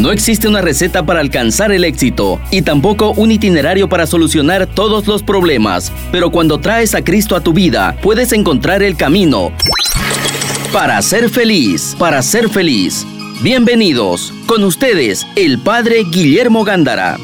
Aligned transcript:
No 0.00 0.12
existe 0.12 0.48
una 0.48 0.62
receta 0.62 1.04
para 1.04 1.20
alcanzar 1.20 1.72
el 1.72 1.84
éxito 1.84 2.40
y 2.50 2.62
tampoco 2.62 3.12
un 3.18 3.30
itinerario 3.32 3.86
para 3.86 4.06
solucionar 4.06 4.66
todos 4.66 5.06
los 5.06 5.22
problemas, 5.22 5.92
pero 6.10 6.30
cuando 6.30 6.58
traes 6.58 6.94
a 6.94 7.04
Cristo 7.04 7.36
a 7.36 7.42
tu 7.42 7.52
vida, 7.52 7.94
puedes 8.00 8.32
encontrar 8.32 8.82
el 8.82 8.96
camino 8.96 9.52
para 10.72 11.02
ser 11.02 11.28
feliz, 11.28 11.94
para 11.98 12.22
ser 12.22 12.48
feliz. 12.48 13.06
Bienvenidos, 13.42 14.32
con 14.46 14.64
ustedes, 14.64 15.26
el 15.36 15.58
Padre 15.58 16.04
Guillermo 16.10 16.64
Gándara. 16.64 17.18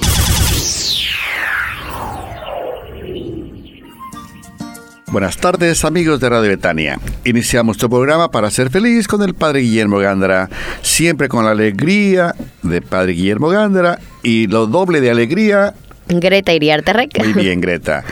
Buenas 5.16 5.38
tardes 5.38 5.82
amigos 5.86 6.20
de 6.20 6.28
Radio 6.28 6.50
Betania. 6.50 7.00
Iniciamos 7.24 7.78
tu 7.78 7.88
programa 7.88 8.30
para 8.30 8.50
ser 8.50 8.68
feliz 8.68 9.08
con 9.08 9.22
el 9.22 9.32
Padre 9.32 9.60
Guillermo 9.60 9.96
Gándara, 9.96 10.50
siempre 10.82 11.30
con 11.30 11.46
la 11.46 11.52
alegría 11.52 12.34
de 12.62 12.82
Padre 12.82 13.12
Guillermo 13.12 13.48
Gándara 13.48 13.98
y 14.22 14.46
lo 14.46 14.66
doble 14.66 15.00
de 15.00 15.10
alegría. 15.10 15.72
Greta 16.08 16.52
Iriarte 16.52 16.92
Reca. 16.92 17.22
Muy 17.22 17.32
bien, 17.32 17.60
Greta. 17.62 18.04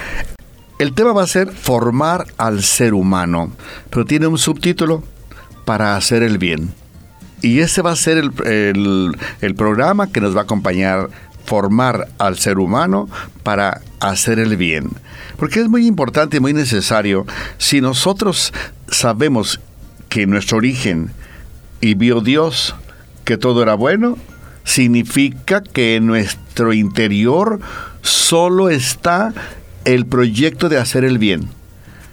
El 0.79 0.95
tema 0.95 1.12
va 1.12 1.25
a 1.25 1.27
ser 1.27 1.48
formar 1.48 2.25
al 2.39 2.62
ser 2.62 2.95
humano, 2.95 3.53
pero 3.91 4.07
tiene 4.07 4.27
un 4.27 4.39
subtítulo 4.39 5.03
para 5.67 5.97
hacer 5.97 6.23
el 6.23 6.39
bien. 6.39 6.73
Y 7.43 7.59
ese 7.59 7.83
va 7.83 7.93
a 7.93 7.97
ser 7.97 8.17
el, 8.17 9.15
el 9.43 9.55
programa 9.55 10.11
que 10.11 10.23
nos 10.23 10.34
va 10.34 10.41
a 10.41 10.45
acompañar 10.45 11.11
formar 11.45 12.09
al 12.19 12.39
ser 12.39 12.59
humano 12.59 13.09
para 13.43 13.80
hacer 14.01 14.39
el 14.39 14.57
bien. 14.57 14.91
Porque 15.37 15.61
es 15.61 15.69
muy 15.69 15.87
importante 15.87 16.39
y 16.39 16.41
muy 16.41 16.53
necesario, 16.53 17.27
si 17.59 17.80
nosotros 17.80 18.53
sabemos 18.89 19.61
que 20.09 20.27
nuestro 20.27 20.59
origen 20.59 21.11
y 21.80 21.95
vio 21.95 22.20
Dios 22.20 22.75
que 23.25 23.37
todo 23.37 23.62
era 23.62 23.75
bueno, 23.75 24.17
significa 24.65 25.62
que 25.62 25.97
en 25.97 26.07
nuestro 26.07 26.73
interior 26.73 27.61
solo 28.03 28.70
está 28.70 29.33
el 29.84 30.06
proyecto 30.06 30.69
de 30.69 30.78
hacer 30.78 31.05
el 31.05 31.19
bien. 31.19 31.48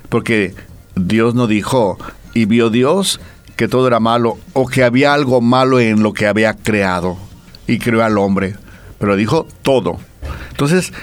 Porque 0.09 0.54
Dios 0.96 1.36
no 1.36 1.48
dijo, 1.48 1.98
y 2.34 2.46
vio 2.46 2.70
Dios 2.70 3.20
que 3.56 3.68
todo 3.68 3.88
era 3.88 4.00
malo 4.00 4.38
o 4.54 4.68
que 4.68 4.84
había 4.84 5.14
algo 5.14 5.42
malo 5.42 5.80
en 5.80 6.04
lo 6.04 6.14
que 6.14 6.28
había 6.28 6.54
creado 6.56 7.18
y 7.68 7.80
creó 7.80 8.04
al 8.04 8.18
hombre, 8.18 8.56
pero 9.02 9.16
dijo 9.16 9.48
todo. 9.64 9.98
Entonces, 10.52 10.94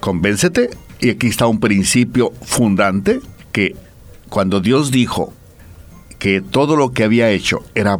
convéncete 0.00 0.70
y 1.00 1.10
aquí 1.10 1.28
está 1.28 1.46
un 1.46 1.60
principio 1.60 2.32
fundante 2.42 3.20
que 3.52 3.76
cuando 4.28 4.60
Dios 4.60 4.90
dijo 4.90 5.32
que 6.18 6.40
todo 6.40 6.74
lo 6.74 6.90
que 6.90 7.04
había 7.04 7.30
hecho 7.30 7.64
era 7.76 7.96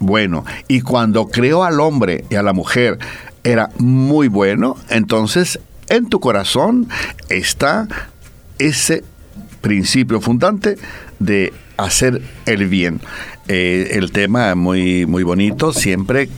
bueno 0.00 0.44
y 0.66 0.80
cuando 0.80 1.28
creó 1.28 1.62
al 1.62 1.78
hombre 1.78 2.24
y 2.28 2.34
a 2.34 2.42
la 2.42 2.52
mujer 2.52 2.98
era 3.44 3.70
muy 3.78 4.26
bueno, 4.26 4.76
entonces 4.90 5.60
en 5.88 6.08
tu 6.08 6.18
corazón 6.18 6.88
está 7.28 7.86
ese 8.58 9.04
principio 9.60 10.20
fundante 10.20 10.76
de 11.20 11.52
hacer 11.76 12.20
el 12.46 12.66
bien. 12.66 13.00
Eh, 13.46 13.90
el 13.92 14.10
tema 14.10 14.56
muy, 14.56 15.06
muy 15.06 15.22
bonito, 15.22 15.72
siempre 15.72 16.28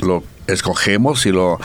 lo 0.00 0.24
escogemos 0.46 1.26
y 1.26 1.32
lo 1.32 1.58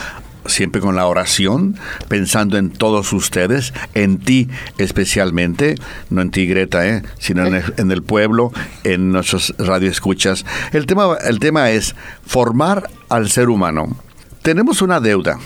siempre 0.46 0.80
con 0.80 0.96
la 0.96 1.06
oración, 1.06 1.76
pensando 2.08 2.58
en 2.58 2.70
todos 2.70 3.12
ustedes, 3.12 3.72
en 3.94 4.18
ti 4.18 4.48
especialmente, 4.78 5.76
no 6.10 6.22
en 6.22 6.30
ti 6.30 6.46
Greta, 6.46 6.86
¿eh? 6.86 7.02
sino 7.18 7.46
en 7.46 7.90
el, 7.90 8.02
pueblo, 8.02 8.52
en 8.84 9.12
nuestros 9.12 9.54
radioescuchas. 9.58 10.44
El 10.72 10.86
tema, 10.86 11.16
el 11.24 11.38
tema 11.38 11.70
es 11.70 11.94
formar 12.26 12.90
al 13.08 13.30
ser 13.30 13.48
humano. 13.48 13.96
Tenemos 14.42 14.82
una 14.82 15.00
deuda, 15.00 15.38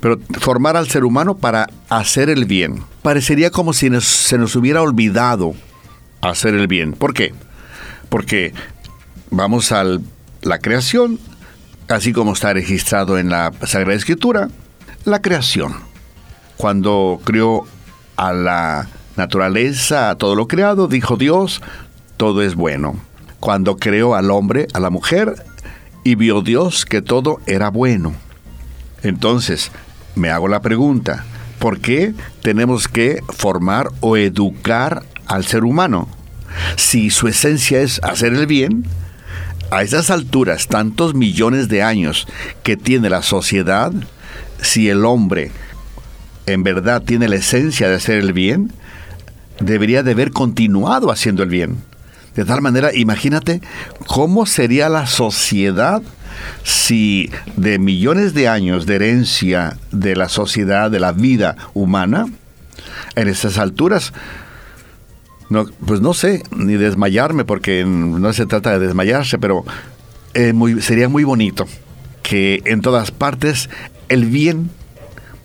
pero 0.00 0.18
formar 0.40 0.76
al 0.76 0.88
ser 0.88 1.04
humano 1.04 1.36
para 1.36 1.68
hacer 1.88 2.28
el 2.28 2.44
bien. 2.44 2.82
Parecería 3.02 3.50
como 3.50 3.72
si 3.72 3.88
se 4.00 4.38
nos 4.38 4.56
hubiera 4.56 4.82
olvidado 4.82 5.54
hacer 6.20 6.54
el 6.54 6.66
bien. 6.66 6.92
¿Por 6.92 7.14
qué? 7.14 7.32
Porque 8.08 8.52
vamos 9.30 9.72
a 9.72 9.84
la 10.42 10.58
creación, 10.58 11.18
así 11.94 12.12
como 12.12 12.32
está 12.32 12.52
registrado 12.52 13.18
en 13.18 13.28
la 13.28 13.52
Sagrada 13.64 13.96
Escritura, 13.96 14.48
la 15.04 15.20
creación. 15.20 15.74
Cuando 16.56 17.20
crió 17.24 17.64
a 18.16 18.32
la 18.32 18.88
naturaleza, 19.16 20.10
a 20.10 20.16
todo 20.16 20.34
lo 20.34 20.48
creado, 20.48 20.88
dijo 20.88 21.16
Dios, 21.16 21.60
todo 22.16 22.42
es 22.42 22.54
bueno. 22.54 22.96
Cuando 23.40 23.76
creó 23.76 24.14
al 24.14 24.30
hombre, 24.30 24.68
a 24.72 24.80
la 24.80 24.90
mujer, 24.90 25.44
y 26.04 26.14
vio 26.14 26.42
Dios 26.42 26.84
que 26.84 27.02
todo 27.02 27.40
era 27.46 27.70
bueno. 27.70 28.14
Entonces, 29.02 29.70
me 30.14 30.30
hago 30.30 30.48
la 30.48 30.60
pregunta, 30.60 31.24
¿por 31.58 31.80
qué 31.80 32.14
tenemos 32.42 32.88
que 32.88 33.20
formar 33.28 33.88
o 34.00 34.16
educar 34.16 35.02
al 35.26 35.44
ser 35.44 35.64
humano? 35.64 36.08
Si 36.76 37.10
su 37.10 37.28
esencia 37.28 37.80
es 37.80 38.00
hacer 38.02 38.34
el 38.34 38.46
bien, 38.46 38.84
a 39.72 39.82
esas 39.82 40.10
alturas, 40.10 40.68
tantos 40.68 41.14
millones 41.14 41.68
de 41.68 41.82
años 41.82 42.28
que 42.62 42.76
tiene 42.76 43.08
la 43.08 43.22
sociedad, 43.22 43.90
si 44.60 44.90
el 44.90 45.06
hombre 45.06 45.50
en 46.44 46.62
verdad 46.62 47.00
tiene 47.00 47.26
la 47.26 47.36
esencia 47.36 47.88
de 47.88 47.94
hacer 47.94 48.18
el 48.18 48.34
bien, 48.34 48.70
debería 49.60 50.02
de 50.02 50.10
haber 50.10 50.30
continuado 50.30 51.10
haciendo 51.10 51.42
el 51.42 51.48
bien. 51.48 51.78
De 52.36 52.44
tal 52.44 52.60
manera, 52.60 52.94
imagínate 52.94 53.62
cómo 54.06 54.44
sería 54.44 54.90
la 54.90 55.06
sociedad 55.06 56.02
si 56.64 57.30
de 57.56 57.78
millones 57.78 58.34
de 58.34 58.48
años 58.48 58.84
de 58.84 58.96
herencia 58.96 59.78
de 59.90 60.16
la 60.16 60.28
sociedad, 60.28 60.90
de 60.90 61.00
la 61.00 61.12
vida 61.12 61.56
humana, 61.72 62.26
en 63.16 63.26
esas 63.26 63.56
alturas 63.56 64.12
no, 65.52 65.66
pues 65.86 66.00
no 66.00 66.14
sé, 66.14 66.42
ni 66.56 66.74
desmayarme, 66.74 67.44
porque 67.44 67.84
no 67.84 68.32
se 68.32 68.46
trata 68.46 68.72
de 68.78 68.86
desmayarse, 68.86 69.38
pero 69.38 69.64
eh, 70.34 70.52
sería 70.80 71.08
muy 71.08 71.24
bonito 71.24 71.66
que 72.22 72.62
en 72.64 72.80
todas 72.80 73.10
partes 73.10 73.68
el 74.08 74.24
bien, 74.24 74.70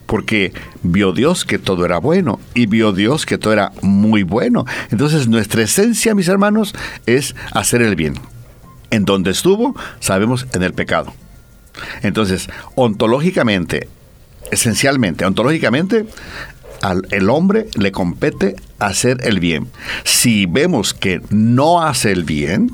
porque 0.05 0.53
vio 0.83 1.11
Dios 1.11 1.43
que 1.43 1.59
todo 1.59 1.85
era 1.85 1.97
bueno 1.97 2.39
y 2.53 2.65
vio 2.65 2.93
Dios 2.93 3.25
que 3.25 3.37
todo 3.37 3.51
era 3.53 3.73
muy 3.81 4.23
bueno. 4.23 4.65
Entonces 4.89 5.27
nuestra 5.27 5.63
esencia, 5.63 6.15
mis 6.15 6.29
hermanos, 6.29 6.73
es 7.05 7.35
hacer 7.51 7.81
el 7.81 7.95
bien. 7.95 8.15
En 8.89 9.03
donde 9.03 9.31
estuvo, 9.31 9.75
sabemos, 9.99 10.47
en 10.53 10.63
el 10.63 10.73
pecado. 10.73 11.13
Entonces, 12.01 12.49
ontológicamente, 12.75 13.89
esencialmente, 14.49 15.25
ontológicamente, 15.25 16.05
al 16.87 17.05
el 17.11 17.29
hombre 17.29 17.67
le 17.75 17.91
compete 17.91 18.55
hacer 18.79 19.17
el 19.23 19.39
bien. 19.39 19.67
Si 20.05 20.45
vemos 20.45 20.93
que 20.93 21.21
no 21.29 21.81
hace 21.81 22.13
el 22.13 22.23
bien, 22.23 22.71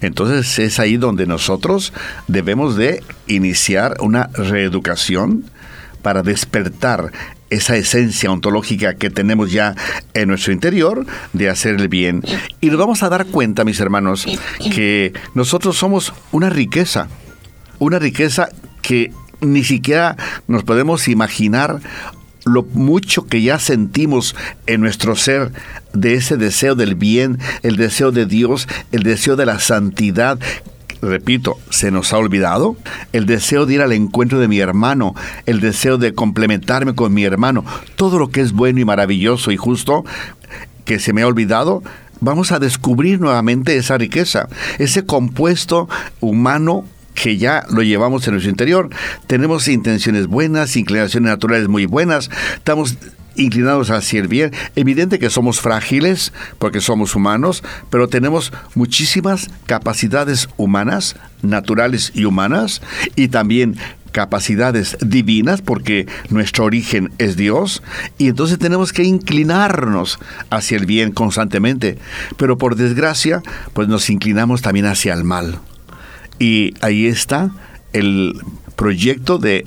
entonces 0.00 0.58
es 0.58 0.80
ahí 0.80 0.96
donde 0.96 1.26
nosotros 1.26 1.92
debemos 2.26 2.76
de 2.76 3.02
iniciar 3.28 3.96
una 4.00 4.30
reeducación 4.34 5.44
para 6.02 6.24
despertar 6.24 7.12
esa 7.50 7.76
esencia 7.76 8.32
ontológica 8.32 8.94
que 8.94 9.10
tenemos 9.10 9.52
ya 9.52 9.76
en 10.14 10.28
nuestro 10.28 10.52
interior 10.52 11.06
de 11.32 11.48
hacer 11.48 11.76
el 11.76 11.86
bien. 11.88 12.24
Y 12.60 12.68
nos 12.68 12.78
vamos 12.78 13.04
a 13.04 13.08
dar 13.08 13.26
cuenta, 13.26 13.64
mis 13.64 13.78
hermanos, 13.78 14.26
que 14.74 15.12
nosotros 15.34 15.76
somos 15.76 16.12
una 16.32 16.50
riqueza, 16.50 17.08
una 17.78 18.00
riqueza 18.00 18.48
que 18.80 19.12
ni 19.40 19.62
siquiera 19.62 20.16
nos 20.48 20.64
podemos 20.64 21.06
imaginar 21.06 21.80
lo 22.44 22.62
mucho 22.62 23.26
que 23.26 23.42
ya 23.42 23.58
sentimos 23.58 24.34
en 24.66 24.80
nuestro 24.80 25.16
ser 25.16 25.52
de 25.92 26.14
ese 26.14 26.36
deseo 26.36 26.74
del 26.74 26.94
bien, 26.94 27.38
el 27.62 27.76
deseo 27.76 28.12
de 28.12 28.26
Dios, 28.26 28.68
el 28.90 29.02
deseo 29.02 29.36
de 29.36 29.46
la 29.46 29.60
santidad, 29.60 30.38
repito, 31.00 31.58
se 31.70 31.90
nos 31.90 32.12
ha 32.12 32.18
olvidado 32.18 32.76
el 33.12 33.26
deseo 33.26 33.66
de 33.66 33.74
ir 33.74 33.82
al 33.82 33.92
encuentro 33.92 34.38
de 34.38 34.48
mi 34.48 34.58
hermano, 34.60 35.14
el 35.46 35.60
deseo 35.60 35.98
de 35.98 36.14
complementarme 36.14 36.94
con 36.94 37.12
mi 37.12 37.24
hermano, 37.24 37.64
todo 37.96 38.18
lo 38.18 38.30
que 38.30 38.40
es 38.40 38.52
bueno 38.52 38.80
y 38.80 38.84
maravilloso 38.84 39.50
y 39.50 39.56
justo 39.56 40.04
que 40.84 40.98
se 40.98 41.12
me 41.12 41.22
ha 41.22 41.26
olvidado, 41.26 41.82
vamos 42.20 42.52
a 42.52 42.58
descubrir 42.58 43.20
nuevamente 43.20 43.76
esa 43.76 43.98
riqueza, 43.98 44.48
ese 44.78 45.04
compuesto 45.04 45.88
humano 46.20 46.84
que 47.14 47.36
ya 47.36 47.64
lo 47.70 47.82
llevamos 47.82 48.26
en 48.26 48.34
nuestro 48.34 48.50
interior. 48.50 48.90
Tenemos 49.26 49.68
intenciones 49.68 50.26
buenas, 50.26 50.76
inclinaciones 50.76 51.30
naturales 51.30 51.68
muy 51.68 51.86
buenas, 51.86 52.30
estamos 52.54 52.96
inclinados 53.36 53.90
hacia 53.90 54.20
el 54.20 54.28
bien. 54.28 54.52
Evidente 54.76 55.18
que 55.18 55.30
somos 55.30 55.60
frágiles 55.60 56.32
porque 56.58 56.80
somos 56.80 57.14
humanos, 57.14 57.62
pero 57.90 58.08
tenemos 58.08 58.52
muchísimas 58.74 59.48
capacidades 59.66 60.48
humanas, 60.56 61.16
naturales 61.42 62.12
y 62.14 62.24
humanas, 62.24 62.82
y 63.16 63.28
también 63.28 63.76
capacidades 64.12 64.96
divinas 65.00 65.62
porque 65.62 66.06
nuestro 66.28 66.64
origen 66.64 67.10
es 67.16 67.34
Dios 67.36 67.82
y 68.18 68.28
entonces 68.28 68.58
tenemos 68.58 68.92
que 68.92 69.04
inclinarnos 69.04 70.18
hacia 70.50 70.76
el 70.76 70.84
bien 70.84 71.12
constantemente, 71.12 71.98
pero 72.36 72.58
por 72.58 72.76
desgracia 72.76 73.42
pues 73.72 73.88
nos 73.88 74.10
inclinamos 74.10 74.60
también 74.60 74.84
hacia 74.84 75.14
el 75.14 75.24
mal. 75.24 75.58
Y 76.42 76.74
ahí 76.80 77.06
está 77.06 77.52
el 77.92 78.34
proyecto 78.74 79.38
de 79.38 79.64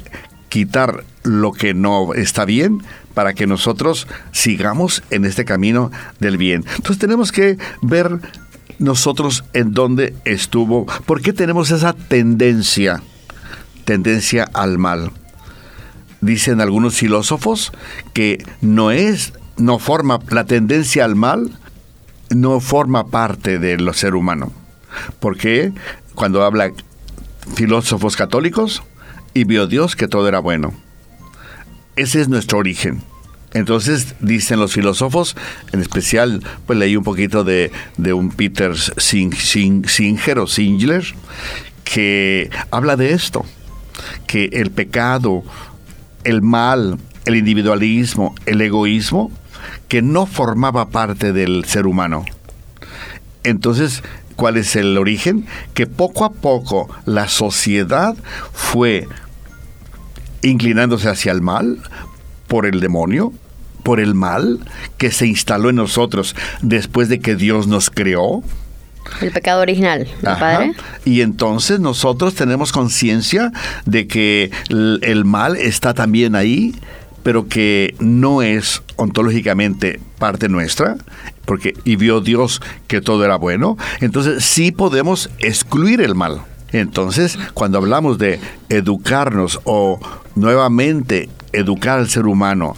quitar 0.50 1.06
lo 1.24 1.54
que 1.54 1.74
no 1.74 2.14
está 2.14 2.44
bien 2.44 2.84
para 3.14 3.34
que 3.34 3.48
nosotros 3.48 4.10
sigamos 4.34 5.02
en 5.10 5.24
este 5.24 5.46
camino 5.46 5.90
del 6.20 6.36
bien. 6.36 6.66
Entonces 6.76 6.98
tenemos 6.98 7.32
que 7.32 7.58
ver 7.82 8.20
nosotros 8.78 9.46
en 9.54 9.72
dónde 9.72 10.16
estuvo, 10.26 10.86
por 11.06 11.22
qué 11.22 11.32
tenemos 11.32 11.72
esa 11.72 11.94
tendencia, 11.94 13.02
tendencia 13.86 14.44
al 14.44 14.78
mal. 14.78 15.14
Dicen 16.20 16.60
algunos 16.60 16.96
filósofos 16.96 17.72
que 18.12 18.44
no 18.60 18.92
es, 18.92 19.32
no 19.56 19.80
forma 19.80 20.20
la 20.30 20.44
tendencia 20.44 21.06
al 21.06 21.16
mal, 21.16 21.58
no 22.32 22.60
forma 22.60 23.08
parte 23.08 23.60
del 23.60 23.94
ser 23.94 24.14
humano. 24.14 24.52
Porque 25.22 25.72
cuando 26.16 26.44
habla 26.44 26.72
filósofos 27.56 28.16
católicos, 28.16 28.82
y 29.34 29.44
vio 29.44 29.68
Dios 29.68 29.96
que 29.96 30.08
todo 30.08 30.28
era 30.28 30.40
bueno. 30.40 30.74
Ese 31.96 32.22
es 32.22 32.30
nuestro 32.30 32.58
origen. 32.58 33.04
Entonces, 33.54 34.16
dicen 34.20 34.60
los 34.60 34.74
filósofos, 34.74 35.38
en 35.72 35.82
especial, 35.82 36.44
pues 36.66 36.78
leí 36.78 36.98
un 36.98 37.04
poquito 37.04 37.44
de, 37.44 37.72
un 38.14 38.30
Peter 38.32 38.74
Singer 38.78 40.40
o 40.40 40.48
Singler, 40.48 41.06
que 41.86 42.50
habla 42.72 42.98
de 42.98 43.14
esto, 43.14 43.46
que 44.28 44.50
el 44.52 44.72
pecado, 44.72 45.44
el 46.26 46.42
mal, 46.42 46.98
el 47.24 47.36
individualismo, 47.38 48.36
el 48.46 48.60
egoísmo, 48.60 49.32
que 49.88 50.02
no 50.02 50.26
formaba 50.26 50.90
parte 50.90 51.32
del 51.32 51.64
ser 51.66 51.88
humano. 51.88 52.26
Entonces, 53.44 54.04
¿cuál 54.36 54.58
es 54.58 54.76
el 54.76 54.98
origen? 54.98 55.46
Que 55.74 55.88
poco 55.88 56.26
a 56.26 56.32
poco 56.32 56.90
la 57.06 57.28
sociedad 57.28 58.16
fue 58.54 59.08
inclinándose 60.42 61.10
hacia 61.10 61.32
el 61.32 61.42
mal 61.42 61.80
por 62.48 62.66
el 62.66 62.80
demonio, 62.80 63.34
por 63.84 64.00
el 64.00 64.16
mal 64.16 64.60
que 64.98 65.12
se 65.12 65.28
instaló 65.28 65.70
en 65.70 65.76
nosotros 65.78 66.36
después 66.62 67.10
de 67.10 67.20
que 67.20 67.36
Dios 67.36 67.68
nos 67.68 67.90
creó. 67.90 68.44
El 69.22 69.32
pecado 69.32 69.62
original, 69.62 70.08
Padre. 70.24 70.74
Y 71.06 71.22
entonces 71.22 71.80
nosotros 71.80 72.34
tenemos 72.34 72.72
conciencia 72.72 73.52
de 73.86 74.08
que 74.08 74.52
el, 74.70 75.26
mal 75.26 75.56
está 75.56 75.94
también 75.94 76.36
ahí, 76.36 76.74
pero 77.26 77.48
que 77.48 77.96
no 77.98 78.44
es 78.44 78.84
ontológicamente 78.98 80.00
parte 80.20 80.48
nuestra, 80.48 80.96
porque 81.46 81.74
y 81.84 81.96
vio 81.96 82.22
Dios 82.22 82.62
que 82.86 83.02
todo 83.02 83.26
era 83.26 83.36
bueno, 83.36 83.80
entonces 84.00 84.46
sí 84.46 84.72
podemos 84.72 85.32
excluir 85.40 86.02
el 86.02 86.14
mal. 86.14 86.44
Entonces, 86.72 87.40
cuando 87.56 87.80
hablamos 87.80 88.20
de 88.20 88.40
educarnos 88.70 89.60
o 89.64 90.00
nuevamente 90.36 91.28
educar 91.52 91.98
al 91.98 92.10
ser 92.10 92.28
humano 92.28 92.76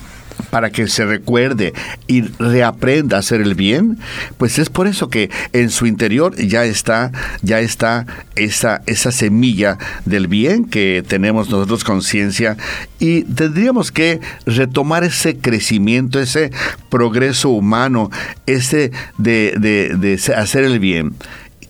para 0.49 0.69
que 0.69 0.87
se 0.87 1.05
recuerde 1.05 1.73
y 2.07 2.21
reaprenda 2.21 3.17
a 3.17 3.19
hacer 3.19 3.41
el 3.41 3.55
bien, 3.55 3.99
pues 4.37 4.59
es 4.59 4.69
por 4.69 4.87
eso 4.87 5.09
que 5.09 5.29
en 5.53 5.69
su 5.69 5.85
interior 5.85 6.35
ya 6.35 6.65
está, 6.65 7.11
ya 7.41 7.59
está 7.59 8.05
esa, 8.35 8.81
esa 8.85 9.11
semilla 9.11 9.77
del 10.05 10.27
bien 10.27 10.65
que 10.65 11.03
tenemos 11.07 11.49
nosotros 11.49 11.83
conciencia 11.83 12.57
y 12.99 13.23
tendríamos 13.23 13.91
que 13.91 14.19
retomar 14.45 15.03
ese 15.03 15.37
crecimiento, 15.37 16.19
ese 16.19 16.51
progreso 16.89 17.49
humano, 17.49 18.09
ese 18.45 18.91
de, 19.17 19.53
de 19.57 20.33
hacer 20.35 20.63
el 20.63 20.79
bien. 20.79 21.13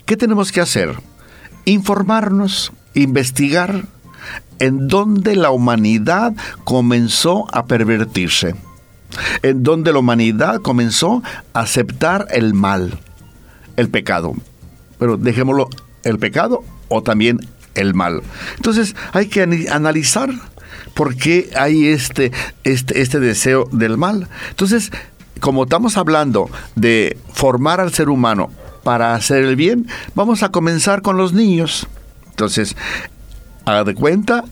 ¿Qué 0.05 0.15
tenemos 0.15 0.51
que 0.51 0.61
hacer? 0.61 0.95
Informarnos, 1.65 2.71
investigar, 2.93 3.85
en 4.59 4.87
donde 4.87 5.35
la 5.35 5.51
humanidad 5.51 6.33
comenzó 6.63 7.45
a 7.53 7.65
pervertirse, 7.65 8.55
en 9.41 9.63
donde 9.63 9.93
la 9.93 9.99
humanidad 9.99 10.61
comenzó 10.61 11.23
a 11.53 11.61
aceptar 11.61 12.27
el 12.31 12.53
mal, 12.53 12.99
el 13.75 13.89
pecado. 13.89 14.33
Pero 14.99 15.17
dejémoslo, 15.17 15.69
el 16.03 16.19
pecado 16.19 16.63
o 16.87 17.03
también 17.03 17.39
el 17.75 17.93
mal. 17.93 18.21
Entonces 18.55 18.95
hay 19.13 19.27
que 19.27 19.67
analizar 19.71 20.29
por 20.93 21.15
qué 21.15 21.49
hay 21.55 21.87
este, 21.87 22.31
este, 22.63 23.01
este 23.01 23.19
deseo 23.19 23.69
del 23.71 23.97
mal. 23.97 24.27
Entonces, 24.49 24.91
como 25.39 25.63
estamos 25.63 25.97
hablando 25.97 26.49
de 26.75 27.17
formar 27.33 27.79
al 27.79 27.93
ser 27.93 28.09
humano 28.09 28.49
para 28.83 29.13
hacer 29.13 29.43
el 29.43 29.55
bien, 29.55 29.87
vamos 30.15 30.43
a 30.43 30.49
comenzar 30.49 31.01
con 31.01 31.17
los 31.17 31.33
niños. 31.33 31.87
Entonces, 32.29 32.75
haga 33.67 33.83
de 33.83 33.95
cuenta 33.95 34.45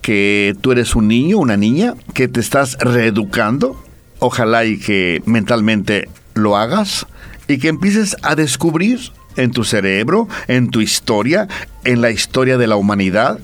que 0.00 0.56
tú 0.60 0.72
eres 0.72 0.96
un 0.96 1.06
niño, 1.06 1.38
una 1.38 1.56
niña, 1.56 1.94
que 2.14 2.26
te 2.26 2.40
estás 2.40 2.78
reeducando. 2.80 3.80
Ojalá 4.18 4.64
y 4.64 4.78
que 4.78 5.22
mentalmente 5.26 6.08
lo 6.34 6.56
hagas 6.56 7.06
y 7.48 7.58
que 7.58 7.68
empieces 7.68 8.16
a 8.22 8.34
descubrir 8.34 8.98
en 9.36 9.50
tu 9.50 9.64
cerebro, 9.64 10.28
en 10.48 10.70
tu 10.70 10.80
historia, 10.80 11.48
en 11.84 12.00
la 12.00 12.10
historia 12.10 12.56
de 12.56 12.66
la 12.66 12.76
humanidad. 12.76 13.40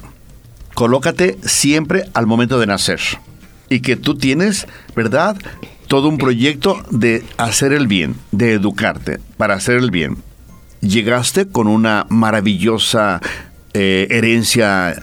Colócate 0.75 1.36
siempre 1.42 2.08
al 2.14 2.26
momento 2.26 2.58
de 2.58 2.66
nacer. 2.66 3.00
Y 3.69 3.80
que 3.80 3.96
tú 3.96 4.16
tienes, 4.16 4.66
¿verdad? 4.96 5.36
Todo 5.88 6.08
un 6.08 6.16
proyecto 6.16 6.82
de 6.90 7.22
hacer 7.36 7.72
el 7.72 7.86
bien, 7.86 8.14
de 8.32 8.54
educarte 8.54 9.20
para 9.36 9.54
hacer 9.54 9.76
el 9.76 9.90
bien. 9.90 10.16
Llegaste 10.80 11.48
con 11.48 11.66
una 11.66 12.06
maravillosa 12.08 13.20
eh, 13.75 14.06
herencia 14.10 14.94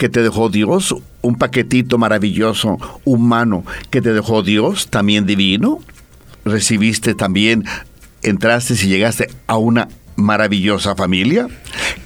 que 0.00 0.08
te 0.08 0.22
dejó 0.22 0.48
Dios, 0.48 0.96
un 1.20 1.36
paquetito 1.36 1.98
maravilloso, 1.98 2.78
humano, 3.04 3.66
que 3.90 4.00
te 4.00 4.14
dejó 4.14 4.42
Dios, 4.42 4.88
también 4.88 5.26
divino. 5.26 5.80
Recibiste 6.46 7.14
también, 7.14 7.66
entraste 8.22 8.72
y 8.72 8.88
llegaste 8.88 9.28
a 9.46 9.58
una 9.58 9.88
maravillosa 10.16 10.96
familia, 10.96 11.48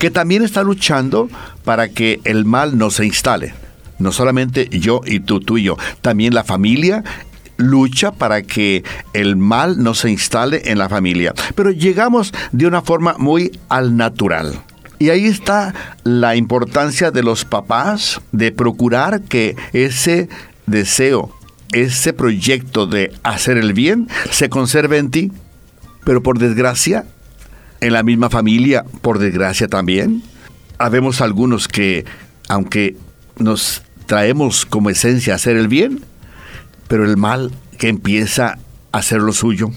que 0.00 0.10
también 0.10 0.42
está 0.42 0.64
luchando 0.64 1.28
para 1.64 1.86
que 1.86 2.20
el 2.24 2.44
mal 2.44 2.76
no 2.76 2.90
se 2.90 3.06
instale. 3.06 3.54
No 4.00 4.10
solamente 4.10 4.68
yo 4.72 5.00
y 5.06 5.20
tú, 5.20 5.38
tú 5.38 5.56
y 5.56 5.62
yo, 5.62 5.76
también 6.00 6.34
la 6.34 6.42
familia 6.42 7.04
lucha 7.58 8.10
para 8.10 8.42
que 8.42 8.82
el 9.12 9.36
mal 9.36 9.80
no 9.80 9.94
se 9.94 10.10
instale 10.10 10.62
en 10.64 10.78
la 10.78 10.88
familia. 10.88 11.32
Pero 11.54 11.70
llegamos 11.70 12.34
de 12.50 12.66
una 12.66 12.82
forma 12.82 13.14
muy 13.18 13.56
al 13.68 13.96
natural. 13.96 14.64
Y 14.98 15.10
ahí 15.10 15.26
está 15.26 15.74
la 16.04 16.36
importancia 16.36 17.10
de 17.10 17.22
los 17.22 17.44
papás 17.44 18.20
de 18.32 18.52
procurar 18.52 19.22
que 19.22 19.56
ese 19.72 20.28
deseo, 20.66 21.34
ese 21.72 22.12
proyecto 22.12 22.86
de 22.86 23.12
hacer 23.22 23.58
el 23.58 23.72
bien 23.72 24.08
se 24.30 24.48
conserve 24.48 24.98
en 24.98 25.10
ti. 25.10 25.32
Pero 26.04 26.22
por 26.22 26.38
desgracia, 26.38 27.06
en 27.80 27.92
la 27.92 28.02
misma 28.02 28.30
familia, 28.30 28.84
por 29.02 29.18
desgracia 29.18 29.68
también, 29.68 30.22
habemos 30.78 31.20
algunos 31.20 31.66
que, 31.66 32.04
aunque 32.48 32.96
nos 33.38 33.82
traemos 34.06 34.66
como 34.66 34.90
esencia 34.90 35.34
hacer 35.34 35.56
el 35.56 35.68
bien, 35.68 36.04
pero 36.88 37.04
el 37.04 37.16
mal 37.16 37.52
que 37.78 37.88
empieza 37.88 38.58
a 38.92 38.98
hacer 38.98 39.20
lo 39.20 39.32
suyo 39.32 39.70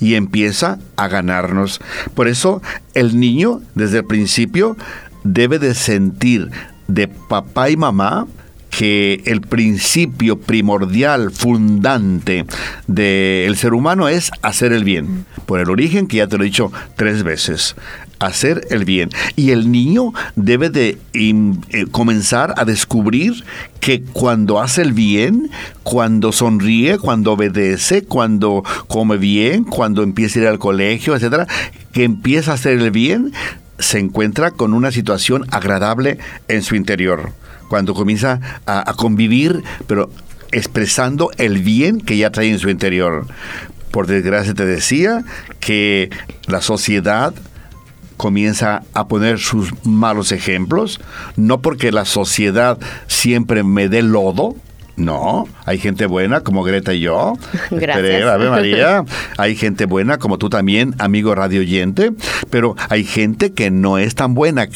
y 0.00 0.14
empieza 0.14 0.78
a 0.96 1.08
ganarnos. 1.08 1.80
Por 2.14 2.28
eso 2.28 2.62
el 2.94 3.18
niño 3.18 3.60
desde 3.74 3.98
el 3.98 4.06
principio 4.06 4.76
debe 5.24 5.58
de 5.58 5.74
sentir 5.74 6.50
de 6.88 7.08
papá 7.08 7.70
y 7.70 7.76
mamá 7.76 8.26
que 8.70 9.22
el 9.24 9.40
principio 9.40 10.38
primordial, 10.38 11.30
fundante 11.30 12.44
del 12.86 13.56
ser 13.56 13.72
humano 13.72 14.08
es 14.08 14.30
hacer 14.42 14.72
el 14.72 14.84
bien. 14.84 15.24
Por 15.46 15.60
el 15.60 15.70
origen 15.70 16.06
que 16.06 16.18
ya 16.18 16.26
te 16.26 16.36
lo 16.36 16.44
he 16.44 16.46
dicho 16.46 16.70
tres 16.94 17.22
veces 17.22 17.74
hacer 18.18 18.66
el 18.70 18.84
bien. 18.84 19.10
Y 19.36 19.50
el 19.50 19.70
niño 19.70 20.12
debe 20.34 20.70
de 20.70 20.98
eh, 21.12 21.86
comenzar 21.90 22.54
a 22.56 22.64
descubrir 22.64 23.44
que 23.80 24.02
cuando 24.02 24.60
hace 24.60 24.82
el 24.82 24.92
bien, 24.92 25.50
cuando 25.82 26.32
sonríe, 26.32 26.98
cuando 26.98 27.32
obedece, 27.32 28.04
cuando 28.04 28.64
come 28.88 29.16
bien, 29.16 29.64
cuando 29.64 30.02
empieza 30.02 30.38
a 30.38 30.42
ir 30.42 30.48
al 30.48 30.58
colegio, 30.58 31.14
etcétera, 31.14 31.46
que 31.92 32.04
empieza 32.04 32.52
a 32.52 32.54
hacer 32.54 32.78
el 32.78 32.90
bien, 32.90 33.32
se 33.78 33.98
encuentra 33.98 34.50
con 34.50 34.72
una 34.72 34.90
situación 34.90 35.44
agradable 35.50 36.18
en 36.48 36.62
su 36.62 36.76
interior. 36.76 37.32
Cuando 37.68 37.94
comienza 37.94 38.40
a, 38.64 38.90
a 38.90 38.94
convivir, 38.94 39.62
pero 39.86 40.10
expresando 40.52 41.30
el 41.36 41.58
bien 41.58 42.00
que 42.00 42.16
ya 42.16 42.30
trae 42.30 42.48
en 42.48 42.58
su 42.58 42.70
interior. 42.70 43.26
Por 43.90 44.06
desgracia 44.06 44.54
te 44.54 44.64
decía 44.64 45.24
que 45.60 46.10
la 46.46 46.60
sociedad 46.60 47.34
comienza 48.16 48.82
a 48.94 49.08
poner 49.08 49.38
sus 49.38 49.72
malos 49.84 50.32
ejemplos, 50.32 51.00
no 51.36 51.60
porque 51.60 51.92
la 51.92 52.04
sociedad 52.04 52.78
siempre 53.06 53.62
me 53.62 53.88
dé 53.88 54.02
lodo, 54.02 54.56
no, 54.96 55.46
hay 55.66 55.78
gente 55.78 56.06
buena 56.06 56.40
como 56.40 56.62
Greta 56.62 56.94
y 56.94 57.00
yo. 57.00 57.34
Gracias. 57.70 58.40
María. 58.50 59.04
Hay 59.36 59.54
gente 59.54 59.84
buena 59.84 60.18
como 60.18 60.38
tú 60.38 60.48
también, 60.48 60.94
amigo 60.98 61.34
radio 61.34 61.60
oyente, 61.60 62.12
pero 62.48 62.76
hay 62.88 63.04
gente 63.04 63.52
que 63.52 63.70
no 63.70 63.98
es 63.98 64.14
tan 64.14 64.34
buena. 64.34 64.66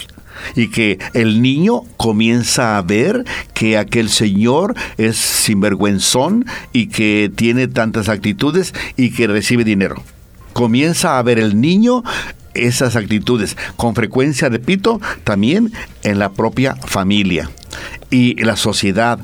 y 0.55 0.69
que 0.69 0.99
el 1.15 1.43
niño 1.43 1.83
comienza 1.97 2.77
a 2.77 2.83
ver 2.83 3.25
que 3.55 3.79
aquel 3.79 4.09
señor 4.09 4.75
es 4.97 5.17
sinvergüenzón 5.17 6.45
y 6.73 6.89
que 6.89 7.31
tiene 7.35 7.69
tantas 7.69 8.09
actitudes 8.09 8.75
y 8.97 9.11
que 9.11 9.27
recibe 9.27 9.65
dinero. 9.65 10.03
Comienza 10.53 11.19
a 11.19 11.23
ver 11.23 11.39
el 11.39 11.61
niño 11.61 12.03
esas 12.67 12.97
actitudes. 12.97 13.57
Con 13.77 13.95
frecuencia, 13.95 14.49
repito, 14.49 15.01
también 15.25 15.73
en 16.03 16.19
la 16.19 16.31
propia 16.33 16.77
familia 16.77 17.51
y 18.11 18.35
la 18.43 18.57
sociedad. 18.57 19.19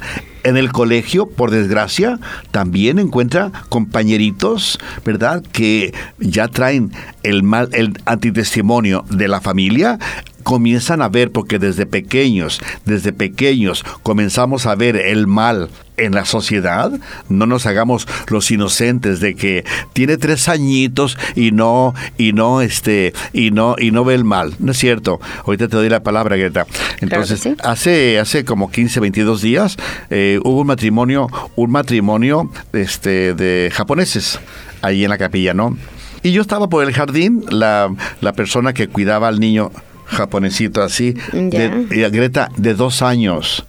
En 0.44 0.56
el 0.56 0.70
colegio, 0.70 1.26
por 1.26 1.50
desgracia, 1.50 2.20
también 2.52 3.00
encuentra 3.00 3.50
compañeritos, 3.68 4.78
¿verdad? 5.04 5.42
Que 5.50 5.92
ya 6.18 6.46
traen 6.46 6.92
el 7.24 7.42
mal, 7.42 7.68
el 7.72 7.98
antitestimonio 8.04 9.04
de 9.10 9.26
la 9.26 9.40
familia 9.40 9.98
comienzan 10.44 11.02
a 11.02 11.08
ver, 11.08 11.32
porque 11.32 11.58
desde 11.58 11.86
pequeños, 11.86 12.60
desde 12.84 13.12
pequeños 13.12 13.84
comenzamos 14.04 14.66
a 14.66 14.76
ver 14.76 14.94
el 14.94 15.26
mal 15.26 15.68
en 15.96 16.14
la 16.14 16.24
sociedad, 16.24 16.92
no 17.28 17.46
nos 17.46 17.66
hagamos 17.66 18.06
los 18.28 18.50
inocentes 18.50 19.20
de 19.20 19.34
que 19.34 19.64
tiene 19.92 20.16
tres 20.16 20.48
añitos 20.48 21.18
y 21.34 21.52
no, 21.52 21.94
y 22.18 22.32
no, 22.32 22.60
este, 22.60 23.12
y 23.32 23.50
no, 23.50 23.76
y 23.78 23.90
no 23.90 24.04
ve 24.04 24.14
el 24.14 24.24
mal. 24.24 24.54
No 24.58 24.72
es 24.72 24.78
cierto. 24.78 25.20
Ahorita 25.44 25.68
te 25.68 25.76
doy 25.76 25.88
la 25.88 26.02
palabra, 26.02 26.36
Greta. 26.36 26.66
Entonces, 27.00 27.48
hace, 27.62 28.18
hace 28.18 28.44
como 28.44 28.70
15, 28.70 29.00
22 29.00 29.42
días, 29.42 29.76
eh, 30.10 30.40
hubo 30.42 30.60
un 30.60 30.66
matrimonio, 30.66 31.28
un 31.56 31.70
matrimonio, 31.70 32.50
este, 32.72 33.34
de 33.34 33.70
japoneses 33.72 34.38
ahí 34.82 35.04
en 35.04 35.10
la 35.10 35.18
capilla, 35.18 35.54
¿no? 35.54 35.76
Y 36.22 36.32
yo 36.32 36.42
estaba 36.42 36.68
por 36.68 36.84
el 36.84 36.92
jardín, 36.92 37.44
la, 37.50 37.94
la 38.20 38.32
persona 38.32 38.72
que 38.72 38.88
cuidaba 38.88 39.28
al 39.28 39.38
niño 39.38 39.70
japonesito 40.06 40.82
así, 40.82 41.14
de, 41.32 42.08
Greta, 42.10 42.50
de 42.56 42.74
dos 42.74 43.02
años. 43.02 43.66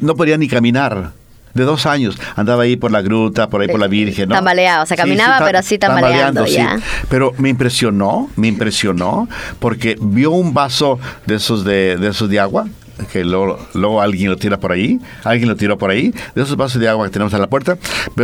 no 0.00 0.14
podía 0.16 0.38
ni 0.38 0.48
caminar. 0.48 1.12
De 1.56 1.64
dos 1.64 1.86
años. 1.86 2.18
Andaba 2.36 2.62
ahí 2.64 2.76
por 2.76 2.90
la 2.90 3.02
gruta, 3.02 3.48
por 3.48 3.60
ahí 3.60 3.68
por 3.68 3.80
la 3.80 3.88
Virgen. 3.88 4.28
¿no? 4.28 4.34
Tambaleado, 4.34 4.84
o 4.84 4.86
sea, 4.86 4.96
caminaba, 4.96 5.44
pero 5.44 5.58
así 5.58 5.78
tambaleando. 5.78 6.46
ya. 6.46 6.78
Pero 7.08 7.32
me 7.38 7.48
impresionó, 7.48 8.30
me 8.36 8.48
impresionó, 8.48 9.28
porque 9.58 9.96
vio 10.00 10.30
un 10.30 10.54
vaso 10.54 10.98
de 11.26 11.36
esos 11.36 11.64
de, 11.64 11.96
de 11.96 12.08
esos 12.08 12.28
de 12.28 12.38
agua, 12.38 12.66
que 13.12 13.24
luego, 13.24 13.58
luego, 13.74 14.00
alguien 14.00 14.30
lo 14.30 14.36
tira 14.36 14.58
por 14.58 14.72
ahí, 14.72 14.98
alguien 15.24 15.48
lo 15.48 15.56
tiró 15.56 15.76
por 15.76 15.90
ahí, 15.90 16.12
de 16.34 16.42
esos 16.42 16.56
vasos 16.56 16.80
de 16.80 16.88
agua 16.88 17.06
que 17.06 17.12
tenemos 17.12 17.32
en 17.34 17.40
la 17.40 17.48
puerta, 17.48 17.76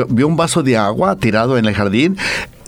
vio 0.09 0.27
un 0.27 0.37
vaso 0.37 0.63
de 0.63 0.77
agua 0.77 1.17
tirado 1.17 1.59
en 1.59 1.67
el 1.67 1.75
jardín, 1.75 2.17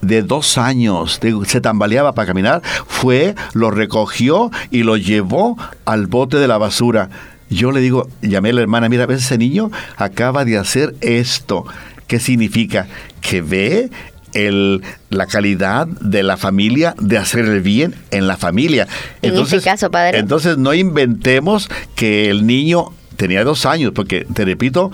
de 0.03 0.23
dos 0.23 0.59
años, 0.59 1.21
se 1.47 1.61
tambaleaba 1.61 2.13
para 2.13 2.27
caminar, 2.27 2.63
fue, 2.87 3.35
lo 3.55 3.71
recogió 3.71 4.51
y 4.71 4.83
lo 4.83 4.97
llevó 4.97 5.57
al 5.85 6.07
bote 6.07 6.37
de 6.37 6.47
la 6.47 6.59
basura. 6.59 7.09
Yo 7.51 7.73
le 7.73 7.81
digo, 7.81 8.09
llamé 8.23 8.51
a 8.51 8.55
la 8.55 8.63
hermana, 8.63 8.89
mira, 8.89 9.07
¿ves 9.07 9.25
ese 9.25 9.39
niño? 9.39 9.71
Acaba 9.97 10.45
de 10.45 10.59
hacer 10.59 10.95
esto. 11.01 11.65
¿Qué 12.07 12.19
significa? 12.19 12.87
Que 13.21 13.43
ve 13.43 13.91
el, 14.35 14.83
la 15.11 15.27
calidad 15.27 15.87
de 15.87 16.23
la 16.23 16.37
familia, 16.37 16.95
de 17.01 17.19
hacer 17.19 17.45
el 17.47 17.61
bien 17.61 17.95
en 18.11 18.27
la 18.27 18.37
familia. 18.37 18.89
Entonces, 19.23 19.55
en 19.55 19.59
ese 19.61 19.71
caso, 19.71 19.91
padre. 19.91 20.19
Entonces 20.19 20.59
no 20.59 20.75
inventemos 20.75 21.69
que 21.95 22.31
el 22.31 22.47
niño 22.47 22.93
tenía 23.17 23.45
dos 23.45 23.65
años, 23.65 23.93
porque 23.95 24.27
te 24.33 24.45
repito, 24.45 24.91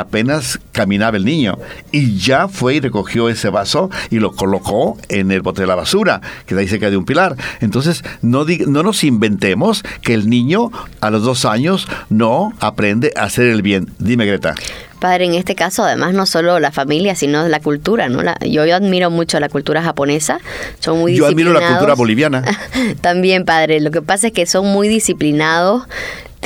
apenas 0.00 0.58
caminaba 0.72 1.16
el 1.16 1.24
niño 1.24 1.58
y 1.92 2.18
ya 2.18 2.48
fue 2.48 2.74
y 2.74 2.80
recogió 2.80 3.28
ese 3.28 3.48
vaso 3.48 3.90
y 4.10 4.18
lo 4.18 4.32
colocó 4.32 4.98
en 5.08 5.30
el 5.30 5.42
bote 5.42 5.62
de 5.62 5.66
la 5.66 5.74
basura, 5.74 6.20
que 6.46 6.54
de 6.54 6.62
ahí 6.62 6.68
se 6.68 6.80
cae 6.80 6.90
de 6.90 6.96
un 6.96 7.04
pilar. 7.04 7.36
Entonces, 7.60 8.02
no, 8.20 8.44
no 8.66 8.82
nos 8.82 9.04
inventemos 9.04 9.82
que 10.02 10.14
el 10.14 10.28
niño 10.28 10.70
a 11.00 11.10
los 11.10 11.22
dos 11.22 11.44
años 11.44 11.88
no 12.10 12.52
aprende 12.60 13.12
a 13.16 13.24
hacer 13.24 13.46
el 13.46 13.62
bien. 13.62 13.90
Dime, 13.98 14.26
Greta. 14.26 14.54
Padre, 14.98 15.26
en 15.26 15.34
este 15.34 15.54
caso, 15.54 15.84
además, 15.84 16.14
no 16.14 16.24
solo 16.24 16.58
la 16.60 16.72
familia, 16.72 17.14
sino 17.14 17.46
la 17.46 17.60
cultura, 17.60 18.08
¿no? 18.08 18.22
yo, 18.46 18.62
admiro 18.74 19.10
mucho 19.10 19.38
la 19.38 19.50
cultura 19.50 19.82
japonesa, 19.82 20.38
son 20.80 20.98
muy 21.00 21.14
Yo 21.14 21.26
admiro 21.26 21.52
la 21.52 21.68
cultura 21.68 21.94
boliviana. 21.94 22.42
También, 23.02 23.44
padre, 23.44 23.80
lo 23.80 23.90
que 23.90 24.00
pasa 24.00 24.28
es 24.28 24.32
que 24.32 24.46
son 24.46 24.66
muy 24.68 24.88
disciplinados, 24.88 25.82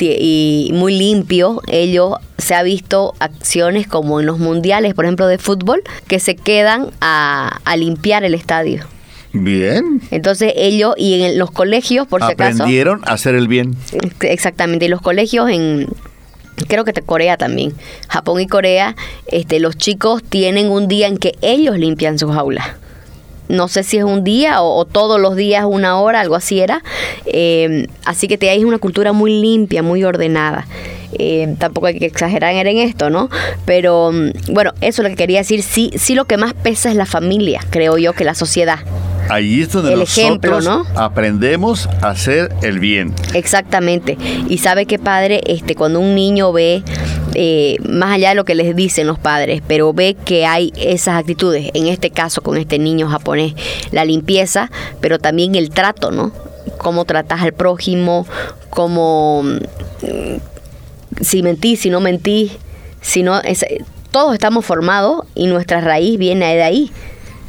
y 0.01 0.71
muy 0.73 0.97
limpio. 0.97 1.61
Ellos 1.67 2.15
se 2.37 2.55
ha 2.55 2.63
visto 2.63 3.13
acciones 3.19 3.87
como 3.87 4.19
en 4.19 4.25
los 4.25 4.39
mundiales, 4.39 4.93
por 4.93 5.05
ejemplo, 5.05 5.27
de 5.27 5.37
fútbol, 5.37 5.83
que 6.07 6.19
se 6.19 6.35
quedan 6.35 6.91
a, 7.01 7.59
limpiar 7.77 8.23
el 8.23 8.33
estadio. 8.33 8.85
Bien. 9.31 10.01
Entonces 10.09 10.53
ellos 10.55 10.95
y 10.97 11.21
en 11.21 11.37
los 11.37 11.51
colegios, 11.51 12.07
por 12.07 12.21
si 12.21 12.31
acaso. 12.31 12.63
Aprendieron 12.63 13.01
a 13.05 13.13
hacer 13.13 13.35
el 13.35 13.47
bien. 13.47 13.75
Exactamente. 14.21 14.85
Y 14.85 14.87
los 14.87 15.01
colegios 15.01 15.49
en 15.49 15.87
creo 16.67 16.83
que 16.83 16.93
Corea 16.93 17.37
también, 17.37 17.73
Japón 18.09 18.41
y 18.41 18.47
Corea, 18.47 18.95
este, 19.27 19.59
los 19.59 19.77
chicos 19.77 20.23
tienen 20.23 20.69
un 20.69 20.87
día 20.87 21.07
en 21.07 21.17
que 21.17 21.35
ellos 21.41 21.77
limpian 21.77 22.19
sus 22.19 22.35
aulas 22.35 22.67
no 23.49 23.67
sé 23.67 23.83
si 23.83 23.97
es 23.97 24.03
un 24.03 24.23
día 24.23 24.61
o, 24.61 24.85
todos 24.85 25.19
los 25.19 25.35
días 25.35 25.65
una 25.67 25.99
hora, 25.99 26.21
algo 26.21 26.35
así 26.35 26.59
era. 26.59 26.83
Eh, 27.25 27.87
así 28.05 28.27
que 28.27 28.37
te 28.37 28.49
hay 28.49 28.63
una 28.63 28.77
cultura 28.77 29.11
muy 29.11 29.41
limpia, 29.41 29.83
muy 29.83 30.03
ordenada. 30.03 30.67
Eh, 31.17 31.55
tampoco 31.57 31.87
hay 31.87 31.99
que 31.99 32.05
exagerar 32.05 32.55
en 32.55 32.77
esto, 32.77 33.09
¿no? 33.09 33.29
Pero 33.65 34.11
mm, 34.11 34.53
bueno, 34.53 34.73
eso 34.81 35.01
es 35.01 35.03
lo 35.03 35.09
que 35.09 35.15
quería 35.15 35.39
decir. 35.39 35.63
Sí, 35.63 35.91
sí 35.95 36.15
lo 36.15 36.25
que 36.25 36.37
más 36.37 36.53
pesa 36.53 36.89
es 36.89 36.95
la 36.95 37.05
familia, 37.05 37.61
creo 37.69 37.97
yo, 37.97 38.13
que 38.13 38.23
la 38.23 38.35
sociedad. 38.35 38.79
Ahí 39.29 39.61
es 39.61 39.71
donde 39.71 39.95
nosotros 39.95 40.67
aprendemos 40.95 41.87
a 42.01 42.09
hacer 42.09 42.51
el 42.63 42.79
bien. 42.79 43.13
Exactamente. 43.33 44.17
Y 44.47 44.57
sabe 44.57 44.87
que 44.87 44.97
padre, 44.97 45.41
este, 45.45 45.75
cuando 45.75 45.99
un 45.99 46.15
niño 46.15 46.51
ve 46.51 46.83
eh, 47.35 47.77
más 47.87 48.15
allá 48.15 48.29
de 48.29 48.35
lo 48.35 48.43
que 48.43 48.55
les 48.55 48.75
dicen 48.75 49.05
los 49.05 49.19
padres, 49.19 49.61
pero 49.67 49.93
ve 49.93 50.15
que 50.25 50.45
hay 50.47 50.73
esas 50.75 51.15
actitudes, 51.15 51.69
en 51.75 51.87
este 51.87 52.09
caso 52.09 52.41
con 52.41 52.57
este 52.57 52.79
niño 52.79 53.07
japonés, 53.07 53.53
la 53.91 54.03
limpieza, 54.03 54.71
pero 54.99 55.19
también 55.19 55.53
el 55.53 55.69
trato, 55.69 56.09
¿no? 56.09 56.31
Cómo 56.79 57.05
tratas 57.05 57.41
al 57.41 57.53
prójimo, 57.53 58.25
cómo 58.71 59.43
mm, 59.43 60.37
si 61.21 61.43
mentís, 61.43 61.81
si 61.81 61.89
no 61.91 61.99
mentís, 61.99 62.53
si 63.01 63.21
no, 63.21 63.41
todos 64.11 64.33
estamos 64.33 64.65
formados 64.65 65.25
y 65.35 65.45
nuestra 65.47 65.81
raíz 65.81 66.17
viene 66.17 66.55
de 66.55 66.63
ahí 66.63 66.91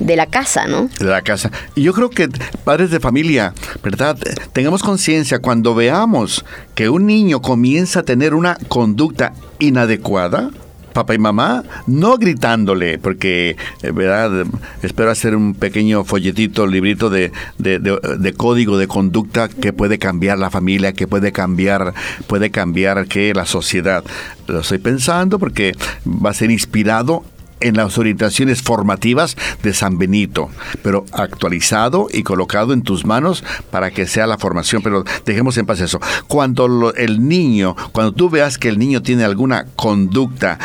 de 0.00 0.16
la 0.16 0.26
casa, 0.26 0.66
¿no? 0.66 0.88
De 0.98 1.04
la 1.04 1.22
casa. 1.22 1.50
Y 1.76 1.82
yo 1.82 1.92
creo 1.92 2.10
que 2.10 2.28
padres 2.64 2.90
de 2.90 2.98
familia, 2.98 3.54
¿verdad? 3.82 4.18
Tengamos 4.52 4.82
conciencia 4.82 5.38
cuando 5.38 5.74
veamos 5.74 6.44
que 6.74 6.88
un 6.88 7.06
niño 7.06 7.40
comienza 7.40 8.00
a 8.00 8.02
tener 8.02 8.34
una 8.34 8.56
conducta 8.68 9.34
inadecuada, 9.58 10.50
papá 10.92 11.14
y 11.14 11.18
mamá, 11.18 11.62
no 11.86 12.16
gritándole, 12.16 12.98
porque, 12.98 13.56
eh, 13.82 13.90
¿verdad? 13.92 14.46
Espero 14.82 15.10
hacer 15.10 15.36
un 15.36 15.54
pequeño 15.54 16.02
folletito, 16.04 16.66
librito 16.66 17.10
de, 17.10 17.30
de, 17.58 17.78
de, 17.78 18.32
código 18.32 18.78
de 18.78 18.88
conducta 18.88 19.48
que 19.48 19.72
puede 19.72 19.98
cambiar 19.98 20.38
la 20.38 20.50
familia, 20.50 20.92
que 20.92 21.06
puede 21.06 21.30
cambiar, 21.30 21.94
puede 22.26 22.50
cambiar 22.50 23.06
que 23.06 23.32
la 23.34 23.46
sociedad. 23.46 24.02
Lo 24.48 24.60
estoy 24.60 24.78
pensando 24.78 25.38
porque 25.38 25.76
va 26.06 26.30
a 26.30 26.34
ser 26.34 26.50
inspirado 26.50 27.22
en 27.60 27.76
las 27.76 27.98
orientaciones 27.98 28.62
formativas 28.62 29.36
de 29.62 29.74
San 29.74 29.98
Benito, 29.98 30.50
pero 30.82 31.04
actualizado 31.12 32.08
y 32.12 32.22
colocado 32.22 32.72
en 32.72 32.82
tus 32.82 33.04
manos 33.04 33.44
para 33.70 33.90
que 33.90 34.06
sea 34.06 34.26
la 34.26 34.38
formación. 34.38 34.82
Pero 34.82 35.04
dejemos 35.24 35.56
en 35.58 35.66
paz 35.66 35.80
eso. 35.80 36.00
Cuando 36.28 36.94
el 36.94 37.28
niño, 37.28 37.76
cuando 37.92 38.12
tú 38.12 38.30
veas 38.30 38.58
que 38.58 38.68
el 38.68 38.78
niño 38.78 39.02
tiene 39.02 39.24
alguna 39.24 39.66
conducta 39.76 40.58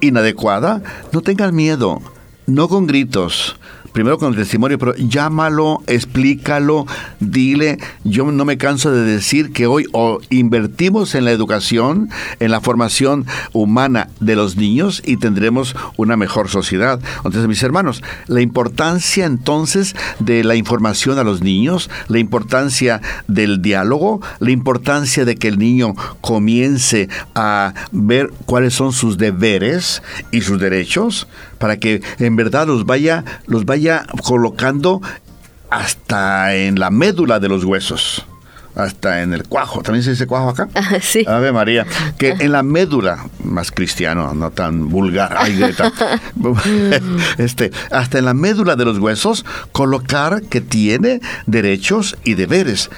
inadecuada, 0.00 0.82
no 1.12 1.20
tengas 1.20 1.52
miedo, 1.52 2.00
no 2.46 2.68
con 2.68 2.86
gritos, 2.86 3.56
primero 3.92 4.18
con 4.18 4.32
el 4.32 4.38
testimonio, 4.38 4.78
pero 4.78 4.94
llámalo, 4.96 5.82
explícalo, 5.86 6.86
dile, 7.18 7.78
yo 8.04 8.30
no 8.30 8.44
me 8.44 8.58
canso 8.58 8.90
de 8.90 9.02
decir 9.02 9.52
que 9.52 9.66
hoy 9.66 9.86
invertimos 10.30 11.14
en 11.14 11.24
la 11.24 11.32
educación, 11.32 12.10
en 12.38 12.50
la 12.50 12.60
formación 12.60 13.26
humana 13.52 14.08
de 14.20 14.36
los 14.36 14.56
niños 14.56 15.02
y 15.04 15.16
tendremos 15.16 15.74
una 15.96 16.16
mejor 16.16 16.48
sociedad. 16.48 17.00
Entonces, 17.16 17.48
mis 17.48 17.62
hermanos, 17.62 18.02
la 18.26 18.40
importancia 18.40 19.26
entonces 19.26 19.94
de 20.18 20.44
la 20.44 20.54
información 20.54 21.18
a 21.18 21.24
los 21.24 21.42
niños, 21.42 21.90
la 22.08 22.18
importancia 22.18 23.00
del 23.26 23.62
diálogo, 23.62 24.20
la 24.38 24.50
importancia 24.50 25.24
de 25.24 25.36
que 25.36 25.48
el 25.48 25.58
niño 25.58 25.94
comience 26.20 27.08
a 27.34 27.74
ver 27.92 28.30
cuáles 28.46 28.74
son 28.74 28.92
sus 28.92 29.18
deberes 29.18 30.02
y 30.30 30.42
sus 30.42 30.60
derechos, 30.60 31.26
para 31.58 31.78
que 31.78 32.02
en 32.18 32.36
verdad 32.36 32.66
los 32.66 32.86
vaya, 32.86 33.24
los 33.46 33.64
vaya 33.66 33.79
colocando 34.24 35.00
hasta 35.70 36.54
en 36.54 36.78
la 36.78 36.90
médula 36.90 37.38
de 37.38 37.48
los 37.48 37.64
huesos 37.64 38.26
hasta 38.74 39.22
en 39.22 39.32
el 39.32 39.44
cuajo. 39.44 39.82
¿También 39.82 40.02
se 40.02 40.10
dice 40.10 40.26
cuajo 40.26 40.50
acá? 40.50 40.68
sí. 41.00 41.24
Ave 41.26 41.52
María. 41.52 41.86
Que 42.18 42.30
en 42.38 42.52
la 42.52 42.62
médula, 42.62 43.26
más 43.44 43.70
cristiano, 43.70 44.34
no 44.34 44.50
tan 44.50 44.88
vulgar, 44.88 45.36
este, 47.38 47.70
hasta 47.90 48.18
en 48.18 48.24
la 48.24 48.34
médula 48.34 48.76
de 48.76 48.84
los 48.84 48.98
huesos, 48.98 49.44
colocar 49.72 50.42
que 50.42 50.60
tiene 50.60 51.20
derechos 51.46 52.16
y 52.24 52.34
deberes. 52.34 52.90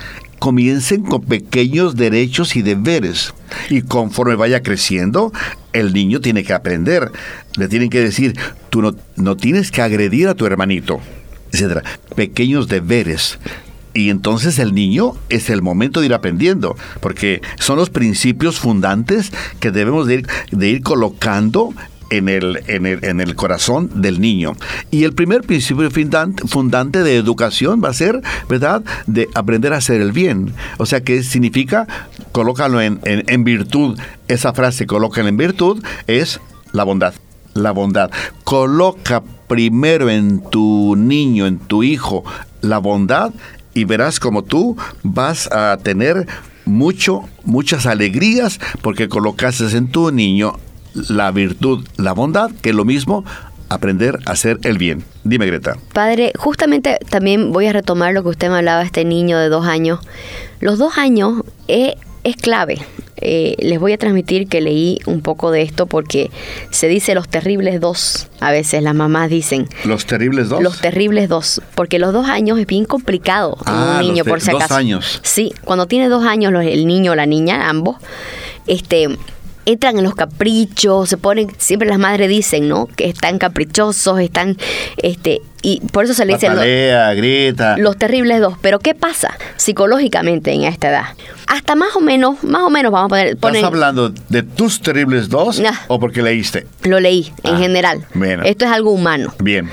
Comiencen 0.43 1.05
con 1.05 1.23
pequeños 1.23 1.95
derechos 1.95 2.57
y 2.57 2.63
deberes. 2.63 3.33
Y 3.71 3.83
conforme 3.83 4.35
vaya 4.35 4.61
creciendo, 4.61 5.33
el 5.73 5.93
niño 5.93 6.21
tiene 6.21 6.43
que 6.43 6.53
aprender. 6.53 7.13
Le 7.55 7.69
tienen 7.69 7.91
que 7.91 8.01
decir, 8.01 8.37
tú 8.69 8.83
no, 8.83 8.97
no 9.15 9.37
tienes 9.37 9.71
que 9.71 9.83
agredir 9.83 10.27
a 10.27 10.35
tu 10.35 10.45
hermanito, 10.45 11.01
etcétera. 11.53 11.85
Pequeños 12.17 12.67
deberes. 12.67 13.39
Y 13.95 14.11
entonces 14.11 14.59
el 14.59 14.75
niño 14.75 15.13
es 15.29 15.49
el 15.49 15.63
momento 15.63 16.01
de 16.01 16.07
ir 16.07 16.15
aprendiendo, 16.15 16.77
porque 16.99 17.41
son 17.61 17.77
los 17.77 17.91
principios 17.91 18.59
fundantes 18.59 19.31
que 19.61 19.71
debemos 19.71 20.09
de 20.09 20.25
ir 20.69 20.83
colocando 20.83 21.73
en 22.13 22.29
el, 22.29 22.63
en, 22.67 22.85
el, 22.85 23.05
en 23.05 23.21
el 23.21 23.35
corazón 23.35 23.91
del 23.95 24.21
niño. 24.21 24.53
Y 24.91 25.05
el 25.05 25.15
primer 25.15 25.43
principio 25.43 25.91
fundante, 25.91 27.03
de 27.03 27.17
educación 27.17 27.81
va 27.83 27.89
a 27.89 27.95
ser, 27.95 28.21
¿verdad?, 28.49 28.83
de 29.07 29.29
aprender 29.35 29.73
a 29.73 29.79
hacer 29.79 30.01
el 30.01 30.13
bien. 30.13 30.53
O 30.77 30.85
sea, 30.85 31.03
¿qué 31.03 31.23
significa? 31.23 31.87
Colócalo 32.33 32.81
en, 32.83 33.01
en, 33.05 33.25
en 33.27 33.45
virtud. 33.45 33.99
Esa 34.29 34.53
frase, 34.53 34.87
colócalo 34.87 35.29
en 35.29 35.39
virtud, 35.39 35.83
es 36.07 36.41
la 36.73 36.85
bondad. 36.85 37.15
La 37.55 37.71
bondad. 37.73 38.11
Coloca 38.45 39.23
primero 39.49 40.11
en 40.11 40.43
tu 40.51 40.97
niño, 40.97 41.47
en 41.47 41.59
tu 41.59 41.83
hijo, 41.83 42.25
la 42.61 42.79
bondad 42.79 43.33
y 43.75 43.85
verás 43.85 44.21
como 44.21 44.45
tú 44.45 44.77
vas 45.03 45.51
a 45.51 45.79
tener 45.83 46.27
mucho, 46.65 47.23
muchas 47.45 47.87
alegrías 47.87 48.61
porque 48.83 49.09
colocases 49.09 49.75
en 49.75 49.89
tu 49.89 50.11
niño 50.13 50.59
la 50.95 51.31
virtud, 51.31 51.87
la 51.97 52.13
bondad, 52.13 52.51
que 52.63 52.71
es 52.71 52.75
lo 52.75 52.85
mismo 52.85 53.25
aprender 53.69 54.19
a 54.27 54.33
hacer 54.33 54.59
el 54.65 54.77
bien. 54.79 55.05
Dime, 55.25 55.47
Greta. 55.47 55.77
Padre, 55.95 56.33
justamente 56.39 56.99
también 57.09 57.53
voy 57.53 57.67
a 57.67 57.73
retomar 57.73 58.13
lo 58.13 58.23
que 58.23 58.29
usted 58.31 58.49
me 58.51 58.57
hablaba, 58.57 58.83
este 58.83 59.05
niño 59.05 59.39
de 59.39 59.49
dos 59.49 59.67
años. 59.67 60.01
Los 60.61 60.79
dos 60.79 60.99
años 60.99 61.43
es, 61.69 61.95
es 62.25 62.37
clave. 62.37 62.79
Eh, 63.25 63.55
les 63.61 63.79
voy 63.79 63.93
a 63.93 63.99
transmitir 63.99 64.49
que 64.49 64.61
leí 64.61 64.99
un 65.07 65.21
poco 65.23 65.53
de 65.53 65.63
esto 65.63 65.87
porque 65.87 66.31
se 66.71 66.89
dice 66.89 67.15
los 67.15 67.29
terribles 67.29 67.81
dos. 67.81 68.29
A 68.41 68.51
veces 68.51 68.83
las 68.83 68.95
mamás 68.97 69.31
dicen. 69.31 69.69
¿Los 69.85 70.07
terribles 70.07 70.49
dos? 70.49 70.61
Los 70.61 70.81
terribles 70.81 71.29
dos. 71.29 71.63
Porque 71.77 71.99
los 72.01 72.13
dos 72.13 72.29
años 72.29 72.59
es 72.59 72.67
bien 72.67 72.85
complicado 72.85 73.57
en 73.65 73.73
Ah, 73.73 73.99
un 74.01 74.07
niño, 74.09 74.25
los 74.25 74.29
por 74.29 74.41
si 74.41 74.51
acaso. 74.51 74.69
dos 74.69 74.77
años. 74.77 75.21
Sí, 75.23 75.55
cuando 75.65 75.87
tiene 75.87 76.09
dos 76.09 76.25
años 76.27 76.53
el 76.65 76.87
niño 76.87 77.13
o 77.13 77.15
la 77.15 77.27
niña, 77.27 77.71
ambos, 77.71 77.97
este 78.67 79.17
entran 79.67 79.97
en 79.99 80.05
los 80.05 80.15
caprichos, 80.15 81.09
se 81.09 81.17
ponen, 81.17 81.49
siempre 81.59 81.89
las 81.89 81.99
madres 81.99 82.29
dicen, 82.29 82.69
¿no? 82.69 82.87
Que 82.87 83.09
están 83.09 83.39
caprichosos, 83.39 84.21
están, 84.21 84.57
este, 84.97 85.41
y 85.63 85.81
por 85.93 86.05
eso 86.05 86.15
se 86.15 86.25
le 86.25 86.35
dice 86.35 86.49
lo- 86.49 86.55
Patalea, 86.57 87.15
grita. 87.15 87.77
los 87.79 87.97
terribles 87.97 88.41
dos. 88.41 88.55
Pero 88.61 88.81
¿qué 88.81 88.95
pasa 88.95 89.37
psicológicamente 89.57 90.53
en 90.53 90.65
esta 90.65 90.89
edad? 90.91 91.05
Hasta 91.47 91.75
más 91.77 91.95
o 91.97 92.01
menos, 92.01 92.43
más 92.43 92.63
o 92.63 92.71
menos 92.71 92.91
vamos 92.93 93.07
a 93.07 93.09
poner, 93.11 93.27
¿Estás 93.29 93.41
ponen- 93.53 93.65
hablando 93.65 94.09
de 94.29 94.43
tus 94.43 94.81
terribles 94.81 95.29
dos 95.29 95.61
Nah. 95.61 95.73
o 95.89 95.99
porque 96.01 96.23
leíste? 96.23 96.67
lo 96.83 96.99
leí 97.01 97.33
en 97.45 97.55
Ah, 97.55 97.59
general. 97.59 98.07
bueno. 98.15 98.43
Esto 98.45 98.65
es 98.65 98.71
algo 98.73 98.91
humano. 98.91 99.33
Bien. 99.39 99.69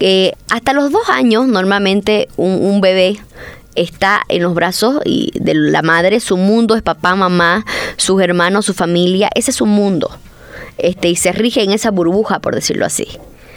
Eh, 0.00 0.32
hasta 0.50 0.72
los 0.72 0.90
dos 0.90 1.08
años, 1.08 1.46
normalmente 1.46 2.28
un, 2.36 2.52
un 2.64 2.80
bebé 2.80 3.16
está 3.74 4.22
en 4.28 4.42
los 4.42 4.54
brazos 4.54 5.00
y 5.04 5.30
de 5.34 5.54
la 5.54 5.82
madre, 5.82 6.20
su 6.20 6.36
mundo 6.36 6.76
es 6.76 6.82
papá, 6.82 7.14
mamá, 7.14 7.64
sus 7.96 8.20
hermanos, 8.22 8.66
su 8.66 8.74
familia, 8.74 9.30
ese 9.34 9.50
es 9.50 9.56
su 9.56 9.66
mundo. 9.66 10.10
Este, 10.78 11.08
y 11.08 11.16
se 11.16 11.32
rige 11.32 11.62
en 11.62 11.72
esa 11.72 11.90
burbuja, 11.90 12.40
por 12.40 12.54
decirlo 12.54 12.86
así. 12.86 13.06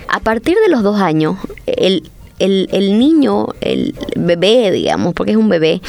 A 0.07 0.19
partir 0.19 0.57
de 0.63 0.69
los 0.69 0.83
dos 0.83 1.01
años, 1.01 1.38
el, 1.65 2.09
el, 2.39 2.69
el 2.71 3.00
niño, 3.00 3.47
el 3.62 3.95
bebé, 4.15 4.71
digamos, 4.71 5.13
porque 5.13 5.31
es 5.31 5.38
un 5.38 5.50
bebé, 5.50 5.81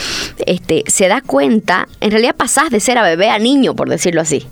este, 0.46 0.84
se 0.86 1.08
da 1.08 1.20
cuenta, 1.20 1.88
en 2.00 2.10
realidad 2.10 2.34
pasás 2.36 2.70
de 2.70 2.80
ser 2.80 2.98
a 2.98 3.02
bebé 3.02 3.30
a 3.30 3.38
niño, 3.38 3.74
por 3.74 3.88
decirlo 3.88 4.20
así. 4.20 4.46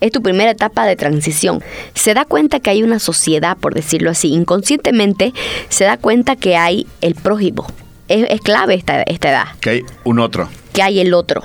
Es 0.00 0.12
tu 0.12 0.22
primera 0.22 0.52
etapa 0.52 0.86
de 0.86 0.94
transición. 0.94 1.60
Se 1.94 2.14
da 2.14 2.24
cuenta 2.24 2.60
que 2.60 2.70
hay 2.70 2.84
una 2.84 3.00
sociedad, 3.00 3.56
por 3.56 3.74
decirlo 3.74 4.10
así. 4.10 4.32
Inconscientemente 4.32 5.32
se 5.70 5.84
da 5.84 5.96
cuenta 5.96 6.36
que 6.36 6.56
hay 6.56 6.86
el 7.00 7.16
prójimo. 7.16 7.66
Es, 8.08 8.26
es 8.30 8.40
clave 8.40 8.74
esta, 8.74 9.02
esta 9.02 9.30
edad. 9.30 9.46
Que 9.60 9.70
hay 9.70 9.82
un 10.04 10.18
otro. 10.18 10.48
Que 10.72 10.82
hay 10.82 11.00
el 11.00 11.14
otro. 11.14 11.42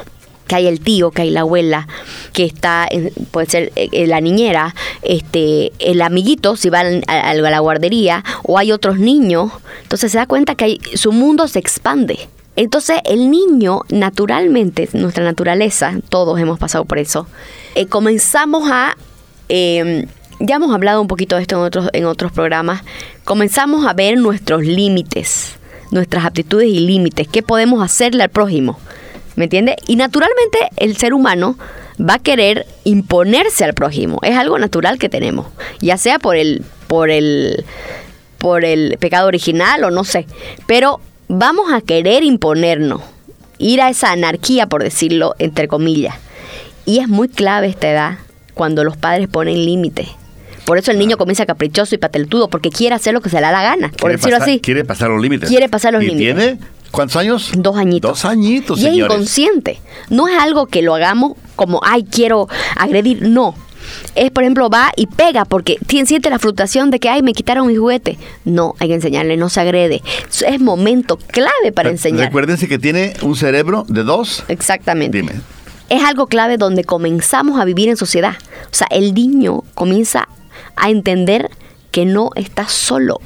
Que 0.47 0.56
hay 0.56 0.67
el 0.67 0.82
tío, 0.82 1.12
que 1.12 1.21
hay 1.21 1.30
la 1.30 1.41
abuela, 1.41 1.88
que 2.34 2.43
está, 2.43 2.86
en- 2.89 3.12
puede 3.32 3.47
ser 3.49 3.71
eh, 3.78 3.88
eh, 3.93 4.08
la 4.08 4.19
niñera, 4.19 4.76
este, 5.02 5.71
el 5.80 6.02
amiguito, 6.02 6.58
si 6.58 6.69
va 6.69 6.82
al- 6.82 7.04
a, 7.08 7.30
a 7.30 7.34
la 7.34 7.60
guardería, 7.60 8.23
o 8.43 8.58
hay 8.58 8.71
otros 8.73 8.99
niños. 8.99 9.52
Entonces 9.84 10.12
se 10.12 10.17
da 10.17 10.26
cuenta 10.26 10.56
que 10.56 10.65
hay- 10.65 10.82
su 10.95 11.12
mundo 11.13 11.47
se 11.47 11.60
expande. 11.60 12.28
Entonces 12.58 12.99
el 13.06 13.32
niño, 13.32 13.82
naturalmente, 13.89 14.88
nuestra 14.93 15.23
naturaleza, 15.23 15.93
todos 16.10 16.39
hemos 16.39 16.60
pasado 16.60 16.86
por 16.86 16.99
eso, 16.99 17.26
eh, 17.76 17.88
comenzamos 17.88 18.69
a, 18.69 18.95
eh, 19.49 20.06
ya 20.39 20.56
hemos 20.58 20.73
hablado 20.76 21.02
un 21.02 21.08
poquito 21.08 21.36
de 21.38 21.41
esto 21.43 21.56
en 21.56 21.62
otros, 21.63 21.89
en 21.93 22.06
otros 22.06 22.32
programas, 22.32 22.84
comenzamos 23.23 23.88
a 23.88 23.93
ver 23.93 24.17
nuestros 24.17 24.62
límites, 24.63 25.56
nuestras 25.93 26.25
aptitudes 26.25 26.67
y 26.67 26.79
límites, 26.79 27.27
qué 27.27 27.41
podemos 27.41 27.84
hacerle 27.84 28.23
al 28.23 28.29
prójimo, 28.29 28.79
¿me 29.36 29.45
entiendes? 29.45 29.75
Y 29.88 29.95
naturalmente 29.95 30.69
el 30.77 30.97
ser 30.97 31.13
humano 31.13 31.58
va 31.99 32.15
a 32.15 32.19
querer 32.19 32.65
imponerse 32.84 33.63
al 33.63 33.73
prójimo, 33.73 34.19
es 34.23 34.36
algo 34.36 34.58
natural 34.58 34.97
que 34.97 35.10
tenemos, 35.10 35.47
ya 35.79 35.97
sea 35.97 36.19
por 36.19 36.36
el, 36.36 36.63
por 36.88 37.10
el, 37.10 37.63
por 38.39 38.65
el 38.65 38.97
pecado 38.99 39.27
original 39.27 39.84
o 39.84 39.91
no 39.91 40.03
sé, 40.03 40.25
pero 40.67 40.99
vamos 41.27 41.71
a 41.71 41.82
querer 41.82 42.23
imponernos, 42.23 43.01
ir 43.60 43.82
a 43.82 43.89
esa 43.89 44.12
anarquía, 44.12 44.67
por 44.67 44.84
decirlo 44.84 45.36
entre 45.39 45.67
comillas. 45.67 46.15
Y 46.86 46.99
es 46.99 47.08
muy 47.08 47.29
clave 47.29 47.67
esta 47.67 47.89
edad 47.89 48.17
cuando 48.53 48.84
los 48.84 48.97
padres 48.97 49.29
ponen 49.29 49.63
límites. 49.65 50.10
Por 50.65 50.78
eso 50.78 50.91
el 50.91 50.97
niño 50.99 51.17
comienza 51.17 51.45
caprichoso 51.45 51.93
y 51.95 51.97
pateltudo, 51.97 52.49
porque 52.49 52.69
quiere 52.69 52.95
hacer 52.95 53.13
lo 53.13 53.21
que 53.21 53.30
se 53.30 53.36
le 53.38 53.41
da 53.41 53.52
la 53.52 53.63
gana, 53.63 53.91
por 53.99 54.12
decirlo 54.12 54.38
pasar- 54.38 54.49
así. 54.49 54.60
Quiere 54.60 54.86
pasar 54.86 55.10
los 55.10 55.21
límites. 55.21 55.49
Quiere 55.49 55.67
pasar 55.69 55.93
los 55.93 56.04
¿Y 56.04 56.08
límites. 56.08 56.36
tiene 56.36 56.60
cuántos 56.91 57.17
años? 57.17 57.52
Dos 57.58 57.76
añitos. 57.78 58.12
Dos 58.12 58.26
añitos, 58.26 58.80
y 58.80 58.86
es 58.86 58.89
señores. 58.91 59.13
inconsciente. 59.13 59.80
No 60.10 60.28
es 60.28 60.38
algo 60.39 60.67
que 60.67 60.82
lo 60.82 60.95
hagamos 60.95 61.34
como, 61.56 61.82
ay, 61.84 62.04
quiero 62.10 62.47
agredir. 62.78 63.21
No. 63.23 63.56
Es, 64.15 64.32
por 64.32 64.43
ejemplo, 64.43 64.69
va 64.69 64.91
y 64.95 65.08
pega 65.08 65.43
porque 65.43 65.78
tiene, 65.86 66.06
siente 66.08 66.30
la 66.30 66.39
frustración 66.39 66.89
de 66.89 66.99
que, 67.02 67.10
ay, 67.10 67.21
me 67.21 67.34
quitaron 67.34 67.67
mi 67.67 67.76
juguete. 67.76 68.17
No, 68.45 68.76
hay 68.80 68.88
que 68.88 68.93
enseñarle, 68.95 69.36
no 69.36 69.49
se 69.49 69.60
agrede. 69.60 70.02
Es 70.47 70.62
momento 70.62 71.17
clave 71.17 71.73
para 71.73 71.89
Re- 71.89 71.95
enseñar. 71.95 72.28
Recuérdense 72.28 72.69
que 72.69 72.80
tiene 72.80 73.13
un 73.21 73.36
cerebro 73.36 73.86
de 73.89 74.04
dos. 74.04 74.45
Exactamente. 74.47 75.17
Dime. 75.17 75.34
es 75.89 76.02
algo 76.02 76.28
clave 76.28 76.58
donde 76.58 76.86
comenzamos 76.86 77.60
a 77.60 77.65
vivir 77.65 77.89
en 77.89 77.97
sociedad. 77.97 78.36
O 78.71 78.73
sea, 78.73 78.88
el 78.89 79.13
niño 79.13 79.63
comienza 79.76 80.21
a 80.21 80.28
entender 80.88 81.50
que 81.92 82.06
no 82.06 82.30
está 82.36 82.68
solo, 82.68 83.20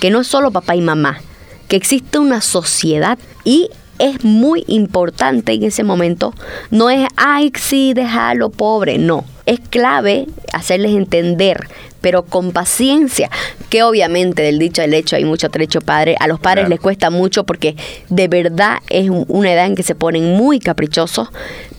que 0.00 0.10
no 0.10 0.20
es 0.20 0.26
solo 0.26 0.50
papá 0.50 0.74
y 0.76 0.80
mamá, 0.80 1.20
que 1.68 1.76
existe 1.76 2.18
una 2.18 2.40
sociedad 2.40 3.18
y 3.44 3.70
es 3.98 4.24
muy 4.24 4.64
importante 4.66 5.52
en 5.52 5.62
ese 5.62 5.84
momento, 5.84 6.34
no 6.70 6.90
es, 6.90 7.06
ay, 7.16 7.52
sí, 7.56 7.92
déjalo 7.94 8.50
pobre, 8.50 8.98
no, 8.98 9.24
es 9.46 9.60
clave 9.70 10.26
hacerles 10.52 10.92
entender, 10.96 11.68
pero 12.00 12.24
con 12.24 12.50
paciencia, 12.52 13.30
que 13.70 13.82
obviamente 13.84 14.42
del 14.42 14.58
dicho 14.58 14.82
al 14.82 14.92
hecho 14.94 15.14
hay 15.16 15.24
mucho 15.24 15.48
trecho 15.48 15.80
padre, 15.80 16.16
a 16.18 16.26
los 16.26 16.40
padres 16.40 16.62
Claro. 16.62 16.70
les 16.70 16.80
cuesta 16.80 17.10
mucho 17.10 17.44
porque 17.44 17.76
de 18.08 18.26
verdad 18.28 18.78
es 18.88 19.08
un- 19.10 19.24
una 19.28 19.52
edad 19.52 19.66
en 19.66 19.74
que 19.76 19.82
se 19.84 19.94
ponen 19.94 20.34
muy 20.36 20.58
caprichosos, 20.58 21.28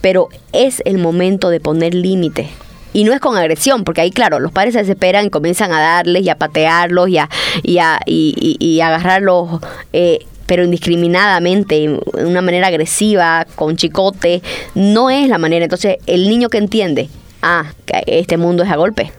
pero 0.01 0.29
es 0.53 0.81
el 0.85 0.97
momento 0.99 1.49
de 1.49 1.59
poner 1.59 1.93
límites. 1.93 2.47
Y 2.95 3.03
no 3.03 3.11
es 3.13 3.19
con 3.19 3.35
agresión, 3.37 3.83
porque 3.83 4.01
ahí, 4.01 4.09
claro, 4.11 4.39
los 4.39 4.51
padres 4.53 4.73
se 4.73 4.79
desesperan 4.79 5.25
y 5.25 5.29
comienzan 5.29 5.71
a 5.73 5.79
darles 5.81 6.23
y 6.23 6.29
a 6.29 6.37
patearlos 6.37 7.09
y 7.09 7.17
a, 7.17 7.29
y 7.61 7.77
a, 7.79 7.99
y, 8.05 8.33
y- 8.59 8.65
y 8.65 8.79
agarrarlos, 8.81 9.59
eh, 9.91 10.19
pero 10.45 10.63
indiscriminadamente, 10.63 11.75
de 11.75 11.99
una 12.25 12.41
manera 12.41 12.67
agresiva, 12.67 13.45
con 13.55 13.75
chicote. 13.75 14.41
No 14.75 15.09
es 15.09 15.27
la 15.27 15.37
manera. 15.37 15.65
Entonces, 15.65 15.97
el 16.07 16.29
niño 16.29 16.49
que 16.49 16.57
entiende, 16.57 17.09
ah, 17.41 17.65
este 18.07 18.37
mundo 18.37 18.63
es 18.63 18.69
a 18.69 18.75
golpe. 18.77 19.11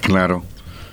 Claro. 0.00 0.42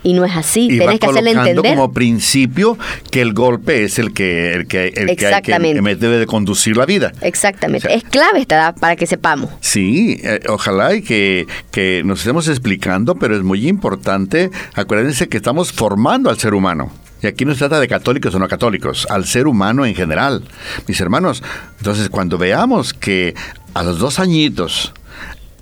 Y 0.05 0.13
no 0.13 0.23
es 0.23 0.37
así. 0.37 0.67
Y 0.71 0.77
Tenés 0.77 0.99
que 0.99 1.07
hacerle 1.07 1.31
entender. 1.31 1.75
como 1.75 1.91
principio 1.91 2.77
que 3.09 3.21
el 3.21 3.33
golpe 3.33 3.83
es 3.83 3.97
el 3.97 4.13
que 4.13 4.53
el 4.53 4.67
que, 4.67 4.85
el 4.89 4.93
que, 4.93 5.01
hay 5.01 5.09
Exactamente. 5.09 5.73
que 5.77 5.81
me 5.81 5.95
debe 5.95 6.19
de 6.19 6.27
conducir 6.27 6.77
la 6.77 6.85
vida. 6.85 7.11
Exactamente. 7.21 7.87
O 7.87 7.89
sea, 7.89 7.97
es 7.97 8.03
clave 8.03 8.39
esta 8.39 8.55
edad 8.55 8.75
para 8.79 8.95
que 8.95 9.07
sepamos. 9.07 9.49
Sí, 9.61 10.21
eh, 10.23 10.41
ojalá 10.47 10.93
y 10.93 11.01
que, 11.01 11.47
que 11.71 12.03
nos 12.05 12.19
estemos 12.19 12.47
explicando, 12.47 13.15
pero 13.15 13.35
es 13.35 13.41
muy 13.41 13.67
importante. 13.67 14.51
Acuérdense 14.75 15.27
que 15.27 15.37
estamos 15.37 15.73
formando 15.73 16.29
al 16.29 16.37
ser 16.37 16.53
humano. 16.53 16.91
Y 17.23 17.27
aquí 17.27 17.43
no 17.43 17.53
se 17.53 17.59
trata 17.59 17.79
de 17.79 17.87
católicos 17.87 18.35
o 18.35 18.37
no 18.37 18.47
católicos, 18.47 19.07
al 19.09 19.25
ser 19.25 19.47
humano 19.47 19.87
en 19.87 19.95
general. 19.95 20.43
Mis 20.87 21.01
hermanos, 21.01 21.41
entonces 21.79 22.09
cuando 22.09 22.37
veamos 22.37 22.93
que 22.93 23.33
a 23.73 23.81
los 23.81 23.97
dos 23.97 24.19
añitos 24.19 24.93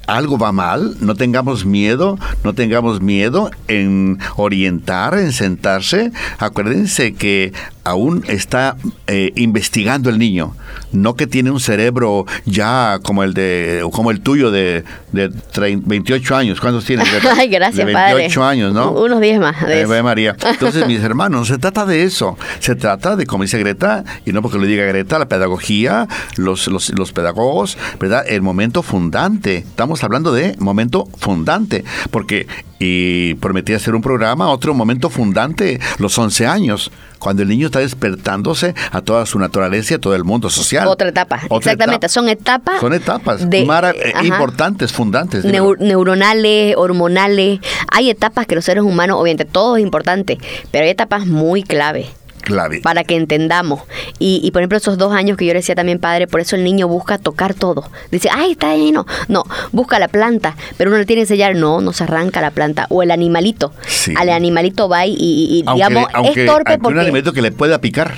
algo 0.08 0.38
va 0.38 0.52
mal, 0.52 0.96
no 1.00 1.16
tengamos 1.16 1.66
miedo, 1.66 2.18
no 2.44 2.54
tengamos 2.54 3.02
miedo 3.02 3.52
en 3.68 4.20
orientar, 4.36 5.18
en 5.18 5.32
sentarse. 5.32 6.12
Acuérdense 6.40 7.14
que 7.14 7.54
aún 7.84 8.24
está 8.28 8.78
eh, 9.08 9.32
investigando 9.36 10.10
el 10.10 10.18
niño, 10.18 10.56
no 10.92 11.16
que 11.16 11.28
tiene 11.28 11.52
un 11.52 11.60
cerebro 11.60 12.26
ya 12.46 13.00
como 13.04 13.24
el 13.24 13.34
de 13.34 13.86
como 13.92 14.12
el 14.12 14.22
tuyo 14.22 14.52
de, 14.52 14.84
de 15.12 15.32
28 15.58 16.36
años. 16.36 16.62
¿Cuántos 16.62 16.86
tienes? 16.86 17.08
Ay, 17.38 17.50
gracias, 17.50 17.86
de 17.86 17.94
28 17.94 18.44
años, 18.44 18.74
¿no? 18.74 18.92
Unos 18.92 19.20
10 19.20 19.40
más. 19.40 19.68
De 19.68 19.82
eh, 19.82 20.04
María. 20.04 20.36
Entonces, 20.46 20.88
mis 20.88 21.02
hermanos, 21.02 21.42
no 21.42 21.46
se 21.46 21.58
trata 21.58 21.86
de 21.86 22.04
eso. 22.04 22.38
Se 22.60 22.76
trata 22.76 23.16
de, 23.16 23.26
como 23.26 23.44
dice 23.44 23.60
Greta, 23.60 24.04
y 24.26 24.32
no 24.32 24.42
porque 24.42 24.58
lo 24.58 24.66
diga 24.66 24.86
Greta, 24.86 25.20
la 25.20 25.28
pedagogía, 25.28 26.08
los, 26.38 26.68
los, 26.68 26.90
los 26.98 27.12
pedagogos, 27.12 27.78
¿verdad? 28.00 28.24
El 28.28 28.42
momento 28.42 28.84
fundante. 28.84 29.58
Estamos 29.58 29.93
hablando 30.02 30.32
de 30.32 30.56
momento 30.60 31.10
fundante, 31.18 31.84
porque 32.10 32.48
y 32.80 33.36
prometí 33.36 33.74
hacer 33.74 33.96
un 33.96 34.02
programa, 34.02 34.50
otro 34.50 34.74
momento 34.74 35.10
fundante, 35.10 35.80
los 36.00 36.18
11 36.18 36.48
años 36.48 36.92
cuando 37.18 37.42
el 37.42 37.48
niño 37.48 37.68
está 37.68 37.80
despertándose 37.80 38.76
a 38.92 39.00
toda 39.00 39.26
su 39.26 39.40
naturaleza 39.40 39.94
y 39.94 39.96
a 39.96 40.00
todo 40.00 40.14
el 40.14 40.26
mundo 40.26 40.50
social. 40.50 40.88
Otra 40.88 41.08
etapa, 41.08 41.40
exactamente. 41.50 42.10
Son 42.10 42.28
etapas. 42.28 42.82
Son 42.82 42.94
etapas 42.94 43.50
de, 43.50 43.62
eh, 43.62 44.14
importantes, 44.24 44.92
fundantes. 44.92 45.46
neuronales, 45.46 46.76
hormonales. 46.76 47.62
Hay 47.90 48.10
etapas 48.10 48.46
que 48.46 48.56
los 48.56 48.66
seres 48.66 48.84
humanos, 48.84 49.18
obviamente, 49.18 49.46
todo 49.46 49.78
es 49.78 49.84
importante, 49.84 50.38
pero 50.70 50.84
hay 50.84 50.92
etapas 50.92 51.26
muy 51.26 51.64
clave 51.64 52.10
clave. 52.44 52.82
Para 52.82 53.04
que 53.04 53.16
entendamos. 53.16 53.82
Y, 54.20 54.50
por 54.52 54.62
ejemplo, 54.62 54.78
esos 54.78 54.98
dos 54.98 55.14
años 55.14 55.38
que 55.38 55.46
yo 55.46 55.54
le 55.54 55.60
decía 55.60 55.76
también, 55.76 56.00
padre, 56.00 56.28
por 56.28 56.40
eso 56.40 56.56
el 56.56 56.64
niño 56.64 56.88
busca 56.88 57.18
tocar 57.18 57.54
todo. 57.54 57.90
Dice, 58.12 58.30
ay, 58.32 58.52
está 58.52 58.76
lleno. 58.76 59.06
No, 59.28 59.44
busca 59.72 60.00
la 60.00 60.08
planta, 60.08 60.56
pero 60.78 60.90
uno 60.90 61.00
le 61.00 61.06
tiene 61.06 61.22
que 61.22 61.24
enseñar, 61.24 61.56
no, 61.56 61.82
no 61.82 61.94
se 61.94 62.04
arranca 62.04 62.42
la 62.42 62.52
planta. 62.52 62.86
O 62.90 63.02
el 63.02 63.12
animalito. 63.12 63.74
Al 64.16 64.30
animalito 64.30 64.88
va 64.88 65.06
y, 65.08 65.64
digamos, 65.74 66.08
es 66.26 66.46
torpe 66.46 66.78
porque... 66.78 66.94
un 66.94 67.00
animalito 67.00 67.34
que 67.34 67.42
le 67.42 67.52
pueda 67.52 67.82
picar. 67.82 68.14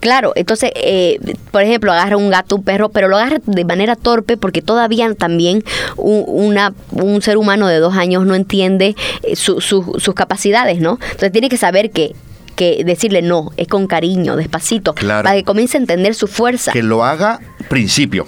Claro, 0.00 0.32
entonces, 0.36 0.70
eh, 0.76 1.18
por 1.50 1.62
ejemplo, 1.62 1.90
agarra 1.90 2.16
un 2.16 2.30
gato, 2.30 2.56
un 2.56 2.62
perro, 2.62 2.88
pero 2.88 3.08
lo 3.08 3.16
agarra 3.16 3.38
de 3.44 3.64
manera 3.64 3.96
torpe 3.96 4.36
porque 4.36 4.62
todavía 4.62 5.12
también 5.14 5.64
un, 5.96 6.24
una, 6.26 6.72
un 6.92 7.20
ser 7.20 7.36
humano 7.36 7.66
de 7.66 7.78
dos 7.78 7.96
años 7.96 8.24
no 8.24 8.36
entiende 8.36 8.94
eh, 9.24 9.34
sus 9.34 10.14
capacidades, 10.14 10.80
¿no? 10.80 10.98
Entonces 11.02 11.32
tiene 11.32 11.48
que 11.48 11.56
saber 11.56 11.90
que 11.90 12.14
que 12.58 12.82
decirle 12.84 13.22
no, 13.22 13.52
es 13.56 13.68
con 13.68 13.86
cariño, 13.86 14.34
despacito, 14.34 14.92
para 14.92 15.32
que 15.32 15.44
comience 15.44 15.78
a 15.78 15.80
entender 15.80 16.16
su 16.16 16.26
fuerza. 16.26 16.72
Que 16.72 16.82
lo 16.82 17.04
haga 17.04 17.38
principio. 17.68 18.26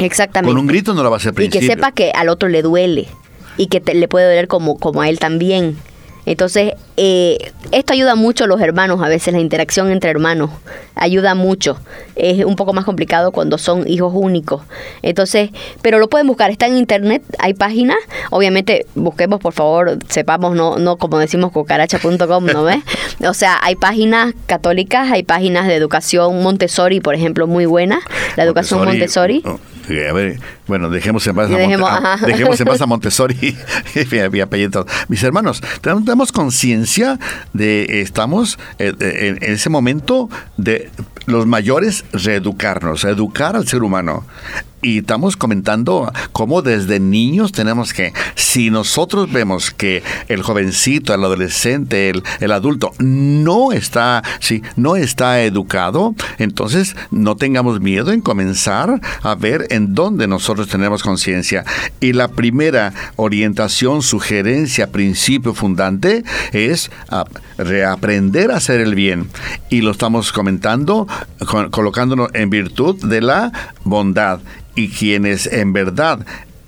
Exactamente. 0.00 0.52
Con 0.52 0.60
un 0.60 0.66
grito 0.66 0.92
no 0.92 1.02
lo 1.02 1.10
va 1.10 1.16
a 1.16 1.18
hacer 1.18 1.32
principio. 1.32 1.60
Y 1.60 1.66
que 1.66 1.74
sepa 1.74 1.92
que 1.92 2.12
al 2.14 2.28
otro 2.28 2.50
le 2.50 2.60
duele 2.60 3.08
y 3.56 3.68
que 3.68 3.80
le 3.94 4.06
puede 4.06 4.26
doler 4.26 4.48
como, 4.48 4.78
como 4.78 5.00
a 5.00 5.08
él 5.08 5.18
también. 5.18 5.78
Entonces, 6.26 6.72
eh, 6.96 7.52
esto 7.72 7.92
ayuda 7.92 8.14
mucho 8.14 8.44
a 8.44 8.46
los 8.46 8.60
hermanos, 8.60 9.02
a 9.02 9.08
veces 9.08 9.34
la 9.34 9.40
interacción 9.40 9.90
entre 9.90 10.10
hermanos 10.10 10.50
ayuda 10.94 11.34
mucho. 11.34 11.78
Es 12.16 12.44
un 12.44 12.56
poco 12.56 12.72
más 12.72 12.84
complicado 12.84 13.32
cuando 13.32 13.58
son 13.58 13.88
hijos 13.88 14.12
únicos. 14.14 14.62
Entonces, 15.02 15.50
pero 15.82 15.98
lo 15.98 16.08
pueden 16.08 16.26
buscar, 16.26 16.50
está 16.50 16.66
en 16.66 16.76
internet, 16.76 17.22
hay 17.38 17.54
páginas. 17.54 17.98
Obviamente, 18.30 18.86
busquemos, 18.94 19.40
por 19.40 19.52
favor, 19.52 19.98
sepamos, 20.08 20.54
no, 20.54 20.78
no 20.78 20.96
como 20.96 21.18
decimos 21.18 21.52
cucaracha.com, 21.52 22.46
¿no 22.46 22.64
ves? 22.64 22.82
O 23.26 23.34
sea, 23.34 23.58
hay 23.62 23.76
páginas 23.76 24.34
católicas, 24.46 25.10
hay 25.10 25.22
páginas 25.22 25.66
de 25.66 25.74
educación 25.74 26.42
Montessori, 26.42 27.00
por 27.00 27.14
ejemplo, 27.14 27.46
muy 27.46 27.66
buenas. 27.66 28.02
La 28.36 28.44
educación 28.44 28.84
Montessori. 28.84 29.42
Oh, 29.44 29.58
a 29.88 30.12
ver, 30.12 30.40
bueno, 30.66 30.90
dejemos 30.90 31.26
en 31.26 31.34
paz 31.34 31.50
a, 31.50 31.56
dejemos, 31.56 31.90
dejemos 32.26 32.60
en 32.60 32.66
paz 32.66 32.80
a 32.80 32.86
Montessori 32.94 33.56
Mis 35.08 35.22
hermanos, 35.22 35.62
tenemos 35.80 36.32
conciencia 36.32 37.18
de, 37.52 38.00
estamos 38.00 38.58
en, 38.78 38.96
en 39.00 39.42
ese 39.42 39.70
momento 39.70 40.28
de 40.56 40.90
los 41.26 41.46
mayores 41.46 42.04
reeducarnos, 42.12 43.04
educar 43.04 43.56
al 43.56 43.66
ser 43.66 43.82
humano. 43.82 44.24
Y 44.84 44.98
estamos 44.98 45.38
comentando 45.38 46.12
cómo 46.32 46.60
desde 46.60 47.00
niños 47.00 47.52
tenemos 47.52 47.94
que, 47.94 48.12
si 48.34 48.68
nosotros 48.68 49.32
vemos 49.32 49.70
que 49.70 50.02
el 50.28 50.42
jovencito, 50.42 51.14
el 51.14 51.24
adolescente, 51.24 52.10
el, 52.10 52.52
adulto 52.52 52.92
no 52.98 53.72
está, 53.72 54.22
sí, 54.40 54.62
no 54.76 54.96
está 54.96 55.40
educado, 55.40 56.14
entonces 56.36 56.96
no 57.10 57.34
tengamos 57.34 57.80
miedo 57.80 58.12
en 58.12 58.20
comenzar 58.20 59.00
a 59.22 59.34
ver 59.34 59.68
en 59.70 59.94
dónde 59.94 60.26
nosotros 60.26 60.68
tenemos 60.68 61.02
conciencia. 61.02 61.64
Y 62.00 62.12
la 62.12 62.28
primera 62.28 62.92
orientación, 63.16 64.02
sugerencia, 64.02 64.92
principio 64.92 65.54
fundante 65.54 66.24
es 66.52 66.90
reaprender 67.56 68.50
a 68.50 68.58
hacer 68.58 68.82
el 68.82 68.94
bien. 68.94 69.30
Y 69.70 69.80
lo 69.80 69.92
estamos 69.92 70.30
comentando, 70.30 71.08
colocándonos 71.70 72.28
en 72.34 72.50
virtud 72.50 73.02
de 73.02 73.22
la 73.22 73.50
bondad 73.82 74.40
y 74.74 74.88
quienes 74.88 75.46
en 75.46 75.72
verdad 75.72 76.24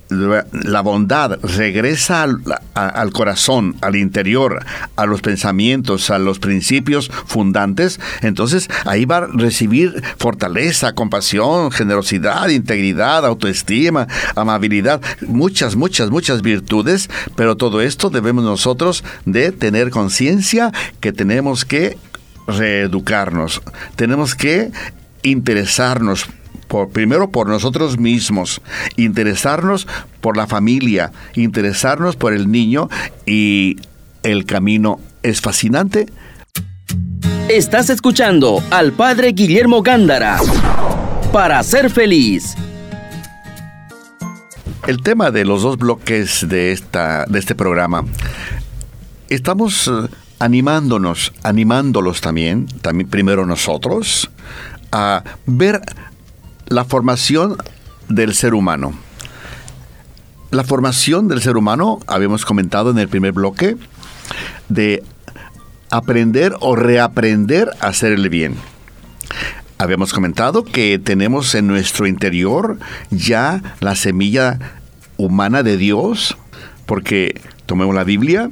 la 0.09 0.81
bondad 0.81 1.39
regresa 1.43 2.23
al, 2.23 3.11
corazón, 3.11 3.75
al 3.81 3.95
interior, 3.95 4.65
a 4.95 5.05
los 5.05 5.21
pensamientos, 5.21 6.09
a 6.09 6.19
los 6.19 6.39
principios 6.39 7.11
fundantes, 7.25 7.99
entonces 8.21 8.69
ahí 8.85 9.05
va 9.05 9.17
a 9.17 9.27
recibir 9.27 10.01
fortaleza, 10.17 10.93
compasión, 10.93 11.71
generosidad, 11.71 12.49
integridad, 12.49 13.25
autoestima, 13.25 14.07
amabilidad, 14.35 15.01
muchas, 15.27 15.75
muchas, 15.75 16.09
muchas 16.09 16.41
virtudes, 16.41 17.09
pero 17.35 17.57
todo 17.57 17.81
esto 17.81 18.09
debemos 18.09 18.43
nosotros 18.43 19.03
de 19.25 19.51
tener 19.51 19.89
conciencia 19.89 20.71
que 21.01 21.11
tenemos 21.11 21.65
que 21.65 21.97
reeducarnos, 22.47 23.61
tenemos 23.97 24.35
que 24.35 24.71
interesarnos 25.23 26.27
primero 26.91 27.29
por 27.29 27.47
nosotros 27.47 27.97
mismos, 27.97 28.61
interesarnos 28.95 29.87
por 30.21 30.37
la 30.37 30.47
familia, 30.47 31.11
interesarnos 31.35 32.15
por 32.15 32.33
el 32.33 32.51
niño 32.51 32.89
y 33.25 33.77
el 34.23 34.45
camino 34.45 34.99
es 35.23 35.41
fascinante. 35.41 36.07
Estás 37.49 37.89
escuchando 37.89 38.61
al 38.71 38.91
padre 38.91 39.31
Guillermo 39.31 39.81
Gándara 39.81 40.39
para 41.31 41.61
ser 41.63 41.89
feliz. 41.89 42.55
El 44.85 45.01
tema 45.01 45.31
de 45.31 45.45
los 45.45 45.63
dos 45.63 45.77
bloques 45.77 46.47
de, 46.47 46.71
esta, 46.71 47.25
de 47.25 47.39
este 47.39 47.55
programa, 47.55 48.05
estamos 49.29 49.87
eh, 49.87 50.07
animándonos, 50.39 51.33
animándolos 51.43 52.21
también, 52.21 52.67
también 52.81 53.09
primero 53.09 53.45
nosotros, 53.45 54.29
a 54.91 55.23
ver 55.45 55.81
la 56.69 56.85
formación 56.85 57.57
del 58.09 58.33
ser 58.33 58.53
humano. 58.53 58.93
La 60.51 60.63
formación 60.63 61.27
del 61.27 61.41
ser 61.41 61.57
humano, 61.57 61.99
habíamos 62.07 62.45
comentado 62.45 62.91
en 62.91 62.99
el 62.99 63.07
primer 63.07 63.33
bloque, 63.33 63.77
de 64.69 65.03
aprender 65.89 66.55
o 66.59 66.75
reaprender 66.75 67.69
a 67.79 67.87
hacer 67.87 68.11
el 68.11 68.29
bien. 68.29 68.55
Habíamos 69.77 70.13
comentado 70.13 70.63
que 70.63 70.99
tenemos 70.99 71.53
en 71.55 71.67
nuestro 71.67 72.07
interior 72.07 72.77
ya 73.11 73.61
la 73.79 73.95
semilla 73.95 74.59
humana 75.17 75.63
de 75.63 75.77
Dios, 75.77 76.37
porque 76.85 77.39
tomemos 77.65 77.93
la 77.93 78.03
Biblia 78.03 78.49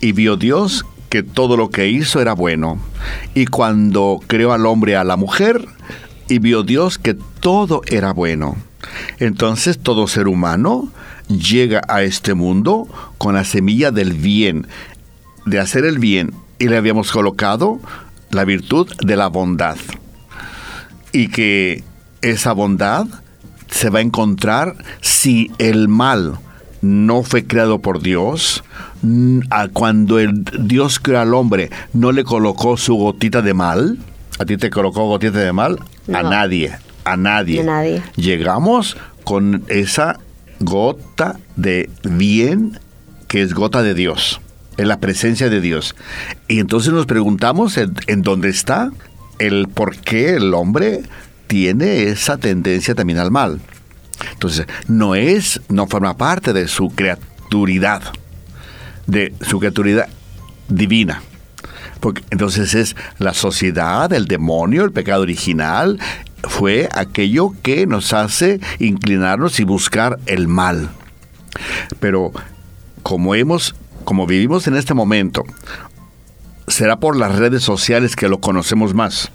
y 0.00 0.12
vio 0.12 0.36
Dios 0.36 0.84
que 1.08 1.22
todo 1.22 1.56
lo 1.56 1.70
que 1.70 1.88
hizo 1.88 2.20
era 2.20 2.34
bueno. 2.34 2.78
Y 3.34 3.46
cuando 3.46 4.20
creó 4.26 4.52
al 4.52 4.66
hombre 4.66 4.96
a 4.96 5.04
la 5.04 5.16
mujer, 5.16 5.66
y 6.28 6.38
vio 6.38 6.62
Dios 6.62 6.98
que 6.98 7.14
todo 7.14 7.82
era 7.86 8.12
bueno. 8.12 8.56
Entonces 9.18 9.78
todo 9.78 10.06
ser 10.08 10.28
humano 10.28 10.90
llega 11.28 11.82
a 11.88 12.02
este 12.02 12.34
mundo 12.34 12.86
con 13.18 13.34
la 13.34 13.44
semilla 13.44 13.90
del 13.90 14.12
bien, 14.12 14.66
de 15.46 15.58
hacer 15.58 15.84
el 15.84 15.98
bien, 15.98 16.32
y 16.58 16.68
le 16.68 16.76
habíamos 16.76 17.10
colocado 17.10 17.80
la 18.30 18.44
virtud 18.44 18.88
de 19.04 19.16
la 19.16 19.28
bondad. 19.28 19.76
Y 21.12 21.28
que 21.28 21.82
esa 22.22 22.52
bondad 22.52 23.06
se 23.70 23.90
va 23.90 24.00
a 24.00 24.02
encontrar 24.02 24.76
si 25.00 25.50
el 25.58 25.88
mal 25.88 26.38
no 26.82 27.22
fue 27.22 27.46
creado 27.46 27.80
por 27.80 28.02
Dios, 28.02 28.62
cuando 29.72 30.18
el 30.18 30.44
Dios 30.44 30.98
creó 30.98 31.20
al 31.20 31.34
hombre 31.34 31.70
no 31.92 32.12
le 32.12 32.24
colocó 32.24 32.76
su 32.76 32.94
gotita 32.94 33.42
de 33.42 33.52
mal, 33.52 33.98
¿A 34.38 34.44
ti 34.44 34.56
te 34.56 34.68
colocó 34.68 35.06
gotita 35.06 35.38
de 35.38 35.52
mal? 35.52 35.78
A 36.12 36.22
nadie, 36.22 36.76
a 37.04 37.16
nadie. 37.16 37.60
A 37.60 37.64
nadie. 37.64 38.02
Llegamos 38.16 38.96
con 39.24 39.64
esa 39.68 40.20
gota 40.60 41.38
de 41.56 41.90
bien 42.02 42.78
que 43.28 43.42
es 43.42 43.54
gota 43.54 43.82
de 43.82 43.94
Dios, 43.94 44.40
en 44.76 44.88
la 44.88 45.00
presencia 45.00 45.48
de 45.48 45.60
Dios. 45.60 45.94
Y 46.48 46.60
entonces 46.60 46.92
nos 46.92 47.06
preguntamos 47.06 47.76
en, 47.76 47.94
en 48.06 48.22
dónde 48.22 48.48
está 48.48 48.92
el 49.38 49.68
por 49.68 49.96
qué 49.96 50.34
el 50.34 50.54
hombre 50.54 51.02
tiene 51.46 52.04
esa 52.04 52.36
tendencia 52.38 52.94
también 52.94 53.18
al 53.18 53.30
mal. 53.30 53.60
Entonces, 54.32 54.66
no 54.88 55.14
es, 55.14 55.60
no 55.68 55.86
forma 55.86 56.16
parte 56.16 56.52
de 56.52 56.68
su 56.68 56.88
criaturidad, 56.90 58.02
de 59.06 59.34
su 59.40 59.58
criaturidad 59.58 60.08
divina. 60.68 61.22
Porque 62.04 62.22
entonces 62.28 62.74
es 62.74 62.96
la 63.16 63.32
sociedad, 63.32 64.12
el 64.12 64.26
demonio, 64.26 64.84
el 64.84 64.92
pecado 64.92 65.22
original, 65.22 65.98
fue 66.42 66.86
aquello 66.92 67.54
que 67.62 67.86
nos 67.86 68.12
hace 68.12 68.60
inclinarnos 68.78 69.58
y 69.58 69.64
buscar 69.64 70.18
el 70.26 70.46
mal. 70.46 70.90
Pero 72.00 72.30
como 73.02 73.34
hemos, 73.34 73.74
como 74.04 74.26
vivimos 74.26 74.66
en 74.66 74.76
este 74.76 74.92
momento, 74.92 75.44
será 76.68 77.00
por 77.00 77.16
las 77.16 77.36
redes 77.36 77.62
sociales 77.62 78.16
que 78.16 78.28
lo 78.28 78.38
conocemos 78.38 78.92
más. 78.92 79.32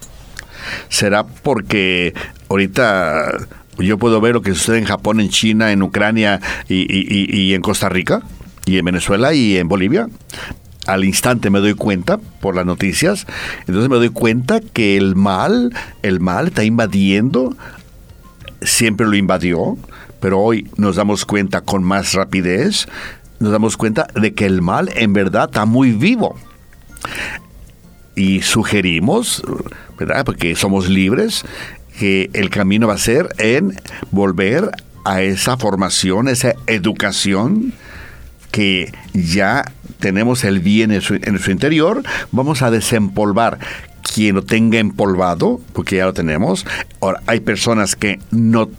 Será 0.90 1.26
porque 1.26 2.14
ahorita 2.50 3.32
yo 3.80 3.98
puedo 3.98 4.22
ver 4.22 4.36
lo 4.36 4.44
que 4.44 4.54
sucede 4.54 4.78
en 4.78 4.86
Japón, 4.86 5.20
en 5.20 5.30
China, 5.30 5.72
en 5.72 5.82
Ucrania 5.82 6.40
y, 6.68 7.52
en 7.52 7.64
Costa 7.64 7.90
Rica, 7.90 8.22
y 8.68 8.78
en 8.78 8.86
Venezuela 8.86 9.34
y 9.34 9.58
en 9.58 9.68
Bolivia. 9.68 10.08
Al 10.90 11.04
instante 11.04 11.52
me 11.52 11.60
doy 11.60 11.76
cuenta 11.76 12.18
por 12.18 12.56
las 12.56 12.66
noticias, 12.66 13.28
entonces 13.68 13.90
me 13.90 13.98
doy 13.98 14.10
cuenta 14.10 14.60
que 14.60 14.98
el 14.98 15.16
mal, 15.16 15.72
el 16.02 16.20
mal 16.20 16.48
está 16.48 16.64
invadiendo, 16.64 17.56
siempre 18.64 19.06
lo 19.06 19.16
invadió, 19.16 19.78
pero 20.20 20.40
hoy 20.40 20.68
nos 20.78 20.96
damos 20.96 21.26
cuenta 21.26 21.62
con 21.62 21.84
más 21.84 22.14
rapidez, 22.14 22.88
nos 23.40 23.52
damos 23.52 23.78
cuenta 23.78 24.08
de 24.20 24.34
que 24.34 24.48
el 24.48 24.64
mal 24.64 24.90
en 24.96 25.14
verdad 25.14 25.46
está 25.46 25.66
muy 25.66 25.92
vivo. 25.92 26.36
Y 28.16 28.42
sugerimos, 28.42 29.44
¿verdad? 29.96 30.26
Porque 30.26 30.56
somos 30.56 30.90
libres, 30.90 31.46
que 32.00 32.32
el 32.34 32.50
camino 32.50 32.88
va 32.88 32.96
a 32.96 32.98
ser 32.98 33.30
en 33.38 33.80
volver 34.10 34.72
a 35.06 35.22
esa 35.22 35.56
formación, 35.56 36.28
esa 36.30 36.56
educación 36.66 37.74
que 38.52 38.92
ya 39.14 39.64
tenemos 40.00 40.44
el 40.44 40.60
bien 40.60 40.92
en 40.92 41.02
su, 41.02 41.16
interior, 41.52 42.04
vamos 42.32 42.62
a 42.62 42.72
desempolvar 42.72 43.60
quien 44.02 44.36
lo 44.36 44.44
tenga 44.44 44.80
empolvado, 44.80 45.60
porque 45.74 45.98
ya 45.98 46.06
lo 46.06 46.14
tenemos. 46.14 46.66
Ahora, 47.02 47.22
hay 47.28 47.42
personas 47.42 47.96
que 47.96 48.20
no, 48.32 48.70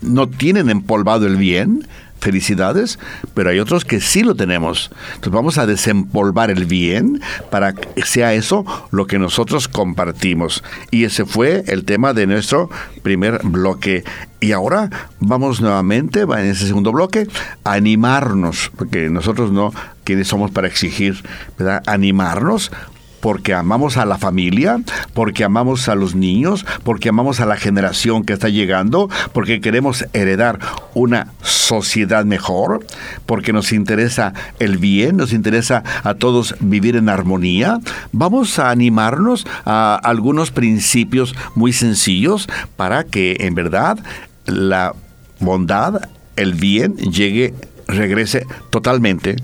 no 0.00 0.28
tienen 0.28 0.70
empolvado 0.70 1.26
el 1.26 1.36
bien, 1.36 1.86
felicidades, 2.24 2.98
pero 3.34 3.50
hay 3.50 3.58
otros 3.58 3.84
que 3.84 4.00
sí 4.00 4.22
lo 4.22 4.34
tenemos. 4.34 4.90
Entonces 5.08 5.32
vamos 5.32 5.58
a 5.58 5.66
desempolvar 5.66 6.50
el 6.50 6.64
bien 6.64 7.20
para 7.50 7.74
que 7.74 8.02
sea 8.02 8.32
eso 8.32 8.64
lo 8.90 9.06
que 9.06 9.18
nosotros 9.18 9.68
compartimos. 9.68 10.64
Y 10.90 11.04
ese 11.04 11.26
fue 11.26 11.64
el 11.66 11.84
tema 11.84 12.14
de 12.14 12.26
nuestro 12.26 12.70
primer 13.02 13.40
bloque. 13.44 14.04
Y 14.40 14.52
ahora 14.52 14.90
vamos 15.20 15.60
nuevamente, 15.60 16.20
en 16.22 16.46
ese 16.46 16.66
segundo 16.66 16.92
bloque, 16.92 17.28
a 17.62 17.74
animarnos, 17.74 18.72
porque 18.76 19.10
nosotros 19.10 19.52
no, 19.52 19.72
quienes 20.04 20.28
somos 20.28 20.50
para 20.50 20.66
exigir, 20.66 21.22
¿verdad? 21.58 21.82
Animarnos 21.86 22.70
porque 23.24 23.54
amamos 23.54 23.96
a 23.96 24.04
la 24.04 24.18
familia, 24.18 24.82
porque 25.14 25.44
amamos 25.44 25.88
a 25.88 25.94
los 25.94 26.14
niños, 26.14 26.66
porque 26.82 27.08
amamos 27.08 27.40
a 27.40 27.46
la 27.46 27.56
generación 27.56 28.22
que 28.22 28.34
está 28.34 28.50
llegando, 28.50 29.08
porque 29.32 29.62
queremos 29.62 30.04
heredar 30.12 30.58
una 30.92 31.28
sociedad 31.40 32.26
mejor, 32.26 32.84
porque 33.24 33.54
nos 33.54 33.72
interesa 33.72 34.34
el 34.58 34.76
bien, 34.76 35.16
nos 35.16 35.32
interesa 35.32 35.82
a 36.02 36.12
todos 36.12 36.54
vivir 36.60 36.96
en 36.96 37.08
armonía. 37.08 37.80
Vamos 38.12 38.58
a 38.58 38.68
animarnos 38.68 39.46
a 39.64 39.98
algunos 40.04 40.50
principios 40.50 41.34
muy 41.54 41.72
sencillos 41.72 42.46
para 42.76 43.04
que 43.04 43.38
en 43.40 43.54
verdad 43.54 43.98
la 44.44 44.94
bondad, 45.40 46.10
el 46.36 46.52
bien 46.52 46.98
llegue, 46.98 47.54
regrese 47.88 48.44
totalmente 48.68 49.36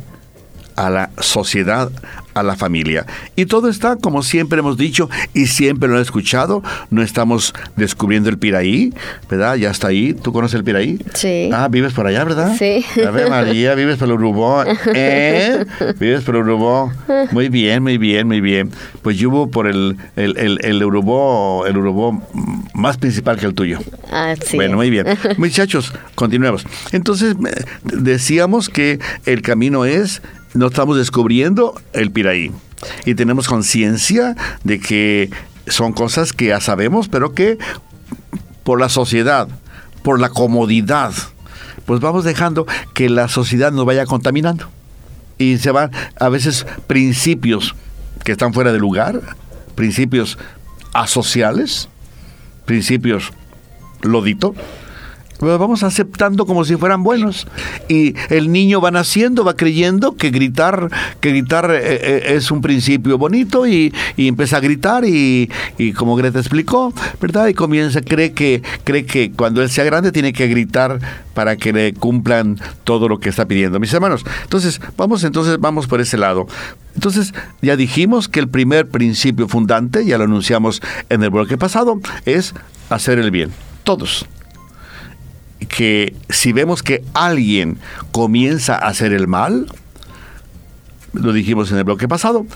a 0.81 0.89
la 0.89 1.11
sociedad, 1.19 1.91
a 2.33 2.43
la 2.43 2.57
familia. 2.57 3.05
Y 3.37 3.45
todo 3.45 3.69
está, 3.69 3.97
como 3.97 4.23
siempre 4.23 4.61
hemos 4.61 4.79
dicho 4.79 5.11
y 5.35 5.47
siempre 5.47 5.91
lo 5.91 5.99
he 5.99 6.03
escuchado, 6.03 6.63
no 6.89 7.03
estamos 7.03 7.53
descubriendo 7.77 8.31
el 8.31 8.39
Piraí, 8.39 8.95
¿verdad? 9.29 9.57
Ya 9.57 9.71
está 9.71 9.89
ahí. 9.89 10.15
¿Tú 10.15 10.33
conoces 10.33 10.55
el 10.55 10.65
Piraí? 10.65 10.99
Sí. 11.13 11.51
Ah, 11.53 11.69
vives 11.69 11.93
por 11.93 12.07
allá, 12.07 12.25
¿verdad? 12.25 12.57
Sí. 12.59 12.83
A 13.07 13.11
ver, 13.11 13.29
María, 13.29 13.75
vives 13.75 13.99
por 13.99 14.09
el 14.09 14.15
Urubó. 14.15 14.65
¿Eh? 14.95 15.67
Vives 15.99 16.23
por 16.23 16.37
el 16.37 16.43
Urubó. 16.43 16.91
Muy 17.31 17.51
bien, 17.51 17.83
muy 17.83 17.99
bien, 17.99 18.27
muy 18.27 18.41
bien. 18.41 18.71
Pues 19.03 19.19
yo 19.19 19.29
vivo 19.29 19.51
por 19.51 19.67
el, 19.67 19.99
el, 20.17 20.39
el, 20.39 20.65
el 20.65 20.83
Urubó, 20.83 21.67
el 21.67 21.77
Urubó 21.77 22.27
más 22.73 22.97
principal 22.97 23.37
que 23.37 23.45
el 23.45 23.53
tuyo. 23.53 23.81
Ah, 24.11 24.35
sí. 24.43 24.57
Bueno, 24.57 24.77
muy 24.77 24.89
bien. 24.89 25.07
Muchachos, 25.37 25.93
continuemos. 26.15 26.65
Entonces, 26.93 27.37
decíamos 27.83 28.71
que 28.71 28.99
el 29.27 29.43
camino 29.43 29.85
es 29.85 30.23
no 30.55 30.67
estamos 30.67 30.97
descubriendo 30.97 31.81
el 31.93 32.11
Piraí. 32.11 32.53
Y 33.05 33.15
tenemos 33.15 33.49
conciencia 33.49 34.37
de 34.65 34.81
que 34.81 35.31
son 35.67 35.93
cosas 35.93 36.33
que 36.33 36.47
ya 36.47 36.61
sabemos, 36.61 37.09
pero 37.09 37.35
que 37.35 37.59
por 38.65 38.81
la 38.81 38.89
sociedad, 38.89 39.49
por 40.03 40.19
la 40.19 40.31
comodidad, 40.31 41.13
pues 41.87 42.01
vamos 42.01 42.25
dejando 42.25 42.67
que 42.95 43.09
la 43.09 43.29
sociedad 43.29 43.73
nos 43.73 43.85
vaya 43.85 44.07
contaminando. 44.07 44.69
Y 45.39 45.59
se 45.59 45.71
van 45.71 45.91
a 46.19 46.29
veces 46.29 46.67
principios 46.87 47.75
que 48.25 48.33
están 48.33 48.53
fuera 48.53 48.73
de 48.73 48.79
lugar, 48.79 49.21
principios 49.75 50.39
asociales, 50.93 51.89
principios 52.67 53.33
lodito, 54.03 54.55
vamos 55.41 55.83
aceptando 55.83 56.47
como 56.47 56.65
si 56.65 56.77
fueran 56.77 57.03
buenos. 57.03 57.47
Y 57.89 58.15
el 58.29 58.53
niño 58.53 58.81
va 58.81 58.91
naciendo, 58.91 59.45
va 59.45 59.55
creyendo 59.55 60.17
que 60.17 60.31
gritar, 60.31 60.91
que 61.21 61.31
gritar 61.31 61.71
eh, 61.71 61.81
eh, 61.83 62.23
es 62.37 62.51
un 62.51 62.61
principio 62.61 63.19
bonito 63.19 63.67
y, 63.67 63.93
empieza 64.17 64.59
a 64.59 64.61
gritar 64.61 65.05
y, 65.05 65.49
como 65.97 66.15
Greta 66.17 66.39
explicó, 66.39 66.93
¿verdad? 67.21 67.49
Y 67.49 67.55
comienza, 67.55 68.01
cree 68.01 68.33
que, 68.33 68.63
cree 68.85 69.05
que 69.05 69.33
cuando 69.33 69.63
él 69.63 69.71
sea 69.71 69.85
grande 69.85 70.13
tiene 70.13 70.33
que 70.33 70.47
gritar 70.47 71.01
para 71.35 71.57
que 71.57 71.73
le 71.73 71.95
cumplan 71.95 72.59
todo 72.85 73.09
lo 73.09 73.19
que 73.19 73.29
está 73.29 73.47
pidiendo. 73.47 73.81
Mis 73.81 73.93
hermanos, 73.93 74.25
entonces, 74.43 74.81
vamos 74.97 75.25
entonces, 75.25 75.59
vamos 75.59 75.87
por 75.87 76.01
ese 76.01 76.17
lado. 76.17 76.47
Entonces, 76.95 77.33
ya 77.63 77.77
dijimos 77.77 78.29
que 78.29 78.41
el 78.41 78.49
primer 78.49 78.89
principio 78.89 79.49
fundante, 79.49 80.05
ya 80.05 80.19
lo 80.19 80.25
anunciamos 80.25 80.83
en 81.09 81.23
el 81.23 81.31
bloque 81.31 81.57
pasado, 81.57 82.01
es 82.25 82.55
hacer 82.91 83.19
el 83.19 83.31
bien. 83.31 83.51
Todos 83.85 84.27
que 85.69 86.15
si 86.29 86.53
vemos 86.53 86.83
que 86.83 87.05
alguien 87.15 87.79
comienza 88.13 88.75
a 88.75 88.89
hacer 88.89 89.13
el 89.13 89.29
mal, 89.29 89.67
lo 91.13 91.33
dijimos 91.33 91.71
en 91.71 91.79
el 91.79 91.85
bloque 91.85 92.09
pasado, 92.09 92.47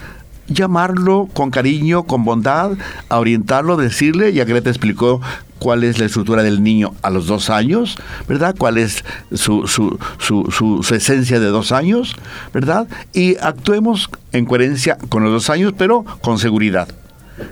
llamarlo 0.47 1.29
con 1.33 1.51
cariño, 1.51 2.05
con 2.05 2.25
bondad, 2.25 2.73
a 3.09 3.19
orientarlo, 3.19 3.77
decirle, 3.77 4.33
ya 4.33 4.45
Greta 4.45 4.71
explicó 4.71 5.21
cuál 5.59 5.85
es 5.85 5.99
la 5.99 6.07
estructura 6.07 6.43
del 6.43 6.62
niño 6.62 6.95
a 7.03 7.11
los 7.11 7.27
dos 7.27 7.49
años, 7.49 7.97
¿verdad? 8.29 8.55
Cuál 8.59 8.79
es 8.79 9.05
su, 9.33 9.67
su, 9.67 9.99
su, 10.19 10.95
esencia 10.95 11.40
de 11.40 11.47
dos 11.47 11.73
años, 11.73 12.17
¿verdad? 12.53 12.87
Y 13.12 13.37
actuemos 13.37 14.11
en 14.33 14.45
coherencia 14.45 14.99
con 15.09 15.23
los 15.23 15.33
dos 15.33 15.51
años, 15.51 15.73
pero 15.77 16.05
con 16.21 16.38
seguridad 16.38 16.88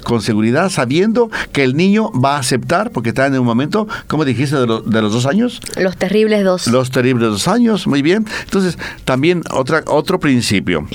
con 0.05 0.23
seguridad, 0.23 0.71
sabiendo 0.71 1.31
que 1.53 1.65
el 1.65 1.77
niño 1.77 2.11
va 2.13 2.37
a 2.37 2.39
aceptar, 2.39 2.91
porque 2.91 3.11
está 3.11 3.27
en 3.27 3.39
un 3.39 3.47
momento, 3.47 3.89
como 4.07 4.25
dijiste, 4.25 4.57
de, 4.57 4.67
de, 4.67 5.03
los 5.03 5.13
dos 5.13 5.27
años. 5.27 5.61
Los 5.77 5.97
terribles 5.97 6.45
dos. 6.45 6.67
Los 6.67 6.91
terribles 6.91 7.31
dos 7.31 7.49
años, 7.49 7.87
muy 7.87 8.03
bien. 8.03 8.27
Entonces, 8.45 8.79
también 9.05 9.43
otra, 9.51 9.83
otro 9.87 10.21
principio. 10.21 10.87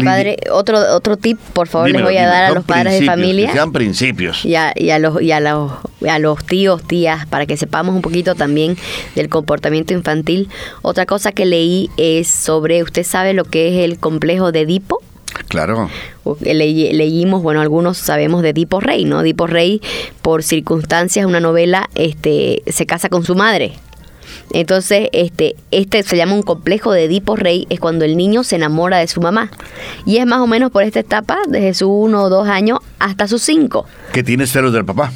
Padre, 0.00 0.38
otro, 0.50 0.78
otro 0.94 1.16
tip, 1.16 1.38
por 1.52 1.68
favor, 1.68 1.90
les 1.90 2.02
voy 2.02 2.16
a 2.16 2.26
dar 2.26 2.44
a 2.44 2.54
los 2.54 2.64
padres 2.64 3.00
de 3.00 3.06
familia. 3.06 3.52
sean 3.52 3.72
principios. 3.72 4.44
Y 4.44 4.54
a, 4.54 4.72
y 4.74 4.90
a, 4.90 4.98
los, 4.98 5.20
y 5.20 5.32
a, 5.32 5.40
los, 5.40 5.72
a 6.08 6.18
los 6.18 6.44
tíos, 6.46 6.82
tías, 6.82 7.26
para 7.26 7.44
que 7.44 7.56
sepamos 7.56 7.94
un 7.94 8.00
poquito 8.00 8.34
también 8.34 8.76
del 9.14 9.28
comportamiento 9.28 9.92
infantil. 9.92 10.48
Otra 10.80 11.04
cosa 11.04 11.32
que 11.32 11.44
leí 11.44 11.90
es 11.98 12.28
sobre, 12.28 12.82
¿usted 12.82 13.04
sabe 13.04 13.34
lo 13.34 13.44
que 13.44 13.68
es 13.68 13.84
el 13.84 13.98
complejo 13.98 14.50
de 14.50 14.62
Edipo? 14.62 15.02
Claro. 15.52 15.90
leímos, 16.40 17.42
bueno, 17.42 17.60
algunos 17.60 17.98
sabemos 17.98 18.40
de 18.40 18.48
Edipo 18.48 18.80
Rey, 18.80 19.04
¿no? 19.04 19.20
Edipo 19.20 19.46
Rey, 19.46 19.82
por 20.22 20.42
circunstancias, 20.42 21.26
una 21.26 21.40
novela, 21.40 21.90
este, 21.94 22.62
se 22.68 22.86
casa 22.86 23.10
con 23.10 23.22
su 23.22 23.34
madre. 23.34 23.74
Entonces, 24.54 25.10
este, 25.12 25.54
este 25.70 26.04
se 26.04 26.16
llama 26.16 26.32
un 26.32 26.42
complejo 26.42 26.92
de 26.92 27.04
Edipo 27.04 27.36
Rey, 27.36 27.66
es 27.68 27.80
cuando 27.80 28.06
el 28.06 28.16
niño 28.16 28.44
se 28.44 28.56
enamora 28.56 28.96
de 28.96 29.08
su 29.08 29.20
mamá. 29.20 29.50
Y 30.06 30.16
es 30.16 30.24
más 30.24 30.38
o 30.38 30.46
menos 30.46 30.70
por 30.70 30.84
esta 30.84 31.00
etapa, 31.00 31.36
desde 31.46 31.74
sus 31.74 31.88
uno 31.90 32.22
o 32.22 32.28
dos 32.30 32.48
años 32.48 32.78
hasta 32.98 33.28
sus 33.28 33.42
cinco. 33.42 33.84
Que 34.14 34.22
tiene 34.22 34.46
celos 34.46 34.72
del 34.72 34.86
papá 34.86 35.12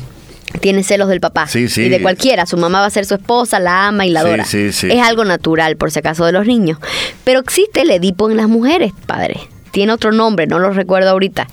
tiene 0.61 0.83
celos 0.83 1.09
del 1.09 1.21
papá. 1.21 1.47
Sí, 1.49 1.69
sí. 1.69 1.83
Y 1.83 1.89
de 1.91 2.01
cualquiera. 2.01 2.47
Su 2.47 2.57
mamá 2.57 2.81
va 2.81 2.87
a 2.87 2.91
ser 2.91 3.05
su 3.05 3.15
esposa, 3.15 3.61
la 3.61 3.89
ama 3.89 4.07
y 4.07 4.11
la 4.11 4.21
adora. 4.21 4.45
Sí, 4.45 4.73
sí, 4.73 4.89
es 4.91 5.03
algo 5.03 5.25
natural, 5.25 5.77
por 5.77 5.91
si 5.91 5.99
acaso, 5.99 6.25
de 6.25 6.33
los 6.33 6.47
niños. 6.47 6.79
Pero 7.25 7.41
existe 7.41 7.83
el 7.83 7.91
Edipo 7.91 8.31
en 8.31 8.39
las 8.39 8.49
mujeres, 8.49 8.93
padre 9.07 9.39
tiene 9.77 9.93
otro 9.93 10.11
nombre, 10.11 10.47
no 10.47 10.59
lo 10.59 10.71
recuerdo 10.71 11.11
ahorita. 11.11 11.49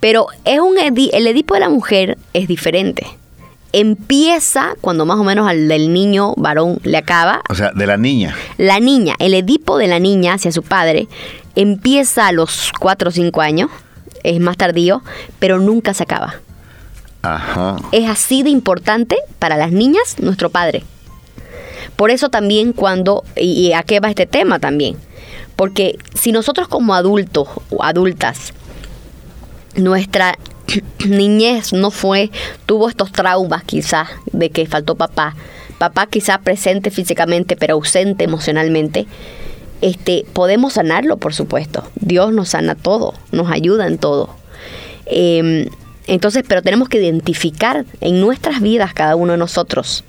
Pero 0.00 0.28
es 0.46 0.58
un 0.58 0.78
el 0.78 1.26
Edipo 1.26 1.52
de 1.52 1.60
la 1.60 1.68
mujer 1.68 2.16
es 2.32 2.48
diferente. 2.48 3.06
empieza 3.74 4.72
cuando 4.80 5.04
más 5.04 5.18
o 5.18 5.22
menos 5.22 5.46
al 5.46 5.68
del 5.68 5.92
niño 5.92 6.32
varón 6.38 6.78
le 6.84 6.96
acaba. 6.96 7.42
O 7.50 7.54
sea, 7.54 7.72
de 7.72 7.86
la 7.86 7.98
niña. 7.98 8.34
La 8.56 8.80
niña, 8.80 9.16
el 9.18 9.34
Edipo 9.34 9.76
de 9.76 9.86
la 9.86 9.98
niña 9.98 10.32
hacia 10.32 10.50
su 10.50 10.62
padre, 10.62 11.08
empieza 11.56 12.28
a 12.28 12.32
los 12.32 12.72
4 12.80 13.10
o 13.10 13.12
5 13.12 13.38
años, 13.42 13.70
es 14.22 14.40
más 14.40 14.56
tardío, 14.56 15.02
pero 15.38 15.58
nunca 15.58 15.92
se 15.92 16.04
acaba. 16.04 16.36
Ajá. 17.20 17.76
Es 17.92 18.08
así 18.08 18.42
de 18.42 18.48
importante 18.48 19.18
para 19.38 19.58
las 19.58 19.72
niñas 19.72 20.16
nuestro 20.20 20.48
padre. 20.48 20.84
Por 21.96 22.10
eso 22.10 22.30
también 22.30 22.72
cuando, 22.72 23.24
y 23.36 23.72
a 23.72 23.82
qué 23.82 24.00
va 24.00 24.08
este 24.08 24.24
tema 24.24 24.58
también, 24.58 24.96
porque 25.58 25.98
si 26.14 26.30
nosotros 26.30 26.68
como 26.68 26.94
adultos 26.94 27.48
o 27.70 27.82
adultas, 27.82 28.52
nuestra 29.74 30.38
niñez 31.04 31.72
no 31.72 31.90
fue, 31.90 32.30
tuvo 32.64 32.88
estos 32.88 33.10
traumas 33.10 33.64
quizás 33.64 34.08
de 34.30 34.50
que 34.50 34.66
faltó 34.66 34.94
papá, 34.94 35.34
papá 35.78 36.06
quizás 36.06 36.38
presente 36.38 36.92
físicamente 36.92 37.56
pero 37.56 37.74
ausente 37.74 38.22
emocionalmente, 38.22 39.08
este, 39.80 40.24
podemos 40.32 40.74
sanarlo, 40.74 41.16
por 41.16 41.34
supuesto. 41.34 41.82
Dios 41.96 42.32
nos 42.32 42.50
sana 42.50 42.76
todo, 42.76 43.14
nos 43.32 43.50
ayuda 43.50 43.88
en 43.88 43.98
todo. 43.98 44.30
Em, 45.06 45.66
entonces, 46.06 46.44
pero 46.46 46.62
tenemos 46.62 46.88
que 46.88 46.98
identificar 46.98 47.84
en 48.00 48.20
nuestras 48.20 48.60
vidas 48.60 48.94
cada 48.94 49.16
uno 49.16 49.32
de 49.32 49.38
nosotros. 49.38 50.04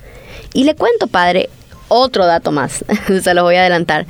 Y 0.53 0.65
le 0.65 0.75
cuento, 0.75 1.07
padre, 1.07 1.49
otro 1.87 2.27
dato 2.27 2.51
más, 2.51 2.85
se 3.23 3.33
los 3.33 3.43
voy 3.43 3.55
a 3.55 3.61
adelantar. 3.61 4.05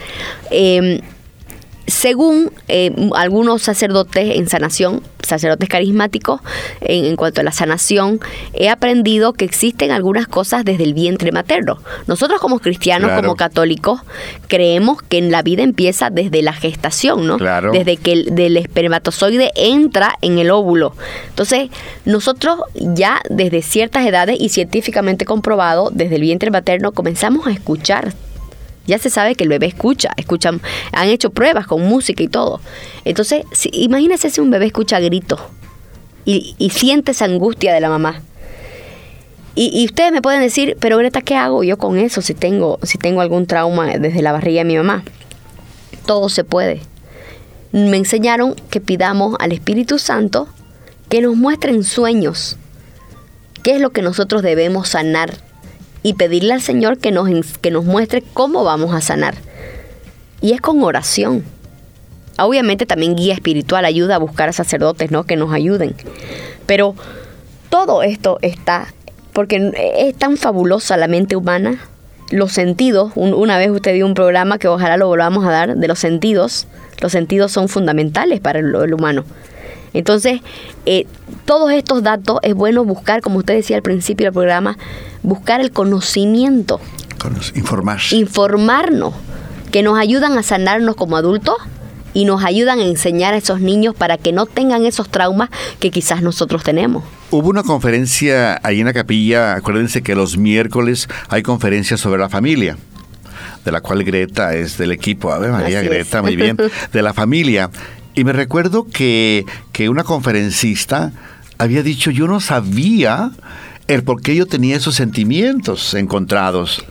Em, 0.51 0.99
según 1.89 2.51
eh, 2.67 2.93
algunos 3.15 3.61
sacerdotes 3.61 4.35
en 4.37 4.47
sanación, 4.47 5.01
sacerdotes 5.21 5.69
carismáticos, 5.69 6.41
en, 6.81 7.15
cuanto 7.15 7.41
a 7.41 7.43
la 7.43 7.51
sanación, 7.51 8.19
he 8.53 8.69
aprendido 8.69 9.33
que 9.33 9.45
existen 9.45 9.91
algunas 9.91 10.27
cosas 10.27 10.65
desde 10.65 10.83
el 10.83 10.93
vientre 10.93 11.31
materno. 11.31 11.79
Nosotros 12.07 12.39
como 12.39 12.59
cristianos, 12.59 13.11
como 13.11 13.35
católicos, 13.35 14.01
creemos 14.47 15.01
que 15.01 15.17
en 15.17 15.31
la 15.31 15.41
vida 15.41 15.63
empieza 15.63 16.09
desde 16.09 16.41
la 16.41 16.53
gestación, 16.53 17.27
¿no? 17.27 17.37
Claro. 17.37 17.71
Desde 17.71 17.97
que 17.97 18.13
el 18.13 18.35
del 18.35 18.57
espermatozoide 18.57 19.51
entra 19.55 20.15
en 20.21 20.39
el 20.39 20.51
óvulo. 20.51 20.93
Entonces, 21.29 21.69
nosotros 22.05 22.59
ya 22.73 23.21
desde 23.29 23.61
ciertas 23.61 24.05
edades 24.05 24.37
y 24.39 24.49
científicamente 24.49 25.25
comprobado, 25.25 25.89
desde 25.93 26.15
el 26.15 26.21
vientre 26.21 26.51
materno, 26.51 26.91
comenzamos 26.91 27.47
a 27.47 27.51
escuchar 27.51 28.13
ya 28.89 28.99
se 28.99 29.09
sabe 29.09 29.35
que 29.35 29.43
el 29.43 29.49
bebé 29.49 29.67
escucha, 29.67 30.11
escuchan, 30.17 30.61
han 30.91 31.07
hecho 31.07 31.29
pruebas 31.29 31.67
con 31.67 31.81
música 31.83 32.23
y 32.23 32.27
todo. 32.27 32.59
Entonces, 33.05 33.43
si, 33.51 33.69
imagínese 33.71 34.29
si 34.29 34.41
un 34.41 34.49
bebé 34.49 34.65
escucha 34.65 34.99
gritos 34.99 35.39
y, 36.25 36.69
siente 36.71 37.11
esa 37.11 37.25
angustia 37.25 37.73
de 37.73 37.79
la 37.79 37.89
mamá. 37.89 38.21
Y, 39.55 39.85
ustedes 39.85 40.11
me 40.11 40.21
pueden 40.21 40.41
decir, 40.41 40.77
pero 40.79 40.97
Greta, 40.97 41.21
¿qué 41.21 41.35
hago 41.35 41.63
yo 41.63 41.77
con 41.77 41.97
eso 41.97 42.21
si 42.21 42.33
tengo, 42.33 42.79
si 42.83 42.97
tengo 42.97 43.21
algún 43.21 43.45
trauma 43.45 43.87
desde 43.97 44.21
la 44.21 44.31
barriga 44.31 44.61
de 44.61 44.65
mi 44.65 44.77
mamá? 44.77 45.03
Todo 46.05 46.29
se 46.29 46.43
puede. 46.43 46.81
Me 47.71 47.97
enseñaron 47.97 48.55
que 48.69 48.79
pidamos 48.79 49.35
al 49.39 49.51
Espíritu 49.51 49.99
Santo 49.99 50.47
que 51.09 51.21
nos 51.21 51.35
muestre 51.35 51.71
en 51.71 51.83
sueños 51.83 52.57
qué 53.63 53.75
es 53.75 53.81
lo 53.81 53.89
que 53.89 54.01
nosotros 54.01 54.43
debemos 54.43 54.89
sanar 54.89 55.48
y 56.03 56.13
pedirle 56.13 56.53
al 56.53 56.61
Señor 56.61 56.97
que 56.97 57.11
nos, 57.11 57.29
que 57.59 57.71
nos 57.71 57.85
muestre 57.85 58.23
cómo 58.33 58.63
vamos 58.63 58.93
a 58.93 59.01
sanar. 59.01 59.35
Y 60.41 60.53
es 60.53 60.61
con 60.61 60.81
oración. 60.83 61.43
Obviamente 62.37 62.85
también 62.85 63.15
guía 63.15 63.33
espiritual 63.33 63.83
ayuda 63.83 64.15
a 64.15 64.19
buscar 64.19 64.49
a 64.49 64.53
sacerdotes, 64.53 65.11
¿no? 65.11 65.25
Que 65.25 65.35
nos 65.35 65.51
ayuden. 65.51 65.95
Pero 66.65 66.95
todo 67.69 68.01
esto 68.03 68.39
está, 68.41 68.87
porque 69.33 69.71
es 69.97 70.15
tan 70.15 70.37
fabulosa 70.37 70.95
la 70.95 71.07
mente 71.07 71.35
humana, 71.35 71.79
los 72.31 72.51
sentidos, 72.51 73.11
una 73.15 73.57
vez 73.57 73.71
usted 73.71 73.93
dio 73.93 74.05
un 74.05 74.13
programa 74.13 74.59
que 74.59 74.67
ojalá 74.67 74.97
lo 74.97 75.07
volvamos 75.07 75.45
a 75.45 75.51
dar, 75.51 75.75
de 75.75 75.87
los 75.87 75.99
sentidos, 75.99 76.67
los 77.01 77.11
sentidos 77.11 77.51
son 77.51 77.69
fundamentales 77.69 78.39
para 78.39 78.59
el 78.59 78.93
humano. 78.93 79.25
Entonces, 79.93 80.41
eh, 80.85 81.05
todos 81.45 81.71
estos 81.71 82.03
datos 82.03 82.39
es 82.43 82.53
bueno 82.53 82.83
buscar, 82.85 83.21
como 83.21 83.39
usted 83.39 83.55
decía 83.55 83.75
al 83.77 83.81
principio 83.81 84.27
del 84.27 84.33
programa, 84.33 84.77
buscar 85.23 85.61
el 85.61 85.71
conocimiento. 85.71 86.79
Informar. 87.55 87.99
Informarnos, 88.11 89.13
que 89.71 89.83
nos 89.83 89.97
ayudan 89.99 90.37
a 90.37 90.43
sanarnos 90.43 90.95
como 90.95 91.17
adultos 91.17 91.55
y 92.13 92.25
nos 92.25 92.43
ayudan 92.43 92.79
a 92.79 92.83
enseñar 92.83 93.33
a 93.33 93.37
esos 93.37 93.61
niños 93.61 93.95
para 93.95 94.17
que 94.17 94.31
no 94.31 94.45
tengan 94.45 94.85
esos 94.85 95.09
traumas 95.09 95.49
que 95.79 95.91
quizás 95.91 96.21
nosotros 96.21 96.63
tenemos. 96.63 97.03
Hubo 97.31 97.49
una 97.49 97.63
conferencia 97.63 98.59
ahí 98.63 98.79
en 98.79 98.87
la 98.87 98.93
capilla, 98.93 99.55
acuérdense 99.55 100.01
que 100.01 100.15
los 100.15 100.37
miércoles 100.37 101.07
hay 101.27 101.43
conferencias 101.43 101.99
sobre 101.99 102.19
la 102.19 102.29
familia 102.29 102.77
de 103.63 103.71
la 103.71 103.81
cual 103.81 104.03
Greta 104.03 104.55
es 104.55 104.77
del 104.77 104.91
equipo. 104.91 105.31
A 105.31 105.37
ver, 105.37 105.51
María 105.51 105.81
Greta, 105.81 106.21
muy 106.21 106.35
bien, 106.35 106.57
de 106.93 107.01
la 107.01 107.13
familia. 107.13 107.69
Y 108.19 108.25
me 108.25 108.33
recuerdo 108.33 108.85
que, 108.85 109.45
que 109.71 109.87
una 109.87 110.03
conferencista 110.03 111.13
había 111.57 111.83
dicho, 111.83 112.11
yo 112.11 112.27
no 112.27 112.41
sabía 112.41 113.31
el 113.87 114.03
por 114.03 114.21
qué 114.21 114.35
yo 114.35 114.45
tenía 114.45 114.75
esos 114.75 114.95
sentimientos 114.95 115.93
encontrados. 115.93 116.83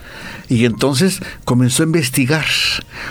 Y 0.49 0.65
entonces 0.65 1.21
comenzó 1.45 1.83
a 1.83 1.87
investigar, 1.87 2.47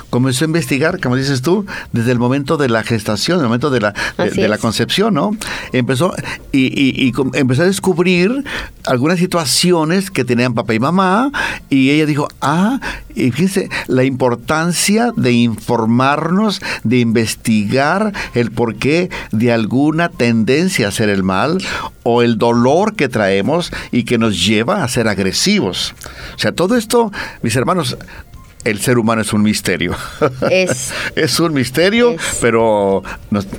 comenzó 0.10 0.46
a 0.46 0.48
investigar, 0.48 1.00
como 1.00 1.16
dices 1.16 1.42
tú, 1.42 1.66
desde 1.92 2.12
el 2.12 2.20
momento 2.20 2.58
de 2.58 2.68
la 2.70 2.84
gestación, 2.84 3.40
el 3.40 3.46
momento 3.46 3.70
de 3.70 3.82
la, 3.82 3.94
de, 4.18 4.48
la 4.48 4.58
concepción, 4.58 5.14
¿no? 5.14 5.36
Empezó 5.72 6.14
y, 6.52 7.14
empezó 7.34 7.62
a 7.62 7.66
descubrir 7.66 8.44
algunas 8.86 9.20
situaciones 9.20 10.10
que 10.10 10.26
tenían 10.26 10.54
papá 10.54 10.74
y 10.74 10.80
mamá 10.80 11.32
y 11.70 11.92
ella 11.92 12.06
dijo, 12.06 12.28
ah, 12.42 12.80
y 13.14 13.32
fíjense, 13.32 13.70
la 13.88 14.04
importancia 14.04 15.12
de 15.16 15.32
informarnos, 15.32 16.62
de 16.84 17.00
investigar 17.00 18.14
el 18.34 18.52
porqué 18.52 19.10
de 19.32 19.52
alguna 19.52 20.10
tendencia 20.10 20.86
a 20.86 20.90
hacer 20.90 21.10
el 21.10 21.24
mal 21.24 21.58
o 22.04 22.22
el 22.22 22.38
dolor 22.38 22.96
que 22.96 23.10
traemos 23.10 23.72
y 23.92 24.04
que 24.04 24.18
nos 24.18 24.46
lleva 24.46 24.84
a 24.84 24.88
ser 24.88 25.08
agresivos. 25.08 25.94
O 26.36 26.40
sea, 26.40 26.52
todo 26.52 26.76
esto 26.78 27.12
mis 27.42 27.56
hermanos, 27.56 27.98
el 28.68 28.82
ser 28.82 28.98
humano 28.98 29.22
es 29.22 29.32
un 29.34 29.42
misterio. 29.44 29.96
Es, 30.52 30.92
es 31.16 31.40
un 31.40 31.54
misterio, 31.54 32.16
pero 32.42 33.02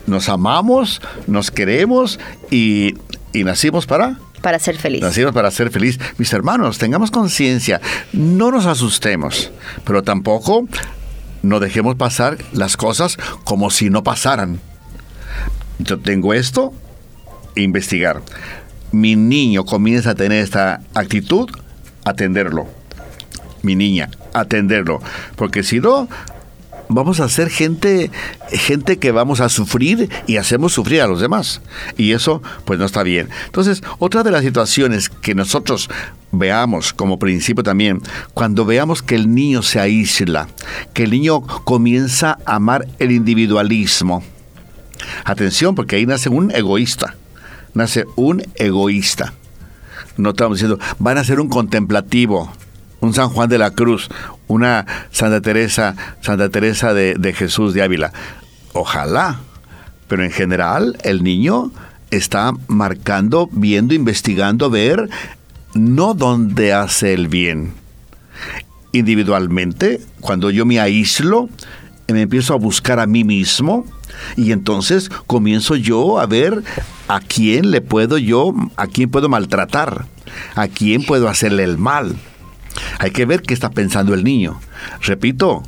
nos, 0.06 0.28
amamos, 0.28 1.00
nos 1.26 1.50
queremos 1.50 2.20
y, 2.50 2.94
nacimos 3.32 3.86
para... 3.86 4.18
Para 4.42 4.58
ser 4.58 4.76
feliz. 4.76 5.00
Nacimos 5.00 5.32
para 5.32 5.50
ser 5.50 5.70
feliz. 5.70 5.98
Mis 6.18 6.32
hermanos, 6.32 6.78
tengamos 6.78 7.10
conciencia, 7.10 7.80
no 8.12 8.50
nos 8.50 8.66
asustemos, 8.66 9.50
pero 9.84 10.02
tampoco 10.02 10.68
no 11.42 11.58
dejemos 11.58 11.96
pasar 11.96 12.38
las 12.52 12.76
cosas 12.76 13.16
como 13.44 13.70
si 13.70 13.90
no 13.90 14.02
pasaran. 14.04 14.60
Yo 15.78 15.98
tengo 15.98 16.34
esto, 16.34 16.72
investigar. 17.56 18.22
Mi 18.92 19.16
niño 19.16 19.64
comienza 19.64 20.10
a 20.10 20.14
tener 20.14 20.42
esta 20.42 20.82
actitud, 20.94 21.50
atenderlo 22.04 22.77
mi 23.62 23.76
niña, 23.76 24.10
atenderlo, 24.32 25.00
porque 25.36 25.62
si 25.62 25.80
no, 25.80 26.08
vamos 26.88 27.20
a 27.20 27.28
ser 27.28 27.50
gente, 27.50 28.10
gente 28.50 28.98
que 28.98 29.12
vamos 29.12 29.40
a 29.40 29.48
sufrir 29.48 30.08
y 30.26 30.36
hacemos 30.36 30.72
sufrir 30.72 31.02
a 31.02 31.06
los 31.06 31.20
demás. 31.20 31.60
Y 31.96 32.12
eso 32.12 32.42
pues 32.64 32.78
no 32.78 32.86
está 32.86 33.02
bien. 33.02 33.28
Entonces, 33.46 33.82
otra 33.98 34.22
de 34.22 34.30
las 34.30 34.42
situaciones 34.42 35.08
que 35.08 35.34
nosotros 35.34 35.88
veamos 36.32 36.92
como 36.92 37.18
principio 37.18 37.62
también, 37.62 38.02
cuando 38.34 38.64
veamos 38.64 39.02
que 39.02 39.14
el 39.14 39.34
niño 39.34 39.62
se 39.62 39.80
aísla, 39.80 40.48
que 40.92 41.04
el 41.04 41.10
niño 41.10 41.40
comienza 41.40 42.38
a 42.44 42.56
amar 42.56 42.86
el 42.98 43.12
individualismo. 43.12 44.22
Atención, 45.24 45.74
porque 45.74 45.96
ahí 45.96 46.06
nace 46.06 46.28
un 46.28 46.50
egoísta. 46.50 47.16
Nace 47.74 48.04
un 48.16 48.42
egoísta. 48.56 49.34
No 50.16 50.30
estamos 50.30 50.58
diciendo, 50.58 50.80
van 50.98 51.18
a 51.18 51.24
ser 51.24 51.38
un 51.38 51.48
contemplativo 51.48 52.50
un 53.00 53.14
San 53.14 53.28
Juan 53.30 53.48
de 53.48 53.58
la 53.58 53.70
Cruz, 53.70 54.08
una 54.46 54.86
Santa 55.10 55.40
Teresa, 55.40 55.94
Santa 56.20 56.48
Teresa 56.48 56.94
de, 56.94 57.32
Jesús 57.36 57.74
de 57.74 57.82
Ávila. 57.82 58.12
Ojalá, 58.72 59.40
pero 60.08 60.24
en 60.24 60.30
general 60.30 60.98
el 61.02 61.22
niño 61.22 61.70
está 62.10 62.52
marcando, 62.66 63.48
viendo, 63.52 63.94
investigando, 63.94 64.70
ver, 64.70 65.08
no 65.74 66.14
dónde 66.14 66.72
hace 66.72 67.14
el 67.14 67.28
bien. 67.28 67.72
Individualmente, 68.92 70.00
cuando 70.20 70.50
yo 70.50 70.64
me 70.64 70.80
aíslo, 70.80 71.48
me 72.08 72.22
empiezo 72.22 72.54
a 72.54 72.58
buscar 72.58 73.00
a 73.00 73.06
mí 73.06 73.22
mismo 73.22 73.84
y 74.36 74.52
entonces 74.52 75.10
comienzo 75.26 75.76
yo 75.76 76.18
a 76.18 76.26
ver 76.26 76.62
a 77.06 77.20
quién 77.20 77.70
le 77.70 77.80
puedo 77.80 78.18
yo, 78.18 78.54
a 78.76 78.86
quién 78.86 79.10
puedo 79.10 79.28
maltratar, 79.28 80.06
a 80.54 80.68
quién 80.68 81.04
puedo 81.04 81.28
hacerle 81.28 81.64
el 81.64 81.76
mal. 81.76 82.16
Hay 82.98 83.10
que 83.10 83.24
ver 83.24 83.42
qué 83.42 83.54
está 83.54 83.70
pensando 83.70 84.14
el 84.14 84.24
niño. 84.24 84.60
Repito, 85.02 85.62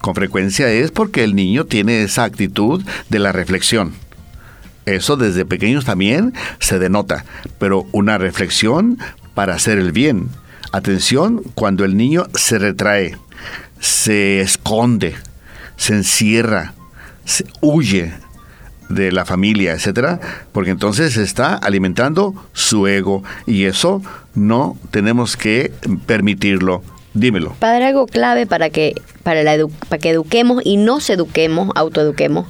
con 0.00 0.14
frecuencia 0.14 0.70
es 0.70 0.90
porque 0.90 1.24
el 1.24 1.34
niño 1.34 1.66
tiene 1.66 2.02
esa 2.02 2.24
actitud 2.24 2.82
de 3.08 3.18
la 3.18 3.32
reflexión. 3.32 3.92
Eso 4.86 5.16
desde 5.16 5.44
pequeños 5.44 5.84
también 5.84 6.34
se 6.58 6.78
denota, 6.78 7.24
pero 7.58 7.86
una 7.92 8.18
reflexión 8.18 8.98
para 9.34 9.54
hacer 9.54 9.78
el 9.78 9.92
bien. 9.92 10.28
Atención 10.72 11.42
cuando 11.54 11.84
el 11.84 11.96
niño 11.96 12.26
se 12.34 12.58
retrae, 12.58 13.16
se 13.78 14.40
esconde, 14.40 15.14
se 15.76 15.94
encierra, 15.94 16.74
se 17.24 17.44
huye 17.60 18.12
de 18.90 19.12
la 19.12 19.24
familia, 19.24 19.72
etcétera, 19.72 20.20
porque 20.52 20.70
entonces 20.70 21.16
está 21.16 21.54
alimentando 21.54 22.34
su 22.52 22.86
ego 22.86 23.22
y 23.46 23.64
eso 23.64 24.02
no 24.34 24.76
tenemos 24.90 25.36
que 25.36 25.72
permitirlo. 26.06 26.82
Dímelo. 27.12 27.54
Padre, 27.58 27.86
algo 27.86 28.06
clave 28.06 28.46
para 28.46 28.70
que 28.70 28.94
para 29.24 29.42
la 29.42 29.56
para 29.88 29.98
que 29.98 30.10
eduquemos 30.10 30.62
y 30.64 30.76
nos 30.76 31.10
eduquemos, 31.10 31.70
autoeduquemos, 31.74 32.46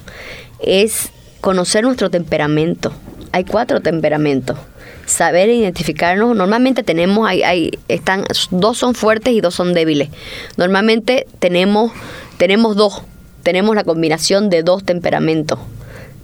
es 0.59 1.09
conocer 1.39 1.83
nuestro 1.83 2.11
temperamento. 2.11 2.93
Hay 3.31 3.45
cuatro 3.45 3.81
temperamentos 3.81 4.57
saber 5.05 5.49
identificarnos. 5.49 6.35
Normalmente 6.35 6.83
tenemos, 6.83 7.27
hay, 7.27 7.43
hay, 7.43 7.71
están, 7.87 8.23
dos 8.49 8.77
son 8.77 8.95
fuertes 8.95 9.33
y 9.33 9.41
dos 9.41 9.55
son 9.55 9.73
débiles. 9.73 10.09
Normalmente 10.57 11.27
tenemos, 11.39 11.91
tenemos 12.37 12.75
dos, 12.75 13.03
tenemos 13.43 13.75
la 13.75 13.83
combinación 13.83 14.49
de 14.49 14.63
dos 14.63 14.83
temperamentos. 14.83 15.59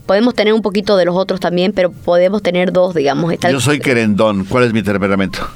Podemos 0.08 0.34
tener 0.34 0.54
un 0.54 0.62
poquito 0.64 0.98
de 0.98 1.06
los 1.06 1.16
otros 1.16 1.40
también, 1.40 1.74
pero 1.74 1.92
podemos 1.92 2.42
tener 2.42 2.72
dos, 2.72 2.96
digamos. 2.96 3.36
yo 3.52 3.60
soy 3.60 3.80
querendón. 3.80 4.46
¿Cuál 4.46 4.64
es 4.64 4.74
mi 4.74 4.82
temperamento? 4.82 5.48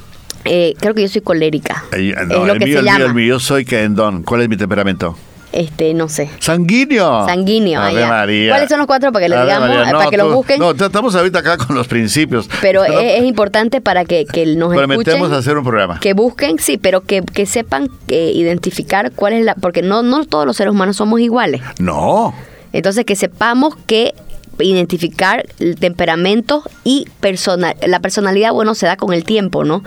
Eh, 0.46 0.76
creo 0.80 0.94
que 0.94 1.02
yo 1.02 1.08
soy 1.08 1.22
colérica. 1.22 1.84
es 1.92 2.28
lo 2.30 2.56
que 2.56 2.74
se 2.74 2.84
llama. 2.84 3.22
yo 3.22 3.40
soy 3.40 3.66
querendón. 3.66 4.24
¿Cuál 4.24 4.42
es 4.42 4.50
mi 4.50 4.58
temperamento? 4.58 5.16
este, 5.52 5.94
no 5.94 6.08
sé. 6.10 6.30
Sanguíneo. 6.40 7.26
Sanguíneo. 7.26 7.80
¿Cuáles 7.82 8.70
son 8.70 8.78
los 8.78 8.88
cuatro 8.88 9.12
para 9.12 9.26
que 9.26 9.30
le 9.30 9.42
digamos, 9.42 9.70
para 9.92 10.10
que 10.10 10.18
los 10.18 10.34
busquen? 10.34 10.60
No, 10.60 10.72
estamos 10.72 11.16
ahorita 11.16 11.40
acá 11.40 11.58
con 11.58 11.76
los 11.76 11.88
principios. 11.88 12.50
Pero 12.62 12.84
es, 12.86 13.24
importante 13.24 13.82
para 13.82 14.06
que, 14.06 14.26
que 14.26 14.46
nos 14.56 14.74
Prometemos 14.74 15.32
hacer 15.32 15.58
un 15.58 15.64
programa. 15.64 16.00
Que 16.00 16.14
busquen, 16.14 16.60
sí, 16.60 16.78
pero 16.78 17.02
que, 17.02 17.22
que 17.22 17.46
sepan 17.46 17.90
que 18.08 18.32
identificar 18.32 19.12
cuál 19.12 19.34
es 19.34 19.46
la, 19.46 19.56
porque 19.56 19.82
no, 19.82 20.04
no 20.04 20.26
todos 20.26 20.46
los 20.46 20.56
seres 20.56 20.74
humanos 20.74 20.98
somos 20.98 21.20
iguales. 21.20 21.62
No. 21.80 22.34
Entonces 22.74 23.06
que 23.06 23.16
sepamos 23.16 23.76
que 23.86 24.14
identificar 24.60 25.46
el 25.60 25.76
temperamento 25.76 26.64
y 26.84 27.08
personal, 27.20 27.76
la 27.86 28.00
personalidad, 28.00 28.54
bueno, 28.54 28.76
se 28.76 28.86
da 28.86 28.98
con 28.98 29.14
el 29.14 29.24
tiempo, 29.24 29.64
¿no? 29.64 29.84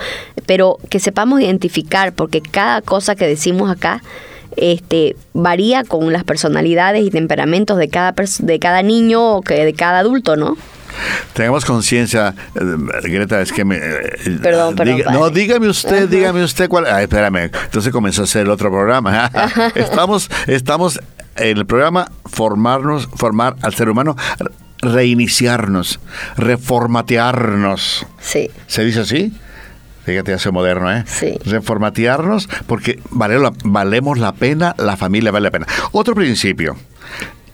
Pero 0.46 0.78
que 0.90 1.00
sepamos 1.00 1.40
identificar, 1.40 2.12
porque 2.12 2.40
cada 2.40 2.82
cosa 2.82 3.14
que 3.14 3.26
decimos 3.26 3.70
acá 3.70 4.02
este, 4.56 5.16
varía 5.32 5.84
con 5.84 6.12
las 6.12 6.24
personalidades 6.24 7.04
y 7.04 7.10
temperamentos 7.10 7.76
de 7.78 7.88
cada, 7.88 8.14
de 8.38 8.58
cada 8.58 8.82
niño 8.82 9.36
o 9.36 9.42
que 9.42 9.64
de 9.64 9.74
cada 9.74 10.00
adulto, 10.00 10.36
¿no? 10.36 10.56
Tengamos 11.32 11.64
conciencia, 11.64 12.34
eh, 12.54 13.08
Greta, 13.08 13.40
es 13.40 13.52
que 13.52 13.64
me... 13.64 13.76
Eh, 13.76 14.38
perdón, 14.42 14.74
perdón. 14.76 15.02
no, 15.12 15.30
dígame 15.30 15.68
usted, 15.68 16.08
dígame 16.08 16.42
usted 16.44 16.68
cuál... 16.68 16.86
Ay, 16.86 17.04
espérame, 17.04 17.50
entonces 17.64 17.92
comenzó 17.92 18.22
a 18.22 18.24
hacer 18.24 18.42
el 18.42 18.50
otro 18.50 18.70
programa. 18.70 19.30
estamos, 19.74 20.30
estamos 20.46 21.00
en 21.36 21.58
el 21.58 21.66
programa 21.66 22.10
formarnos, 22.26 23.08
formar 23.14 23.56
al 23.62 23.74
ser 23.74 23.88
humano, 23.88 24.16
reiniciarnos, 24.80 26.00
reformatearnos. 26.36 28.06
Sí. 28.20 28.50
¿Se 28.66 28.84
dice 28.84 29.00
así? 29.00 29.32
Fíjate, 30.04 30.34
hace 30.34 30.50
moderno, 30.50 30.92
¿eh? 30.92 31.04
Sí. 31.06 31.38
Reformatearnos 31.46 32.48
porque 32.66 33.00
vale 33.10 33.38
la, 33.38 33.52
valemos 33.64 34.18
la 34.18 34.32
pena, 34.32 34.74
la 34.76 34.96
familia 34.96 35.30
vale 35.30 35.44
la 35.44 35.50
pena. 35.50 35.66
Otro 35.92 36.14
principio. 36.14 36.76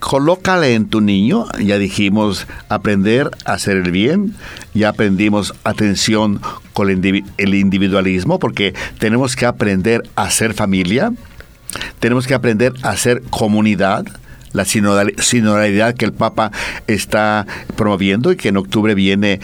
Colócale 0.01 0.73
en 0.73 0.87
tu 0.89 0.99
niño, 0.99 1.45
ya 1.63 1.77
dijimos, 1.77 2.47
aprender 2.69 3.29
a 3.45 3.53
hacer 3.53 3.77
el 3.77 3.91
bien, 3.91 4.35
ya 4.73 4.89
aprendimos 4.89 5.53
atención 5.63 6.41
con 6.73 6.89
el 6.89 7.53
individualismo, 7.53 8.39
porque 8.39 8.73
tenemos 8.97 9.35
que 9.35 9.45
aprender 9.45 10.01
a 10.15 10.31
ser 10.31 10.55
familia, 10.55 11.13
tenemos 11.99 12.25
que 12.25 12.33
aprender 12.33 12.73
a 12.81 12.97
ser 12.97 13.21
comunidad, 13.29 14.05
la 14.53 14.65
sinodalidad 14.65 15.95
que 15.95 16.05
el 16.05 16.13
Papa 16.13 16.51
está 16.87 17.45
promoviendo 17.75 18.31
y 18.31 18.35
que 18.35 18.49
en 18.49 18.57
octubre 18.57 18.95
viene 18.95 19.39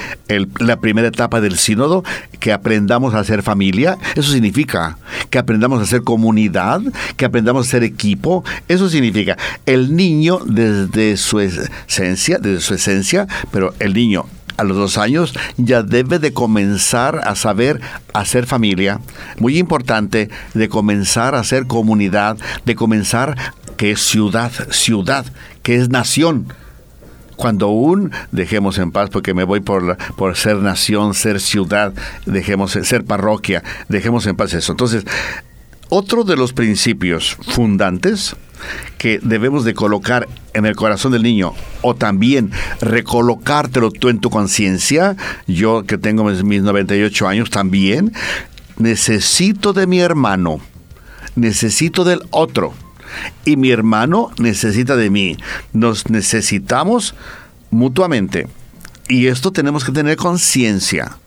la 0.60 0.80
primera 0.80 1.08
etapa 1.08 1.42
del 1.42 1.58
sínodo, 1.58 2.04
que 2.40 2.52
aprendamos 2.52 3.14
a 3.14 3.24
ser 3.24 3.44
familia, 3.44 3.98
eso 4.16 4.32
significa 4.32 4.98
que 5.30 5.38
aprendamos 5.38 5.82
a 5.82 5.86
ser 5.86 6.04
comunidad, 6.04 6.82
que 7.16 7.26
aprendamos 7.26 7.68
a 7.68 7.72
ser 7.72 7.84
equipo, 7.84 8.44
eso 8.68 8.90
significa 8.90 9.38
el 9.66 9.96
niño 9.96 10.40
desde 10.46 11.18
su 11.18 11.40
esencia, 11.40 12.38
desde 12.40 12.62
su 12.62 12.74
esencia, 12.74 13.28
pero 13.52 13.74
el 13.80 13.94
niño 13.94 14.26
a 14.58 14.64
los 14.64 14.76
dos 14.76 14.98
años 14.98 15.34
ya 15.58 15.84
debe 15.84 16.20
de 16.20 16.34
comenzar 16.34 17.22
a 17.24 17.36
saber 17.36 17.80
hacer 18.14 18.46
familia. 18.46 19.00
Muy 19.40 19.58
importante, 19.58 20.30
de 20.54 20.70
comenzar 20.70 21.36
a 21.36 21.40
hacer 21.40 21.68
comunidad, 21.68 22.38
de 22.66 22.76
comenzar 22.76 23.38
que 23.78 23.92
es 23.92 24.02
ciudad, 24.02 24.52
ciudad, 24.72 25.26
que 25.64 25.76
es 25.76 25.90
nación. 25.90 26.52
Cuando 27.36 27.68
un, 27.68 28.12
dejemos 28.32 28.80
en 28.80 28.92
paz, 28.92 29.12
porque 29.12 29.36
me 29.36 29.44
voy 29.44 29.60
por, 29.60 29.96
por 30.16 30.36
ser 30.36 30.58
nación, 30.58 31.14
ser 31.14 31.40
ciudad, 31.40 31.94
dejemos 32.26 32.72
ser 32.72 33.06
parroquia, 33.06 33.64
dejemos 33.88 34.26
en 34.26 34.36
paz 34.36 34.56
eso. 34.56 34.72
Entonces, 34.72 35.06
otro 35.90 36.24
de 36.24 36.36
los 36.36 36.54
principios 36.54 37.38
fundantes 37.42 38.36
que 38.98 39.20
debemos 39.22 39.64
de 39.64 39.74
colocar 39.74 40.28
en 40.54 40.66
el 40.66 40.76
corazón 40.76 41.12
del 41.12 41.24
niño 41.24 41.54
o 41.82 41.96
también 41.96 42.52
recolocártelo 42.82 43.92
tú 43.92 44.10
en 44.10 44.20
tu 44.20 44.30
conciencia, 44.30 45.16
yo 45.46 45.84
que 45.84 45.98
tengo 45.98 46.24
mis, 46.24 46.44
mis 46.44 46.64
98 46.64 47.28
años 47.28 47.50
también, 47.50 48.14
necesito 48.78 49.74
de 49.74 49.88
mi 49.88 50.00
hermano, 50.00 50.60
necesito 51.36 52.04
del 52.04 52.22
otro 52.32 52.74
y 53.46 53.58
mi 53.58 53.72
hermano 53.72 54.32
necesita 54.38 54.96
de 54.96 55.10
mí. 55.10 55.38
Nos 55.74 56.10
necesitamos 56.10 57.16
mutuamente. 57.70 58.48
Y 59.08 59.28
esto 59.28 59.52
tenemos 59.52 59.86
que 59.86 59.92
tener 59.92 60.18
conciencia 60.18 61.18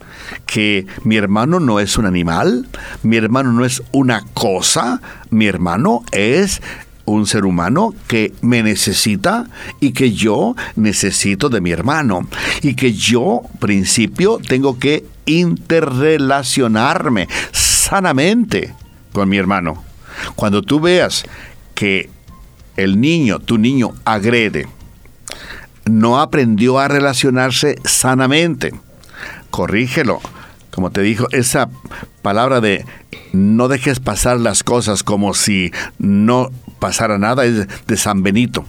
que 0.47 0.87
mi 1.05 1.17
hermano 1.17 1.61
no 1.61 1.79
es 1.81 1.99
un 1.99 2.07
animal, 2.07 2.67
mi 3.03 3.17
hermano 3.17 3.53
no 3.53 3.65
es 3.65 3.83
una 3.93 4.25
cosa, 4.35 5.01
mi 5.31 5.47
hermano 5.47 6.05
es 6.13 6.63
un 7.05 7.27
ser 7.27 7.45
humano 7.45 7.93
que 8.07 8.33
me 8.41 8.63
necesita 8.63 9.49
y 9.81 9.91
que 9.93 10.13
yo 10.13 10.55
necesito 10.77 11.49
de 11.49 11.61
mi 11.61 11.73
hermano 11.73 12.29
y 12.63 12.75
que 12.75 12.93
yo, 12.93 13.43
principio, 13.59 14.39
tengo 14.39 14.79
que 14.79 15.05
interrelacionarme 15.27 17.27
sanamente 17.53 18.73
con 19.13 19.29
mi 19.29 19.39
hermano. 19.39 19.83
Cuando 20.37 20.63
tú 20.63 20.79
veas 20.81 21.25
que 21.75 22.09
el 22.77 23.01
niño, 23.01 23.41
tu 23.41 23.59
niño, 23.59 23.93
agrede, 24.05 24.69
no 25.85 26.21
aprendió 26.21 26.79
a 26.79 26.87
relacionarse 26.89 27.77
sanamente, 27.85 28.73
corrígelo. 29.51 30.21
Como 30.71 30.91
te 30.91 31.03
dijo, 31.03 31.27
esa 31.33 31.69
palabra 32.23 32.61
de 32.61 32.85
no 33.33 33.69
dejes 33.69 34.01
pasar 34.01 34.39
las 34.39 34.63
cosas 34.63 35.03
como 35.03 35.35
si 35.35 35.73
no 35.99 36.51
pasara 36.79 37.19
nada 37.19 37.45
es 37.45 37.67
de 37.87 37.97
San 37.97 38.23
Benito. 38.23 38.65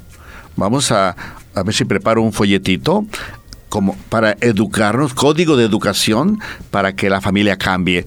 Vamos 0.56 0.92
a, 0.92 1.16
a 1.56 1.64
ver 1.64 1.74
si 1.74 1.86
preparo 1.86 2.22
un 2.22 2.34
folletito 2.34 3.06
como 3.70 3.96
para 4.10 4.36
educarnos, 4.42 5.14
código 5.14 5.56
de 5.56 5.64
educación 5.64 6.40
para 6.72 6.94
que 6.94 7.10
la 7.10 7.22
familia 7.22 7.58
cambie, 7.58 8.06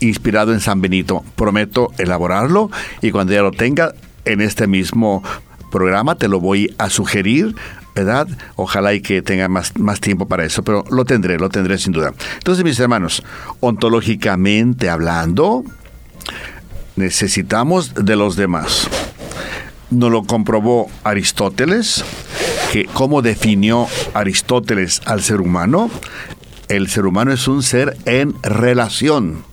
inspirado 0.00 0.52
en 0.52 0.60
San 0.60 0.80
Benito. 0.80 1.22
Prometo 1.36 1.92
elaborarlo 1.98 2.70
y 3.00 3.12
cuando 3.12 3.32
ya 3.32 3.42
lo 3.42 3.52
tenga, 3.52 3.94
en 4.24 4.40
este 4.40 4.66
mismo 4.66 5.22
programa, 5.70 6.16
te 6.16 6.28
lo 6.28 6.40
voy 6.40 6.74
a 6.78 6.90
sugerir, 6.90 7.54
Ojalá 8.56 8.94
y 8.94 9.00
que 9.00 9.22
tenga 9.22 9.48
más, 9.48 9.76
más 9.78 10.00
tiempo 10.00 10.26
para 10.26 10.44
eso, 10.44 10.62
pero 10.62 10.84
lo 10.90 11.04
tendré, 11.04 11.38
lo 11.38 11.48
tendré 11.48 11.78
sin 11.78 11.92
duda. 11.92 12.12
Entonces, 12.34 12.64
mis 12.64 12.78
hermanos, 12.78 13.22
ontológicamente 13.60 14.88
hablando, 14.88 15.64
necesitamos 16.96 17.94
de 17.94 18.16
los 18.16 18.36
demás. 18.36 18.88
Nos 19.90 20.10
lo 20.10 20.24
comprobó 20.24 20.90
Aristóteles, 21.04 22.04
que 22.72 22.84
cómo 22.86 23.22
definió 23.22 23.86
Aristóteles 24.14 25.00
al 25.06 25.22
ser 25.22 25.40
humano. 25.40 25.90
El 26.68 26.88
ser 26.88 27.06
humano 27.06 27.32
es 27.32 27.48
un 27.48 27.62
ser 27.62 27.96
en 28.04 28.34
relación 28.42 29.44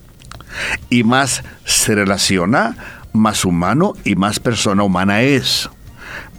y 0.90 1.04
más 1.04 1.44
se 1.64 1.96
relaciona 1.96 2.76
más 3.14 3.46
humano 3.46 3.94
y 4.04 4.16
más 4.16 4.40
persona 4.40 4.84
humana 4.84 5.22
es. 5.22 5.70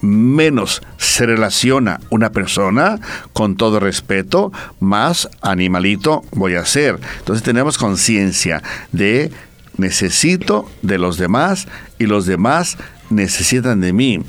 Menos 0.01 0.81
se 0.97 1.25
relaciona 1.25 1.99
una 2.09 2.31
persona, 2.31 2.99
con 3.33 3.55
todo 3.55 3.79
respeto, 3.79 4.51
más 4.79 5.29
animalito 5.41 6.23
voy 6.31 6.55
a 6.55 6.65
ser. 6.65 6.99
Entonces 7.19 7.43
tenemos 7.43 7.77
conciencia 7.77 8.61
de 8.91 9.31
necesito 9.77 10.69
de 10.81 10.97
los 10.97 11.17
demás 11.17 11.67
y 11.99 12.05
los 12.05 12.25
demás 12.25 12.77
necesitan 13.09 13.81
de 13.81 13.93
mí. 13.93 14.19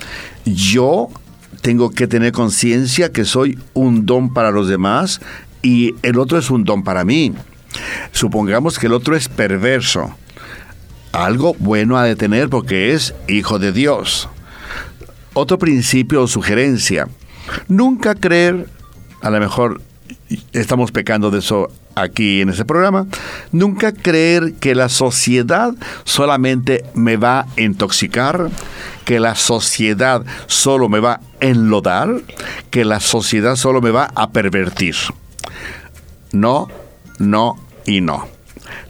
Yo 0.45 1.09
tengo 1.62 1.91
que 1.91 2.07
tener 2.07 2.32
conciencia 2.32 3.12
que 3.12 3.24
soy 3.24 3.59
un 3.74 4.07
don 4.07 4.32
para 4.32 4.51
los 4.51 4.68
demás 4.68 5.20
y 5.62 5.95
el 6.03 6.18
otro 6.18 6.39
es 6.39 6.51
un 6.51 6.64
don 6.64 6.84
para 6.84 7.05
mí. 7.05 7.34
Supongamos 8.12 8.78
que 8.78 8.86
el 8.86 8.93
otro 8.93 9.16
es 9.16 9.28
perverso. 9.28 10.14
Algo 11.12 11.55
bueno 11.59 11.97
ha 11.97 12.05
de 12.05 12.16
tener 12.16 12.49
porque 12.49 12.93
es 12.93 13.14
hijo 13.26 13.59
de 13.59 13.72
Dios. 13.72 14.28
Otro 15.41 15.57
principio 15.57 16.22
o 16.22 16.26
sugerencia. 16.26 17.07
Nunca 17.68 18.16
creer, 18.16 18.66
a 19.22 19.30
lo 19.30 19.39
mejor 19.39 19.80
estamos 20.53 20.91
pecando 20.91 21.30
de 21.30 21.39
eso 21.39 21.70
aquí 21.95 22.41
en 22.41 22.49
este 22.49 22.64
programa, 22.64 23.07
nunca 23.53 23.93
creer 23.93 24.55
que 24.55 24.74
la 24.74 24.89
sociedad 24.89 25.74
solamente 26.03 26.84
me 26.95 27.16
va 27.16 27.43
a 27.43 27.47
intoxicar, 27.61 28.51
que 29.05 29.20
la 29.20 29.36
sociedad 29.36 30.26
solo 30.49 30.89
me 30.89 30.99
va 30.99 31.12
a 31.12 31.20
enlodar, 31.39 32.20
que 32.72 32.84
la 32.84 32.99
sociedad 32.99 33.55
solo 33.55 33.80
me 33.80 33.93
va 33.93 34.11
a 34.16 34.30
pervertir. 34.30 34.97
No, 36.32 36.66
no 37.20 37.61
y 37.86 38.01
no. 38.01 38.26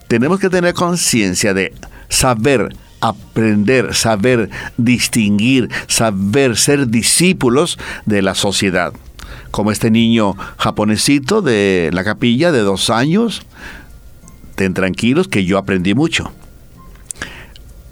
Tenemos 0.08 0.40
que 0.40 0.48
tener 0.48 0.72
conciencia 0.72 1.52
de 1.52 1.74
saber 2.08 2.74
aprender, 3.00 3.94
saber 3.94 4.50
distinguir, 4.76 5.68
saber 5.86 6.56
ser 6.56 6.88
discípulos 6.88 7.78
de 8.06 8.22
la 8.22 8.34
sociedad. 8.34 8.92
Como 9.50 9.72
este 9.72 9.90
niño 9.90 10.34
japonesito 10.58 11.42
de 11.42 11.90
la 11.92 12.04
capilla 12.04 12.52
de 12.52 12.60
dos 12.60 12.90
años, 12.90 13.42
ten 14.54 14.74
tranquilos 14.74 15.28
que 15.28 15.44
yo 15.44 15.58
aprendí 15.58 15.94
mucho 15.94 16.32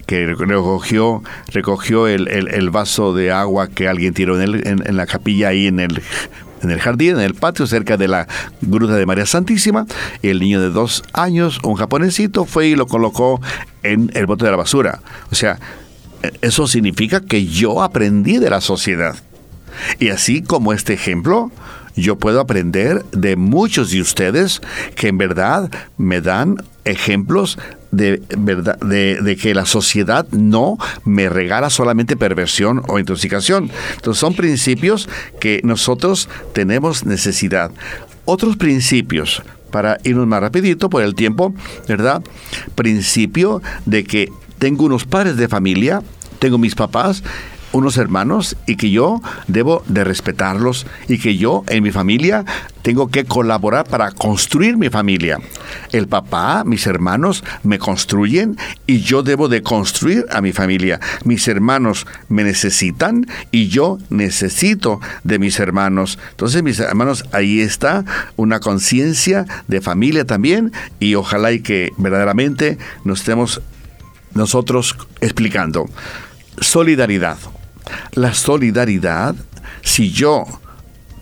que 0.06 0.24
recogió, 0.24 1.22
recogió 1.48 2.06
el, 2.06 2.70
vaso 2.70 3.12
de 3.12 3.32
agua 3.32 3.68
que 3.68 3.88
alguien 3.88 4.14
tiró 4.14 4.40
en, 4.40 4.64
en, 4.64 4.96
la 4.96 5.04
capilla 5.04 5.48
ahí 5.48 5.66
en 5.66 5.80
el, 5.80 6.00
en 6.66 6.72
el 6.72 6.80
jardín, 6.80 7.16
en 7.16 7.20
el 7.20 7.34
patio, 7.34 7.66
cerca 7.66 7.96
de 7.96 8.08
la 8.08 8.26
gruta 8.60 8.96
de 8.96 9.06
María 9.06 9.26
Santísima. 9.26 9.86
El 10.22 10.40
niño 10.40 10.60
de 10.60 10.70
dos 10.70 11.02
años, 11.12 11.60
un 11.62 11.74
japonesito, 11.74 12.44
fue 12.44 12.68
y 12.68 12.76
lo 12.76 12.86
colocó 12.86 13.40
en 13.82 14.10
el 14.14 14.26
bote 14.26 14.44
de 14.44 14.50
la 14.50 14.56
basura. 14.56 15.00
O 15.30 15.34
sea, 15.34 15.58
eso 16.42 16.66
significa 16.66 17.20
que 17.20 17.46
yo 17.46 17.82
aprendí 17.82 18.38
de 18.38 18.50
la 18.50 18.60
sociedad. 18.60 19.16
Y 19.98 20.08
así 20.08 20.42
como 20.42 20.72
este 20.72 20.94
ejemplo, 20.94 21.50
yo 21.94 22.16
puedo 22.16 22.40
aprender 22.40 23.04
de 23.12 23.36
muchos 23.36 23.90
de 23.90 24.00
ustedes 24.00 24.60
que 24.94 25.08
en 25.08 25.18
verdad 25.18 25.70
me 25.96 26.20
dan 26.20 26.56
ejemplos 26.84 27.58
de 27.90 28.22
verdad 28.36 28.78
de, 28.80 29.36
que 29.40 29.54
la 29.54 29.66
sociedad 29.66 30.26
no 30.30 30.78
me 31.04 31.28
regala 31.28 31.70
solamente 31.70 32.16
perversión 32.16 32.82
o 32.88 32.98
intoxicación. 32.98 33.70
Entonces 33.94 34.20
son 34.20 34.34
principios 34.34 35.08
que 35.40 35.60
nosotros 35.64 36.28
tenemos 36.52 37.04
necesidad. 37.04 37.70
Otros 38.24 38.56
principios 38.56 39.42
para 39.70 39.98
irnos 40.04 40.26
más 40.26 40.40
rapidito 40.40 40.88
por 40.88 41.02
el 41.02 41.14
tiempo, 41.14 41.54
¿verdad? 41.88 42.22
Principio 42.74 43.62
de 43.84 44.04
que 44.04 44.30
tengo 44.58 44.84
unos 44.84 45.04
padres 45.04 45.36
de 45.36 45.48
familia, 45.48 46.02
tengo 46.38 46.58
mis 46.58 46.74
papás 46.74 47.22
unos 47.72 47.96
hermanos 47.96 48.56
y 48.66 48.76
que 48.76 48.90
yo 48.90 49.20
debo 49.48 49.82
de 49.86 50.04
respetarlos 50.04 50.86
y 51.08 51.18
que 51.18 51.36
yo 51.36 51.64
en 51.68 51.82
mi 51.82 51.90
familia 51.90 52.44
tengo 52.82 53.08
que 53.08 53.24
colaborar 53.24 53.88
para 53.88 54.12
construir 54.12 54.76
mi 54.76 54.88
familia. 54.90 55.38
El 55.92 56.06
papá, 56.06 56.62
mis 56.64 56.86
hermanos 56.86 57.42
me 57.64 57.78
construyen 57.78 58.56
y 58.86 59.00
yo 59.00 59.22
debo 59.22 59.48
de 59.48 59.62
construir 59.62 60.24
a 60.30 60.40
mi 60.40 60.52
familia. 60.52 61.00
Mis 61.24 61.48
hermanos 61.48 62.06
me 62.28 62.44
necesitan 62.44 63.26
y 63.50 63.68
yo 63.68 63.98
necesito 64.08 65.00
de 65.24 65.38
mis 65.38 65.58
hermanos. 65.58 66.18
Entonces, 66.30 66.62
mis 66.62 66.78
hermanos, 66.78 67.24
ahí 67.32 67.60
está 67.60 68.04
una 68.36 68.60
conciencia 68.60 69.46
de 69.66 69.80
familia 69.80 70.24
también 70.24 70.72
y 71.00 71.16
ojalá 71.16 71.52
y 71.52 71.60
que 71.60 71.92
verdaderamente 71.98 72.78
nos 73.04 73.20
estemos 73.20 73.60
nosotros 74.34 74.96
explicando. 75.20 75.86
Solidaridad. 76.60 77.38
La 78.12 78.34
solidaridad, 78.34 79.34
si 79.82 80.10
yo 80.10 80.44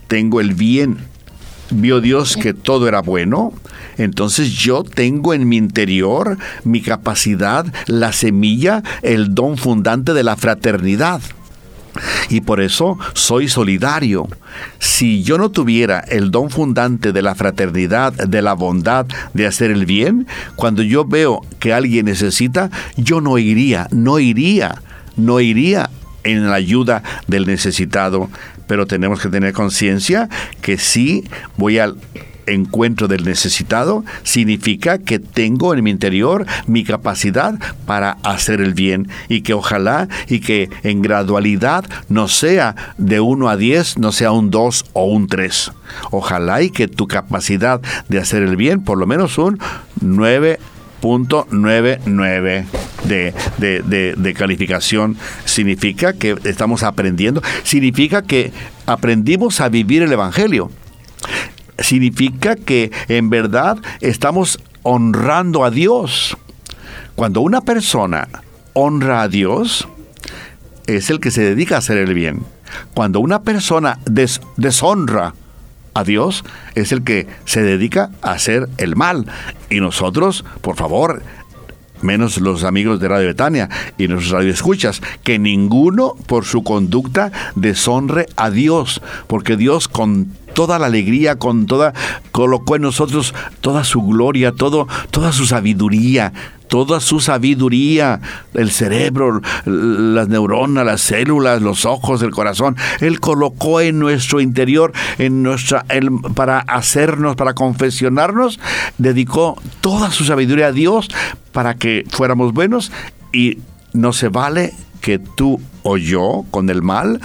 tengo 0.07 0.41
el 0.41 0.55
bien, 0.55 0.99
vio 1.71 2.01
Dios 2.01 2.37
que 2.37 2.55
todo 2.55 2.89
era 2.89 3.01
bueno, 3.01 3.53
entonces 3.97 4.51
yo 4.53 4.83
tengo 4.83 5.35
en 5.35 5.49
mi 5.49 5.57
interior 5.57 6.39
mi 6.65 6.81
capacidad, 6.81 7.67
la 7.87 8.13
semilla, 8.13 8.83
el 9.03 9.35
don 9.35 9.57
fundante 9.57 10.15
de 10.15 10.23
la 10.23 10.37
fraternidad. 10.37 11.21
Y 12.29 12.41
por 12.41 12.61
eso 12.61 12.99
soy 13.13 13.49
solidario. 13.49 14.27
Si 14.81 15.23
yo 15.23 15.39
no 15.39 15.51
tuviera 15.51 16.01
el 16.01 16.33
don 16.33 16.51
fundante 16.51 17.13
de 17.13 17.23
la 17.23 17.37
fraternidad, 17.37 18.13
de 18.13 18.43
la 18.43 18.55
bondad, 18.55 19.07
de 19.33 19.47
hacer 19.47 19.71
el 19.71 19.87
bien, 19.87 20.27
cuando 20.57 20.83
yo 20.83 21.05
veo 21.05 21.41
que 21.61 21.73
alguien 21.73 22.07
necesita, 22.07 22.71
yo 22.97 23.21
no 23.21 23.39
iría, 23.39 23.87
no 23.93 24.19
iría, 24.19 24.83
no 25.17 25.41
iría 25.41 25.91
en 26.25 26.49
la 26.49 26.55
ayuda 26.55 27.03
del 27.27 27.47
necesitado, 27.47 28.31
pero 28.67 28.87
tenemos 28.87 29.21
que 29.21 29.29
tener 29.29 29.53
conciencia 29.53 30.29
que 30.63 30.79
si 30.79 31.25
voy 31.57 31.79
al 31.79 31.97
encuentro 32.47 33.09
del 33.09 33.25
necesitado, 33.25 34.05
significa 34.23 34.99
que 34.99 35.19
tengo 35.19 35.75
en 35.75 35.83
mi 35.83 35.91
interior 35.91 36.47
mi 36.67 36.85
capacidad 36.85 37.55
para 37.87 38.19
hacer 38.23 38.61
el 38.61 38.75
bien 38.75 39.09
y 39.29 39.43
que 39.43 39.55
ojalá 39.55 40.09
y 40.29 40.41
que 40.41 40.69
en 40.83 41.03
gradualidad 41.03 41.85
no 42.09 42.29
sea 42.29 42.75
de 42.99 43.21
1 43.21 43.49
a 43.49 43.57
10, 43.57 43.99
no 43.99 44.13
sea 44.13 44.33
un 44.33 44.51
2 44.51 44.85
o 44.93 45.05
un 45.07 45.27
3. 45.27 45.73
Ojalá 46.11 46.63
y 46.63 46.71
que 46.71 46.89
tu 46.89 47.07
capacidad 47.07 47.81
de 48.09 48.19
hacer 48.19 48.43
el 48.43 48.57
bien, 48.57 48.83
por 48.83 48.99
lo 48.99 49.07
menos 49.07 49.39
un 49.39 49.59
9 50.01 50.59
.99 51.05 52.65
de, 53.05 53.35
de, 53.59 54.15
de, 54.17 54.35
calificación. 54.35 55.17
Significa 55.45 56.15
que 56.15 56.37
estamos 56.45 56.83
aprendiendo, 56.83 57.43
significa 57.63 58.23
que 58.23 58.53
aprendimos 58.87 59.61
a 59.61 59.69
vivir 59.69 60.03
el 60.03 60.13
Evangelio. 60.13 60.71
Significa 61.79 62.57
que 62.57 62.91
en 63.09 63.29
verdad 63.29 63.77
estamos 64.01 64.61
honrando 64.83 65.65
a 65.65 65.71
Dios. 65.71 66.37
Cuando 67.15 67.43
una 67.43 67.61
persona 67.61 68.29
honra 68.73 69.23
a 69.23 69.29
Dios, 69.29 69.87
es 70.87 71.11
el 71.11 71.21
que 71.21 71.31
se 71.31 71.43
dedica 71.43 71.77
a 71.77 71.79
hacer 71.79 71.99
el 71.99 72.15
bien. 72.15 72.43
Cuando 72.95 73.21
una 73.21 73.43
persona 73.43 73.99
deshonra 74.07 75.35
a 75.95 76.05
Dios 76.05 76.45
es 76.75 76.93
el 76.93 77.03
que 77.05 77.27
se 77.45 77.63
dedica 77.63 78.11
a 78.23 78.33
hacer 78.33 78.69
el 78.79 78.97
mal. 78.97 79.27
Y 79.71 79.81
nosotros, 79.81 80.45
por 80.61 80.77
favor, 80.77 81.23
menos 82.03 82.39
los 82.39 82.65
amigos 82.65 83.01
de 83.01 83.09
Radio 83.09 83.29
Betania 83.29 83.69
y 83.99 84.09
nuestros 84.09 84.33
radioescuchas, 84.33 85.01
que 85.23 85.39
ninguno 85.39 86.15
por 86.27 86.45
su 86.45 86.63
conducta 86.63 87.33
deshonre 87.55 88.27
a 88.37 88.51
Dios, 88.51 89.01
porque 89.27 89.57
Dios 89.57 89.89
con 89.89 90.29
toda 90.55 90.79
la 90.79 90.87
alegría, 90.87 91.37
con 91.37 91.67
toda 91.67 91.95
colocó 92.31 92.77
en 92.77 92.83
nosotros 92.83 93.35
toda 93.61 93.83
su 93.85 94.03
gloria, 94.03 94.53
todo 94.53 94.87
toda 95.11 95.33
su 95.33 95.47
sabiduría, 95.47 96.33
toda 96.75 96.99
su 96.99 97.21
sabiduría, 97.21 98.21
el 98.53 98.73
cerebro, 98.73 99.41
las 99.65 100.27
neuronas, 100.27 100.85
las 100.85 101.03
células, 101.03 101.63
los 101.63 101.85
ojos, 101.85 102.21
el 102.21 102.33
corazón. 102.33 102.77
Él 102.99 103.21
colocó 103.21 103.81
en 103.81 104.01
nuestro 104.01 104.41
interior, 104.41 104.93
en 105.19 105.45
nuestra, 105.45 105.87
para 106.35 106.59
hacernos, 106.59 107.37
para 107.37 107.55
confesionarnos, 107.55 108.59
dedicó 108.99 109.57
toda 109.81 110.11
su 110.11 110.25
sabiduría 110.25 110.67
a 110.67 110.73
Dios 110.73 111.11
para 111.53 111.75
que 111.75 112.05
fuéramos 112.09 112.53
buenos 112.53 112.91
y 113.33 113.59
no 113.93 114.13
se 114.13 114.27
vale 114.27 114.73
que 115.01 115.21
tú 115.21 115.61
o 115.85 115.97
yo 115.97 116.45
con 116.51 116.71
el 116.71 116.83
mal 116.83 117.21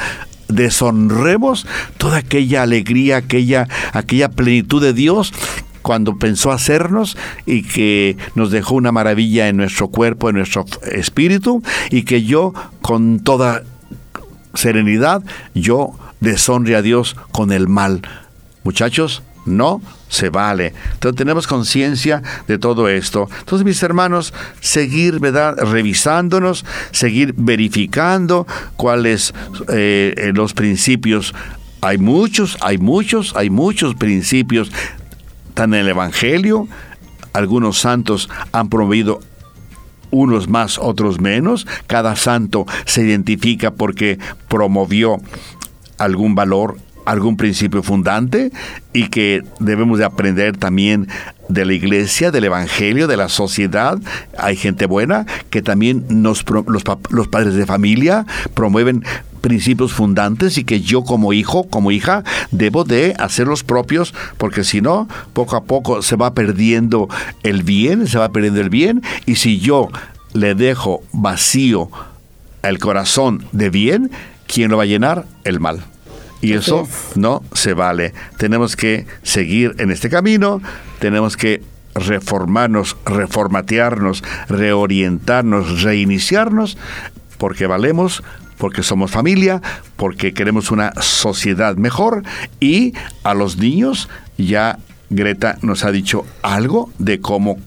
deshonremos 0.47 1.65
toda 1.97 2.17
aquella 2.17 2.61
alegría, 2.61 3.17
aquella, 3.17 3.67
aquella 3.93 4.29
plenitud 4.29 4.79
de 4.79 4.93
Dios 4.93 5.33
cuando 5.89 6.19
pensó 6.19 6.51
hacernos 6.51 7.17
y 7.47 7.63
que 7.63 8.15
nos 8.35 8.51
dejó 8.51 8.75
una 8.75 8.91
maravilla 8.91 9.47
en 9.47 9.57
nuestro 9.57 9.87
cuerpo, 9.87 10.29
en 10.29 10.35
nuestro 10.35 10.63
espíritu, 10.83 11.63
y 11.89 12.03
que 12.03 12.23
yo 12.23 12.53
con 12.83 13.21
toda 13.21 13.63
serenidad, 14.53 15.23
yo 15.55 15.97
deshonre 16.19 16.75
a 16.75 16.83
Dios 16.83 17.15
con 17.31 17.51
el 17.51 17.67
mal. 17.67 18.03
Muchachos, 18.63 19.23
no 19.47 19.81
se 20.09 20.29
vale. 20.29 20.75
Entonces 20.93 21.17
tenemos 21.17 21.47
conciencia 21.47 22.21
de 22.47 22.59
todo 22.59 22.87
esto. 22.87 23.27
Entonces, 23.39 23.65
mis 23.65 23.81
hermanos, 23.81 24.31
seguir, 24.59 25.19
¿verdad? 25.19 25.57
Revisándonos, 25.57 26.65
seguir 26.91 27.33
verificando 27.35 28.45
cuáles 28.75 29.33
eh, 29.69 30.33
los 30.35 30.53
principios. 30.53 31.33
Hay 31.81 31.97
muchos, 31.97 32.57
hay 32.61 32.77
muchos, 32.77 33.35
hay 33.35 33.49
muchos 33.49 33.95
principios 33.95 34.69
en 35.55 35.73
el 35.73 35.87
Evangelio. 35.89 36.67
Algunos 37.33 37.79
santos 37.79 38.29
han 38.51 38.69
promovido 38.69 39.19
unos 40.11 40.47
más, 40.47 40.77
otros 40.77 41.19
menos. 41.19 41.67
Cada 41.87 42.15
santo 42.15 42.65
se 42.85 43.03
identifica 43.03 43.71
porque 43.71 44.19
promovió 44.47 45.17
algún 45.97 46.35
valor 46.35 46.77
algún 47.09 47.37
principio 47.37 47.81
fundante 47.81 48.51
y 48.93 49.07
que 49.07 49.43
debemos 49.59 49.97
de 49.97 50.05
aprender 50.05 50.57
también 50.57 51.07
de 51.47 51.65
la 51.65 51.73
iglesia, 51.73 52.29
del 52.29 52.43
evangelio, 52.43 53.07
de 53.07 53.17
la 53.17 53.29
sociedad. 53.29 53.97
Hay 54.37 54.55
gente 54.55 54.85
buena 54.85 55.25
que 55.49 55.63
también 55.63 56.05
nos, 56.09 56.45
los, 56.47 56.83
los 57.09 57.27
padres 57.27 57.55
de 57.55 57.65
familia 57.65 58.27
promueven 58.53 59.03
principios 59.41 59.91
fundantes 59.91 60.57
y 60.59 60.63
que 60.63 60.81
yo 60.81 61.03
como 61.03 61.33
hijo, 61.33 61.67
como 61.67 61.91
hija, 61.91 62.23
debo 62.51 62.83
de 62.83 63.15
hacer 63.17 63.47
los 63.47 63.63
propios, 63.63 64.13
porque 64.37 64.63
si 64.63 64.81
no, 64.81 65.07
poco 65.33 65.55
a 65.55 65.63
poco 65.63 66.03
se 66.03 66.15
va 66.15 66.33
perdiendo 66.35 67.07
el 67.41 67.63
bien, 67.63 68.05
se 68.07 68.19
va 68.19 68.31
perdiendo 68.31 68.61
el 68.61 68.69
bien, 68.69 69.01
y 69.25 69.35
si 69.35 69.59
yo 69.59 69.89
le 70.33 70.53
dejo 70.53 71.01
vacío 71.11 71.89
el 72.61 72.77
corazón 72.77 73.45
de 73.51 73.69
bien, 73.69 74.11
¿quién 74.45 74.69
lo 74.69 74.77
va 74.77 74.83
a 74.83 74.87
llenar? 74.87 75.25
El 75.43 75.59
mal. 75.59 75.83
Y 76.41 76.53
eso 76.53 76.87
no 77.15 77.43
se 77.53 77.73
vale. 77.73 78.13
Tenemos 78.37 78.75
que 78.75 79.05
seguir 79.23 79.75
en 79.79 79.91
este 79.91 80.09
camino, 80.09 80.61
tenemos 80.99 81.35
que 81.35 81.61
reformarnos, 81.95 82.95
reformatearnos, 83.05 84.23
reorientarnos, 84.47 85.83
reiniciarnos, 85.83 86.77
porque 87.37 87.67
valemos, 87.67 88.23
porque 88.57 88.83
somos 88.83 89.11
familia, 89.11 89.61
porque 89.95 90.33
queremos 90.33 90.71
una 90.71 90.93
sociedad 91.01 91.75
mejor 91.75 92.23
y 92.59 92.93
a 93.23 93.33
los 93.33 93.57
niños 93.57 94.09
ya 94.37 94.79
Greta 95.09 95.57
nos 95.61 95.83
ha 95.83 95.91
dicho 95.91 96.25
algo 96.43 96.91
de 96.99 97.19
cómo 97.19 97.57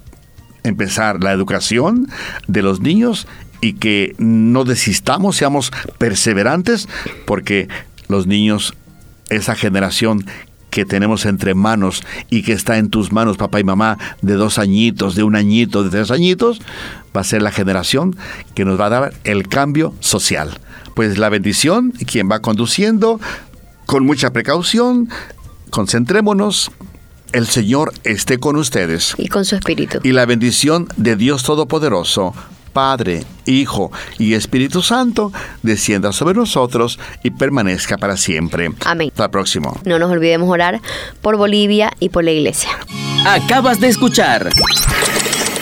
empezar 0.62 1.22
la 1.22 1.32
educación 1.32 2.08
de 2.46 2.62
los 2.62 2.80
niños 2.80 3.26
y 3.60 3.74
que 3.74 4.14
no 4.18 4.64
desistamos, 4.64 5.36
seamos 5.36 5.72
perseverantes, 5.98 6.88
porque 7.26 7.68
los 8.12 8.28
niños, 8.28 8.74
esa 9.28 9.56
generación 9.56 10.24
que 10.70 10.84
tenemos 10.86 11.26
entre 11.26 11.54
manos 11.54 12.02
y 12.30 12.42
que 12.42 12.52
está 12.52 12.78
en 12.78 12.88
tus 12.88 13.12
manos, 13.12 13.36
papá 13.36 13.60
y 13.60 13.64
mamá, 13.64 13.98
de 14.22 14.34
dos 14.34 14.58
añitos, 14.58 15.14
de 15.14 15.22
un 15.22 15.36
añito, 15.36 15.84
de 15.84 15.90
tres 15.90 16.10
añitos, 16.10 16.60
va 17.14 17.20
a 17.20 17.24
ser 17.24 17.42
la 17.42 17.50
generación 17.50 18.16
que 18.54 18.64
nos 18.64 18.80
va 18.80 18.86
a 18.86 18.90
dar 18.90 19.14
el 19.24 19.48
cambio 19.48 19.94
social. 20.00 20.58
Pues 20.94 21.18
la 21.18 21.28
bendición, 21.28 21.92
quien 22.06 22.30
va 22.30 22.40
conduciendo, 22.40 23.20
con 23.84 24.06
mucha 24.06 24.32
precaución, 24.32 25.10
concentrémonos, 25.70 26.70
el 27.32 27.46
Señor 27.46 27.92
esté 28.04 28.38
con 28.38 28.56
ustedes. 28.56 29.14
Y 29.18 29.28
con 29.28 29.44
su 29.44 29.56
espíritu. 29.56 29.98
Y 30.02 30.12
la 30.12 30.24
bendición 30.24 30.88
de 30.96 31.16
Dios 31.16 31.42
Todopoderoso, 31.42 32.34
Padre, 32.72 33.24
Hijo 33.46 33.90
y 34.18 34.34
Espíritu 34.34 34.82
Santo, 34.82 35.32
descienda 35.62 36.12
sobre 36.12 36.34
nosotros 36.34 36.98
y 37.22 37.30
permanezca 37.30 37.98
para 37.98 38.16
siempre. 38.16 38.70
Amén. 38.84 39.08
Hasta 39.10 39.24
el 39.24 39.30
próximo. 39.30 39.80
No 39.84 39.98
nos 39.98 40.10
olvidemos 40.10 40.48
orar 40.48 40.80
por 41.20 41.36
Bolivia 41.36 41.92
y 42.00 42.08
por 42.08 42.24
la 42.24 42.32
iglesia. 42.32 42.70
Acabas 43.26 43.78
de 43.80 43.88
escuchar 43.88 44.48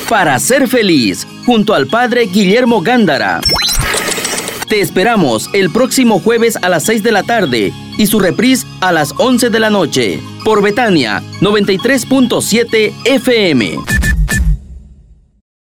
Para 0.09 0.39
ser 0.39 0.67
feliz, 0.67 1.27
junto 1.47 1.75
al 1.75 1.87
Padre 1.87 2.27
Guillermo 2.27 2.81
Gándara. 2.81 3.41
Te 4.69 4.81
esperamos 4.81 5.51
el 5.53 5.71
próximo 5.71 6.21
jueves 6.21 6.57
a 6.63 6.69
las 6.69 6.85
6 6.85 7.03
de 7.03 7.13
la 7.13 7.23
tarde 7.25 7.73
y 7.99 8.07
su 8.07 8.21
reprise 8.21 8.67
a 8.81 8.93
las 8.93 9.13
11 9.19 9.51
de 9.51 9.61
la 9.61 9.69
noche 9.69 10.21
por 10.45 10.63
Betania 10.63 11.23
93.7 11.41 12.93
FM. 13.05 14.00